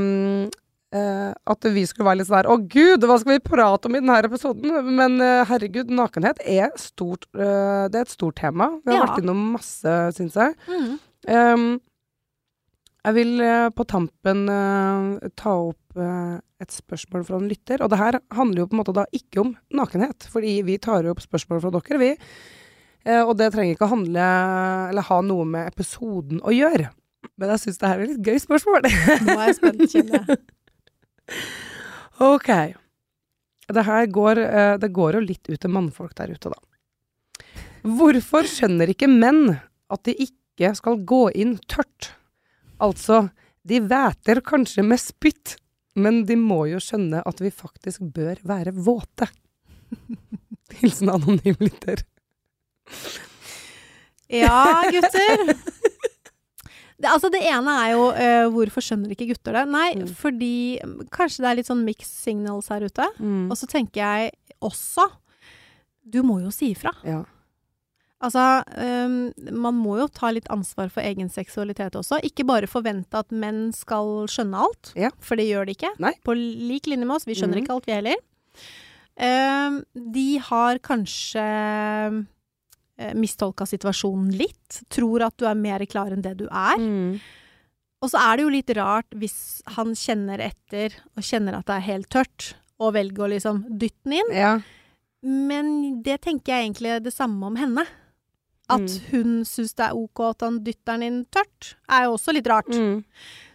uh, 0.95 1.31
At 1.53 1.67
vi 1.71 1.83
skulle 1.87 2.07
være 2.09 2.19
litt 2.21 2.27
sånn 2.27 2.39
her 2.41 2.49
Å 2.51 2.57
gud, 2.67 3.05
hva 3.07 3.15
skal 3.21 3.35
vi 3.37 3.43
prate 3.45 3.87
om 3.87 3.95
i 3.95 4.01
denne 4.01 4.17
episoden? 4.27 4.73
Men 4.97 5.15
uh, 5.21 5.45
herregud, 5.47 5.91
nakenhet 5.95 6.41
er, 6.43 6.73
stort, 6.81 7.27
uh, 7.37 7.85
det 7.91 8.01
er 8.01 8.07
et 8.07 8.11
stort 8.15 8.39
tema. 8.41 8.71
Vi 8.83 8.91
har 8.91 8.99
Ja. 8.99 9.05
vært 9.05 9.21
innom 9.23 9.41
masse, 9.55 9.93
syns 10.17 10.35
jeg. 10.39 10.57
Mm. 10.67 10.97
Um, 11.27 11.67
Jeg 13.07 13.13
vil 13.15 13.39
eh, 13.39 13.69
på 13.71 13.85
tampen 13.87 14.49
eh, 14.51 15.29
ta 15.39 15.53
opp 15.69 15.86
eh, 16.01 16.37
et 16.63 16.73
spørsmål 16.73 17.25
fra 17.27 17.39
en 17.39 17.49
lytter. 17.49 17.83
Og 17.83 17.91
det 17.91 17.99
her 18.01 18.19
handler 18.37 18.63
jo 18.63 18.69
på 18.69 18.77
en 18.77 18.81
måte 18.81 18.95
da 18.97 19.05
ikke 19.15 19.41
om 19.43 19.55
nakenhet, 19.75 20.27
fordi 20.31 20.59
vi 20.67 20.77
tar 20.81 21.05
jo 21.05 21.13
opp 21.15 21.23
spørsmål 21.23 21.61
fra 21.63 21.73
dere, 21.75 21.99
vi. 22.01 22.11
Eh, 23.07 23.21
og 23.21 23.35
det 23.39 23.51
trenger 23.53 23.75
ikke 23.75 23.87
å 23.87 23.93
handle 23.95 24.29
eller 24.91 25.07
ha 25.09 25.19
noe 25.25 25.47
med 25.47 25.69
episoden 25.71 26.41
å 26.43 26.55
gjøre. 26.55 26.89
Men 27.37 27.53
jeg 27.53 27.65
syns 27.65 27.79
det 27.81 27.91
her 27.91 28.01
er 28.01 28.11
litt 28.11 28.27
gøy 28.27 28.41
spørsmål. 28.41 28.87
Nå 29.27 29.37
er 29.37 29.45
jeg 29.49 29.59
spent, 29.59 29.87
kjenner 29.93 30.21
jeg. 30.21 30.43
Ok. 32.23 32.47
Det 33.67 33.83
her 33.85 34.07
går, 34.09 34.39
eh, 34.41 34.75
det 34.81 34.87
går 34.95 35.17
jo 35.17 35.19
litt 35.21 35.49
ut 35.51 35.59
til 35.61 35.69
mannfolk 35.69 36.15
der 36.17 36.31
ute, 36.33 36.49
da. 36.49 37.45
Hvorfor 37.85 38.47
skjønner 38.49 38.89
ikke 38.89 39.09
menn 39.11 39.59
at 39.93 40.01
de 40.07 40.15
ikke 40.23 40.71
skal 40.79 40.97
gå 41.05 41.27
inn 41.37 41.57
tørt? 41.69 42.13
Altså, 42.81 43.27
de 43.67 43.81
væter 43.83 44.41
kanskje 44.45 44.85
med 44.87 45.01
spytt, 45.01 45.57
men 45.97 46.21
de 46.29 46.37
må 46.39 46.61
jo 46.69 46.79
skjønne 46.83 47.23
at 47.25 47.41
vi 47.43 47.49
faktisk 47.53 48.03
bør 48.15 48.39
være 48.47 48.73
våte. 48.75 49.27
Hilsen 50.81 51.09
anonym 51.13 51.57
lytter. 51.63 52.03
Ja, 54.29 54.83
gutter. 54.91 55.53
Det, 56.97 57.05
altså 57.13 57.29
det 57.29 57.43
ene 57.45 57.73
er 57.83 57.91
jo 57.93 58.05
uh, 58.09 58.47
hvorfor 58.55 58.81
skjønner 58.83 59.11
ikke 59.13 59.27
gutter 59.29 59.53
det? 59.59 59.65
Nei, 59.69 59.89
Mm. 59.99 60.07
fordi 60.17 60.53
kanskje 61.13 61.43
det 61.43 61.49
er 61.51 61.57
litt 61.59 61.69
sånn 61.69 61.83
mixed 61.85 62.09
signals 62.25 62.71
her 62.73 62.81
ute. 62.89 63.05
Mm. 63.21 63.51
Og 63.53 63.57
så 63.59 63.69
tenker 63.69 64.01
jeg 64.01 64.31
også 64.65 65.05
Du 66.07 66.23
må 66.25 66.39
jo 66.41 66.49
si 66.55 66.71
ifra. 66.73 66.89
Ja. 67.05 67.21
Altså, 68.17 68.43
um, 68.81 69.17
man 69.61 69.77
må 69.77 69.99
jo 69.99 70.07
ta 70.09 70.31
litt 70.33 70.47
ansvar 70.49 70.89
for 70.89 71.05
egen 71.05 71.29
seksualitet 71.29 71.93
også. 71.99 72.17
Ikke 72.25 72.47
bare 72.49 72.69
forvente 72.69 73.19
at 73.19 73.29
menn 73.29 73.69
skal 73.77 74.25
skjønne 74.31 74.63
alt, 74.65 74.91
Ja. 74.97 75.11
for 75.21 75.37
det 75.37 75.45
gjør 75.45 75.67
de 75.69 75.75
ikke. 75.77 75.91
Nei. 76.01 76.15
På 76.25 76.33
lik 76.33 76.89
linje 76.89 77.05
med 77.05 77.19
oss. 77.19 77.27
Vi 77.29 77.37
skjønner 77.37 77.59
mm. 77.59 77.63
ikke 77.63 77.75
alt, 77.75 77.85
vi 77.85 77.93
heller. 77.93 78.23
Um, 79.17 79.77
de 80.13 80.25
har 80.47 80.79
kanskje 80.85 81.43
uh, 81.45 83.13
mistolka 83.17 83.67
situasjonen 83.69 84.31
litt. 84.33 84.81
Tror 84.89 85.27
at 85.27 85.37
du 85.37 85.45
er 85.45 85.57
mer 85.57 85.85
klar 85.85 86.09
enn 86.13 86.25
det 86.25 86.39
du 86.41 86.47
er. 86.49 86.81
Mm. 86.81 87.19
Og 88.01 88.11
så 88.13 88.21
er 88.21 88.37
det 88.37 88.47
jo 88.47 88.53
litt 88.53 88.73
rart 88.77 89.13
hvis 89.17 89.37
han 89.77 89.93
kjenner 89.97 90.41
etter 90.49 90.97
og 91.13 91.25
kjenner 91.25 91.57
at 91.57 91.69
det 91.69 91.77
er 91.77 91.87
helt 91.91 92.09
tørt, 92.13 92.51
og 92.77 92.93
velger 92.93 93.25
å 93.25 93.31
liksom 93.31 93.63
dytte 93.77 94.09
den 94.09 94.19
inn. 94.23 94.33
ja. 94.37 94.57
Men 95.27 96.01
det 96.05 96.19
tenker 96.21 96.53
jeg 96.53 96.67
egentlig 96.67 96.91
det 97.03 97.11
samme 97.11 97.47
om 97.49 97.55
henne. 97.57 97.83
At 98.69 98.81
Mm. 98.81 99.01
hun 99.11 99.43
syns 99.45 99.73
det 99.75 99.85
er 99.85 99.93
ok 99.95 100.19
at 100.29 100.41
han 100.41 100.59
dytter 100.63 100.85
den 100.97 101.03
inn 101.03 101.25
tørt, 101.31 101.75
er 101.89 102.03
jo 102.03 102.17
også 102.17 102.33
litt 102.33 102.47
rart. 102.47 102.67
Mm. 102.67 103.03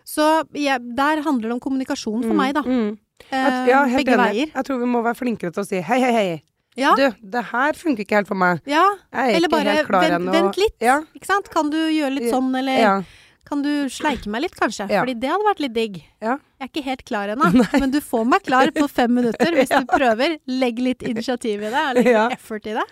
Så 0.06 0.44
ja, 0.54 0.78
der 0.78 1.20
handler 1.22 1.48
det 1.48 1.52
om 1.52 1.60
kommunikasjon 1.60 2.22
for 2.22 2.32
Mm. 2.32 2.36
meg, 2.36 2.54
da. 2.54 2.62
Mm. 2.62 2.98
Eh, 3.30 3.66
ja, 3.68 3.84
helt 3.84 4.04
begge 4.06 4.16
enig. 4.18 4.32
veier. 4.32 4.52
Jeg 4.54 4.64
tror 4.64 4.78
vi 4.80 4.86
må 4.86 5.02
være 5.04 5.14
flinkere 5.16 5.52
til 5.52 5.62
å 5.62 5.66
si 5.66 5.80
hei, 5.80 6.00
hei, 6.00 6.12
hei. 6.12 6.42
Ja, 6.74 6.94
Du, 6.96 7.10
det 7.22 7.44
her 7.52 7.72
funker 7.74 8.00
ikke 8.06 8.16
helt 8.16 8.26
for 8.26 8.34
meg. 8.34 8.62
ja. 8.64 8.88
Jeg 9.12 9.34
er 9.34 9.36
Eller 9.36 9.48
ikke 9.48 9.50
bare 9.50 9.74
helt 9.76 9.88
klar 9.88 10.00
vent, 10.08 10.14
ennå. 10.22 10.32
vent 10.32 10.56
litt. 10.56 10.76
Ja. 10.80 11.00
Ikke 11.14 11.26
sant? 11.26 11.50
Kan 11.50 11.68
du 11.68 11.76
gjøre 11.76 12.14
litt 12.14 12.32
sånn, 12.32 12.56
eller 12.58 12.78
Ja. 12.80 13.02
Kan 13.48 13.62
du 13.64 13.70
sleike 13.90 14.30
meg 14.30 14.44
litt, 14.44 14.54
kanskje? 14.58 14.86
Ja. 14.92 15.00
Fordi 15.02 15.14
det 15.20 15.28
hadde 15.32 15.46
vært 15.48 15.62
litt 15.64 15.74
digg. 15.74 15.96
Ja. 16.22 16.36
Jeg 16.60 16.66
er 16.66 16.70
ikke 16.70 16.84
helt 16.86 17.02
klar 17.08 17.32
ennå, 17.34 17.48
men 17.82 17.90
du 17.94 17.98
får 18.04 18.24
meg 18.30 18.44
klar 18.46 18.70
på 18.76 18.86
fem 18.88 19.12
minutter 19.18 19.52
hvis 19.56 19.72
du 19.72 19.86
prøver. 19.96 20.36
Legg 20.46 20.78
litt 20.82 21.02
initiativ 21.02 21.64
i 21.66 21.72
det, 21.74 21.82
legg 21.98 22.08
Ja. 22.14 22.28
litt 22.30 22.38
effort 22.38 22.70
i 22.70 22.76
det. 22.78 22.86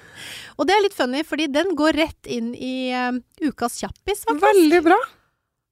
Og 0.59 0.67
det 0.69 0.75
er 0.77 0.83
litt 0.89 0.97
funny, 0.99 1.23
fordi 1.25 1.47
den 1.55 1.73
går 1.79 1.97
rett 2.03 2.27
inn 2.31 2.51
i 2.59 2.75
eh, 2.91 3.13
ukas 3.47 3.79
kjappis, 3.81 4.27
faktisk. 4.27 4.45
Veldig 4.49 4.83
bra. 4.91 4.99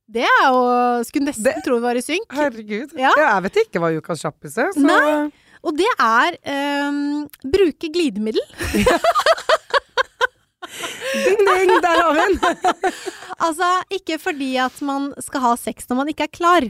Det 0.08 0.22
er 0.24 0.44
jo 0.46 0.62
Skulle 1.04 1.26
nesten 1.28 1.44
Det- 1.50 1.58
tro 1.66 1.76
vi 1.76 1.84
var 1.84 1.98
i 2.00 2.04
synk. 2.06 2.30
Herregud. 2.32 2.94
Ja. 2.96 3.10
Jeg 3.18 3.42
vet 3.48 3.60
ikke 3.66 3.82
hva 3.82 3.90
ukas 3.98 4.22
kjappis 4.24 4.56
er, 4.62 4.72
så 4.72 4.86
Nei. 4.86 5.28
Og 5.66 5.74
det 5.76 5.88
er 6.00 6.36
um, 6.88 7.26
bruke 7.42 7.88
glidemiddel. 7.92 8.40
Ding, 11.14 11.40
ding, 11.48 11.72
der 11.84 12.02
har 12.02 12.12
vi 12.16 12.26
den! 12.26 12.92
Altså 13.48 13.66
ikke 13.94 14.16
fordi 14.18 14.56
at 14.58 14.80
man 14.82 15.12
skal 15.22 15.44
ha 15.44 15.52
sex 15.60 15.86
når 15.88 16.00
man 16.00 16.08
ikke 16.10 16.26
er 16.26 16.32
klar, 16.34 16.64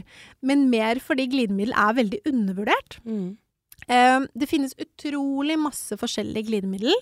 men 0.45 0.67
mer 0.69 0.99
fordi 1.01 1.25
glidemiddel 1.31 1.73
er 1.73 1.95
veldig 1.97 2.19
undervurdert. 2.29 2.99
Ehm, 3.07 3.31
det 3.89 4.45
finnes 4.49 4.75
utrolig 4.77 5.55
masse 5.57 5.97
forskjellige 5.97 6.45
glidemiddel. 6.45 6.93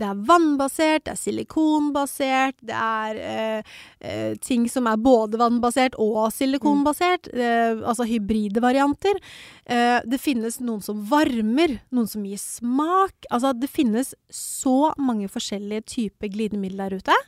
Det 0.00 0.06
er 0.08 0.20
vannbasert, 0.26 1.04
det 1.04 1.12
er 1.12 1.20
silikonbasert, 1.20 2.56
det 2.64 2.76
er 2.76 3.18
eh, 3.20 3.74
eh, 4.00 4.32
ting 4.40 4.64
som 4.72 4.88
er 4.88 5.00
både 5.00 5.38
vannbasert 5.40 5.98
og 6.00 6.32
silikonbasert. 6.32 7.28
eh, 7.34 7.76
altså 7.76 8.06
hybride 8.08 8.62
varianter. 8.64 9.20
Eh, 9.66 10.00
det 10.08 10.20
finnes 10.20 10.58
noen 10.64 10.80
som 10.82 11.04
varmer, 11.10 11.78
noen 11.92 12.08
som 12.08 12.24
gir 12.24 12.40
smak. 12.40 13.28
Altså 13.30 13.52
det 13.52 13.70
finnes 13.70 14.14
så 14.32 14.94
mange 14.96 15.28
forskjellige 15.28 15.86
typer 15.98 16.32
glidemiddel 16.32 16.86
der 16.86 16.98
ute. 17.02 17.20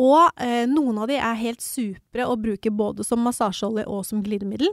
Og 0.00 0.32
noen 0.70 0.96
av 1.02 1.10
de 1.10 1.18
er 1.20 1.36
helt 1.36 1.60
supre 1.60 2.24
å 2.24 2.38
bruke 2.40 2.70
både 2.72 3.04
som 3.04 3.20
massasjeolje 3.20 3.84
og 3.84 4.06
som 4.08 4.22
glidemiddel. 4.24 4.70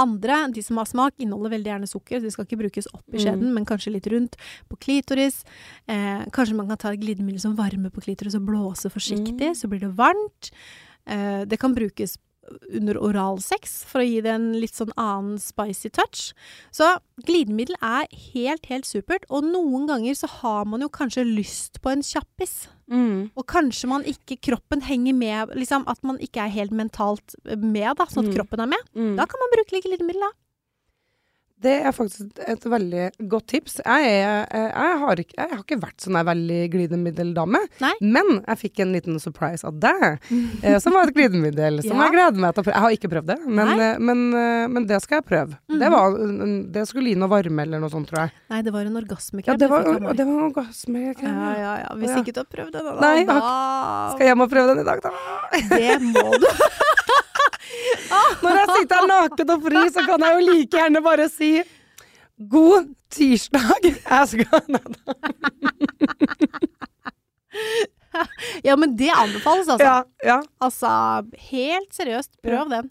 Andre, 0.00 0.48
de 0.54 0.62
som 0.64 0.78
har 0.80 0.88
smak, 0.88 1.14
inneholder 1.18 1.56
veldig 1.56 1.72
gjerne 1.72 1.90
sukker. 1.90 2.20
så 2.20 2.24
De 2.24 2.32
skal 2.34 2.46
ikke 2.46 2.60
brukes 2.64 2.88
opp 2.92 3.14
i 3.14 3.20
skjeden, 3.22 3.52
men 3.54 3.66
kanskje 3.68 3.92
litt 3.92 4.08
rundt 4.12 4.36
på 4.68 4.78
klitoris. 4.80 5.42
Eh, 5.86 6.24
kanskje 6.32 6.56
man 6.56 6.68
kan 6.68 6.80
ta 6.80 6.92
et 6.92 7.02
glidemiddel 7.02 7.40
som 7.40 7.56
varmer 7.58 7.92
på 7.92 8.04
klitoris 8.04 8.36
og 8.38 8.46
blåse 8.48 8.90
forsiktig, 8.92 9.52
så 9.58 9.68
blir 9.68 9.80
det 9.84 9.92
varmt. 9.98 10.52
Eh, 11.06 11.42
det 11.44 11.58
kan 11.60 11.74
brukes 11.74 12.16
under 12.74 12.98
oralsex 12.98 13.84
for 13.88 14.02
å 14.02 14.06
gi 14.06 14.20
det 14.24 14.32
en 14.34 14.48
litt 14.58 14.74
sånn 14.74 14.90
annen 14.98 15.38
spicy 15.40 15.88
touch. 15.94 16.32
Så 16.74 16.88
glidemiddel 17.24 17.76
er 17.80 18.08
helt, 18.32 18.66
helt 18.66 18.88
supert. 18.88 19.24
Og 19.30 19.46
noen 19.46 19.86
ganger 19.88 20.14
så 20.18 20.28
har 20.40 20.64
man 20.68 20.82
jo 20.84 20.88
kanskje 20.92 21.24
lyst 21.28 21.80
på 21.84 21.92
en 21.94 22.02
kjappis. 22.02 22.66
Mm. 22.90 23.30
Og 23.38 23.46
kanskje 23.48 23.88
man 23.88 24.02
ikke, 24.04 24.40
kroppen 24.42 24.82
henger 24.84 25.14
med, 25.16 25.54
liksom 25.56 25.86
at 25.88 26.02
man 26.02 26.18
ikke 26.18 26.44
er 26.44 26.52
helt 26.58 26.74
mentalt 26.76 27.36
med, 27.56 27.96
da, 27.96 28.04
sånn 28.10 28.26
at 28.26 28.32
Mm. 28.34 28.36
kroppen 28.40 28.60
er 28.60 28.66
med. 28.74 28.82
Mm. 28.94 29.16
Da 29.16 29.24
kan 29.26 29.40
man 29.40 29.54
bruke 29.54 29.80
glidemiddel, 29.86 30.20
da. 30.20 30.32
Det 31.62 31.74
er 31.86 31.92
faktisk 31.94 32.40
et 32.48 32.64
veldig 32.66 33.04
godt 33.30 33.46
tips. 33.52 33.76
Jeg, 33.84 34.08
er, 34.18 34.46
jeg, 34.50 34.96
har, 35.02 35.20
ikke, 35.22 35.36
jeg 35.38 35.50
har 35.52 35.60
ikke 35.62 35.78
vært 35.82 36.02
sånn 36.04 36.16
ei 36.18 36.24
veldig 36.26 36.60
glidemiddeldame, 36.72 37.60
Nei. 37.82 37.92
men 38.02 38.32
jeg 38.40 38.60
fikk 38.64 38.82
en 38.84 38.92
liten 38.96 39.20
surprise 39.22 39.66
av 39.68 39.78
deg, 39.82 40.18
eh, 40.62 40.78
som 40.82 40.96
var 40.96 41.10
et 41.10 41.16
glidemiddel 41.16 41.80
som 41.86 41.96
Ja. 42.02 42.08
jeg 42.08 42.16
gleder 42.16 42.42
meg 42.42 42.54
til 42.56 42.62
å 42.62 42.66
prøve. 42.66 42.74
Jeg 42.76 42.84
har 42.86 42.96
ikke 42.96 43.12
prøvd 43.12 43.30
det, 43.32 43.38
men, 43.46 43.72
eh, 43.78 43.94
men, 44.02 44.24
eh, 44.34 44.66
men 44.74 44.86
det 44.90 44.98
skal 45.04 45.20
jeg 45.20 45.28
prøve. 45.30 45.58
Mhm. 45.70 45.78
det, 45.82 45.90
var, 45.94 46.18
det 46.78 46.86
skulle 46.90 47.12
gi 47.14 47.18
noe 47.22 47.30
varme 47.32 47.66
eller 47.66 47.82
noe 47.82 47.92
sånt, 47.92 48.10
tror 48.10 48.24
jeg. 48.24 48.34
Nei, 48.52 48.62
det 48.66 48.72
var 48.74 48.88
en 48.90 48.96
orgasmekrem. 49.02 49.52
Ja, 49.54 49.58
det 49.62 49.70
var, 49.70 49.86
meg. 50.00 50.16
det 50.18 50.26
var 50.28 50.46
orgasmekrem. 50.50 51.36
ja, 51.46 51.52
ja, 51.62 51.74
ja. 51.86 51.94
Hvis 52.02 52.10
Ja. 52.10 52.20
ikke 52.22 52.34
du 52.36 52.40
har 52.42 52.50
prøvd 52.52 52.72
det, 52.74 52.82
da, 52.86 52.96
Nei, 53.00 53.24
da 53.28 53.36
Skal 54.12 54.26
jeg 54.26 54.32
hjem 54.34 54.44
og 54.46 54.50
prøve 54.50 54.74
den 54.74 54.82
i 54.82 54.88
dag, 54.88 55.02
da? 55.04 55.10
Det 55.76 56.00
må 56.10 56.26
du. 56.42 56.48
Når 58.42 58.52
jeg 58.58 58.66
sitter 58.76 59.02
naken 59.10 59.46
og 59.54 59.60
fri, 59.68 59.82
så 59.94 60.00
kan 60.08 60.20
jeg 60.26 60.32
jo 60.36 60.40
like 60.50 60.74
gjerne 60.78 61.00
bare 61.04 61.26
si 61.32 61.50
God 62.52 62.84
tirsdag. 63.12 63.82
Jeg 63.92 64.24
skal. 64.32 64.62
Ja, 68.62 68.76
men 68.76 68.92
det 68.96 69.08
anbefales, 69.08 69.68
altså. 69.72 69.86
Ja, 69.86 70.04
ja. 70.26 70.42
Altså, 70.60 70.88
helt 71.48 71.94
seriøst, 71.96 72.30
prøv 72.44 72.68
den. 72.68 72.90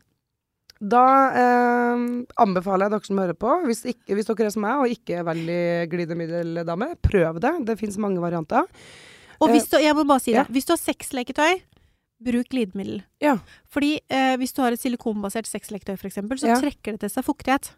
Da 0.82 1.04
eh, 1.38 2.00
anbefaler 2.42 2.88
jeg 2.88 2.94
dere 2.96 3.06
som 3.06 3.20
hører 3.22 3.38
på, 3.38 3.52
hvis, 3.68 3.84
ikke, 3.94 4.16
hvis 4.18 4.26
dere 4.32 4.48
er 4.50 4.56
som 4.56 4.64
meg 4.66 4.76
og 4.82 4.88
ikke 4.96 5.20
er 5.20 5.28
veldig 5.28 5.62
glidemiddeldame, 5.92 6.88
prøv 7.06 7.38
det. 7.44 7.54
Det 7.70 7.78
fins 7.78 8.00
mange 8.02 8.18
varianter. 8.24 8.66
Og 9.42 9.48
hvis 9.54 9.70
du, 9.70 9.78
jeg 9.82 9.94
må 9.98 10.06
bare 10.10 10.22
si 10.22 10.34
det, 10.34 10.42
ja. 10.42 10.46
hvis 10.50 10.66
du 10.66 10.74
har 10.74 10.82
sexleketøy, 10.82 11.62
bruk 12.24 12.50
glidemiddel. 12.54 13.02
Ja. 13.24 13.38
Fordi 13.72 13.96
eh, 14.10 14.36
hvis 14.42 14.54
du 14.54 14.62
har 14.64 14.76
et 14.76 14.82
silikonbasert 14.82 15.50
sexleketøy, 15.50 15.98
eksempel, 16.10 16.40
så 16.42 16.52
Ja. 16.52 16.60
trekker 16.62 16.96
det 16.98 17.02
til 17.06 17.14
seg 17.14 17.26
fuktighet. 17.26 17.72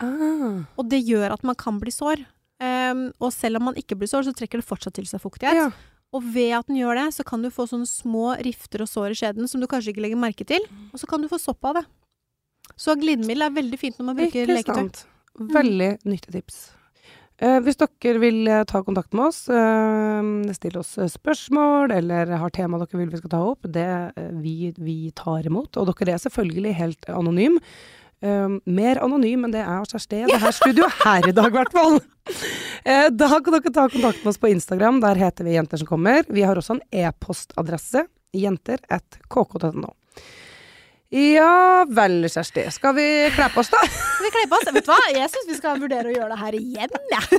Ah. 0.00 0.64
Og 0.78 0.88
det 0.90 1.04
gjør 1.06 1.32
at 1.32 1.44
man 1.46 1.54
kan 1.58 1.78
bli 1.80 1.92
sår. 1.94 2.24
Um, 2.58 3.12
og 3.22 3.30
selv 3.32 3.60
om 3.60 3.68
man 3.70 3.76
ikke 3.78 3.94
blir 3.94 4.10
sår, 4.10 4.26
så 4.26 4.34
trekker 4.34 4.58
det 4.58 4.66
fortsatt 4.66 4.96
til 4.98 5.06
seg 5.06 5.22
fuktighet. 5.22 5.54
Ja. 5.54 5.70
Og 6.12 6.24
ved 6.24 6.54
at 6.56 6.66
den 6.66 6.80
gjør 6.80 6.96
det, 6.98 7.14
så 7.14 7.24
kan 7.26 7.42
du 7.44 7.50
få 7.54 7.68
sånne 7.68 7.86
små 7.86 8.32
rifter 8.42 8.82
og 8.82 8.88
sår 8.88 9.12
i 9.12 9.18
skjeden 9.20 9.48
som 9.50 9.60
du 9.60 9.68
kanskje 9.70 9.92
ikke 9.92 10.02
legger 10.02 10.18
merke 10.18 10.46
til. 10.48 10.64
Og 10.92 10.98
så 10.98 11.06
kan 11.06 11.22
du 11.22 11.28
få 11.30 11.38
sopp 11.38 11.62
av 11.68 11.78
det. 11.78 11.84
Så 12.76 12.96
glidemiddel 12.98 13.46
er 13.46 13.54
veldig 13.54 13.78
fint 13.78 14.00
når 14.00 14.08
man 14.08 14.18
bruker 14.18 14.50
leketøy. 14.50 15.04
Veldig 15.54 15.90
nyttig 16.08 16.34
tips. 16.34 16.58
Eh, 17.38 17.58
hvis 17.62 17.78
dere 17.78 18.18
vil 18.18 18.48
eh, 18.50 18.64
ta 18.66 18.80
kontakt 18.82 19.14
med 19.14 19.28
oss, 19.28 19.44
eh, 19.46 20.30
stille 20.56 20.80
oss 20.82 20.96
spørsmål 21.12 21.94
eller 21.94 22.32
har 22.40 22.50
tema 22.54 22.80
dere 22.82 22.98
vil 22.98 23.12
vi 23.12 23.20
skal 23.20 23.34
ta 23.34 23.42
opp, 23.52 23.62
det 23.62 23.86
vi, 24.42 24.72
vi 24.74 24.98
tar 25.14 25.46
imot. 25.46 25.78
Og 25.78 25.92
dere 25.92 26.16
er 26.16 26.24
selvfølgelig 26.24 26.74
helt 26.80 27.08
anonym. 27.12 27.60
Mer 28.18 28.98
anonym 28.98 29.44
enn 29.46 29.52
det 29.54 29.60
er 29.62 29.76
hos 29.78 29.92
Kjersti 29.92 30.24
i 30.24 30.26
det 30.26 30.40
her 30.42 30.54
studioet 30.56 30.96
her 31.04 31.28
i 31.30 31.34
dag, 31.36 31.52
i 31.52 31.54
hvert 31.54 31.76
fall. 31.76 32.00
Eh, 32.82 33.06
da 33.14 33.28
kan 33.38 33.54
dere 33.54 33.70
ta 33.70 33.86
kontakt 33.88 34.24
med 34.24 34.32
oss 34.32 34.40
på 34.42 34.50
Instagram. 34.50 34.98
Der 35.04 35.18
heter 35.22 35.46
vi 35.46 35.54
Jenter 35.54 35.78
som 35.78 35.86
kommer. 35.86 36.26
Vi 36.28 36.42
har 36.42 36.58
også 36.58 36.76
en 36.76 36.82
e-postadresse. 36.90 38.04
Jenter 38.34 38.82
at 38.90 39.20
kk.no. 39.30 39.94
Ja 41.14 41.86
vel, 41.88 42.20
Kjersti. 42.28 42.66
Skal 42.74 42.92
vi 42.98 43.04
kle 43.32 43.46
på 43.54 43.62
oss, 43.62 43.70
da? 43.72 43.80
Skal 43.88 44.26
vi 44.26 44.32
kle 44.34 44.42
på 44.50 44.58
oss? 44.58 44.66
Vet 44.76 44.84
du 44.84 44.90
hva? 44.92 44.98
Jeg 45.14 45.30
syns 45.32 45.46
vi 45.48 45.56
skal 45.56 45.78
vurdere 45.80 46.10
å 46.10 46.12
gjøre 46.12 46.34
det 46.34 46.40
her 46.42 46.58
igjen, 46.58 46.98
jeg. 47.14 47.38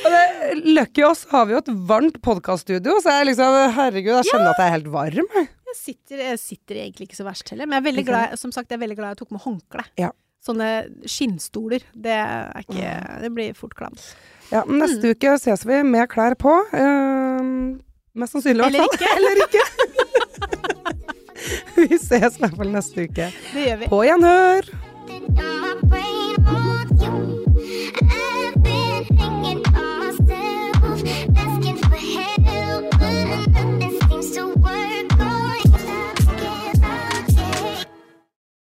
Det, 0.00 0.20
Lucky 0.64 1.02
oss 1.04 1.26
har 1.30 1.44
vi 1.46 1.52
jo 1.52 1.58
et 1.60 1.68
varmt 1.86 2.16
podkaststudio, 2.24 2.96
så 3.04 3.12
jeg 3.18 3.26
liksom 3.28 3.56
Herregud, 3.76 4.14
jeg 4.16 4.30
kjenner 4.30 4.52
at 4.54 4.60
jeg 4.62 4.66
er 4.70 4.72
helt 4.74 4.88
varm. 4.90 5.28
jeg. 5.36 5.48
Sitter, 5.76 6.22
jeg 6.24 6.38
sitter 6.40 6.80
egentlig 6.82 7.06
ikke 7.10 7.18
så 7.18 7.26
verst 7.26 7.52
heller, 7.52 7.68
men 7.68 7.76
jeg 7.76 7.82
er 7.84 7.86
veldig 7.90 8.04
glad, 8.08 8.32
som 8.40 8.50
sagt, 8.54 8.72
jeg 8.72 8.78
er 8.78 8.82
veldig 8.82 8.96
glad 8.98 9.12
jeg 9.12 9.20
tok 9.20 9.34
med 9.36 9.44
håndkle. 9.44 9.84
Ja. 10.00 10.08
Sånne 10.46 10.70
skinnstoler, 11.10 11.84
det 11.92 12.16
er 12.16 12.64
ikke 12.64 12.94
Det 13.26 13.30
blir 13.36 13.54
fort 13.58 13.76
klamt. 13.78 14.02
Ja, 14.50 14.64
men 14.66 14.80
Neste 14.82 15.04
Mm. 15.12 15.14
uke 15.14 15.36
ses 15.44 15.66
vi 15.68 15.82
med 15.86 16.08
klær 16.10 16.34
på. 16.40 16.56
Uh, 16.72 17.76
mest 18.16 18.34
sannsynlig, 18.34 18.72
i 18.72 18.80
hvert 18.80 18.96
fall. 18.98 19.12
Eller 19.20 19.44
ikke. 19.44 19.66
vi 21.88 21.98
ses 21.98 22.36
i 22.36 22.44
hvert 22.44 22.56
fall 22.56 22.72
neste 22.74 23.08
uke. 23.08 23.30
Det 23.54 23.66
gjør 23.66 23.82
vi. 23.82 23.90
På 23.92 24.04
gjenhør! 24.06 24.70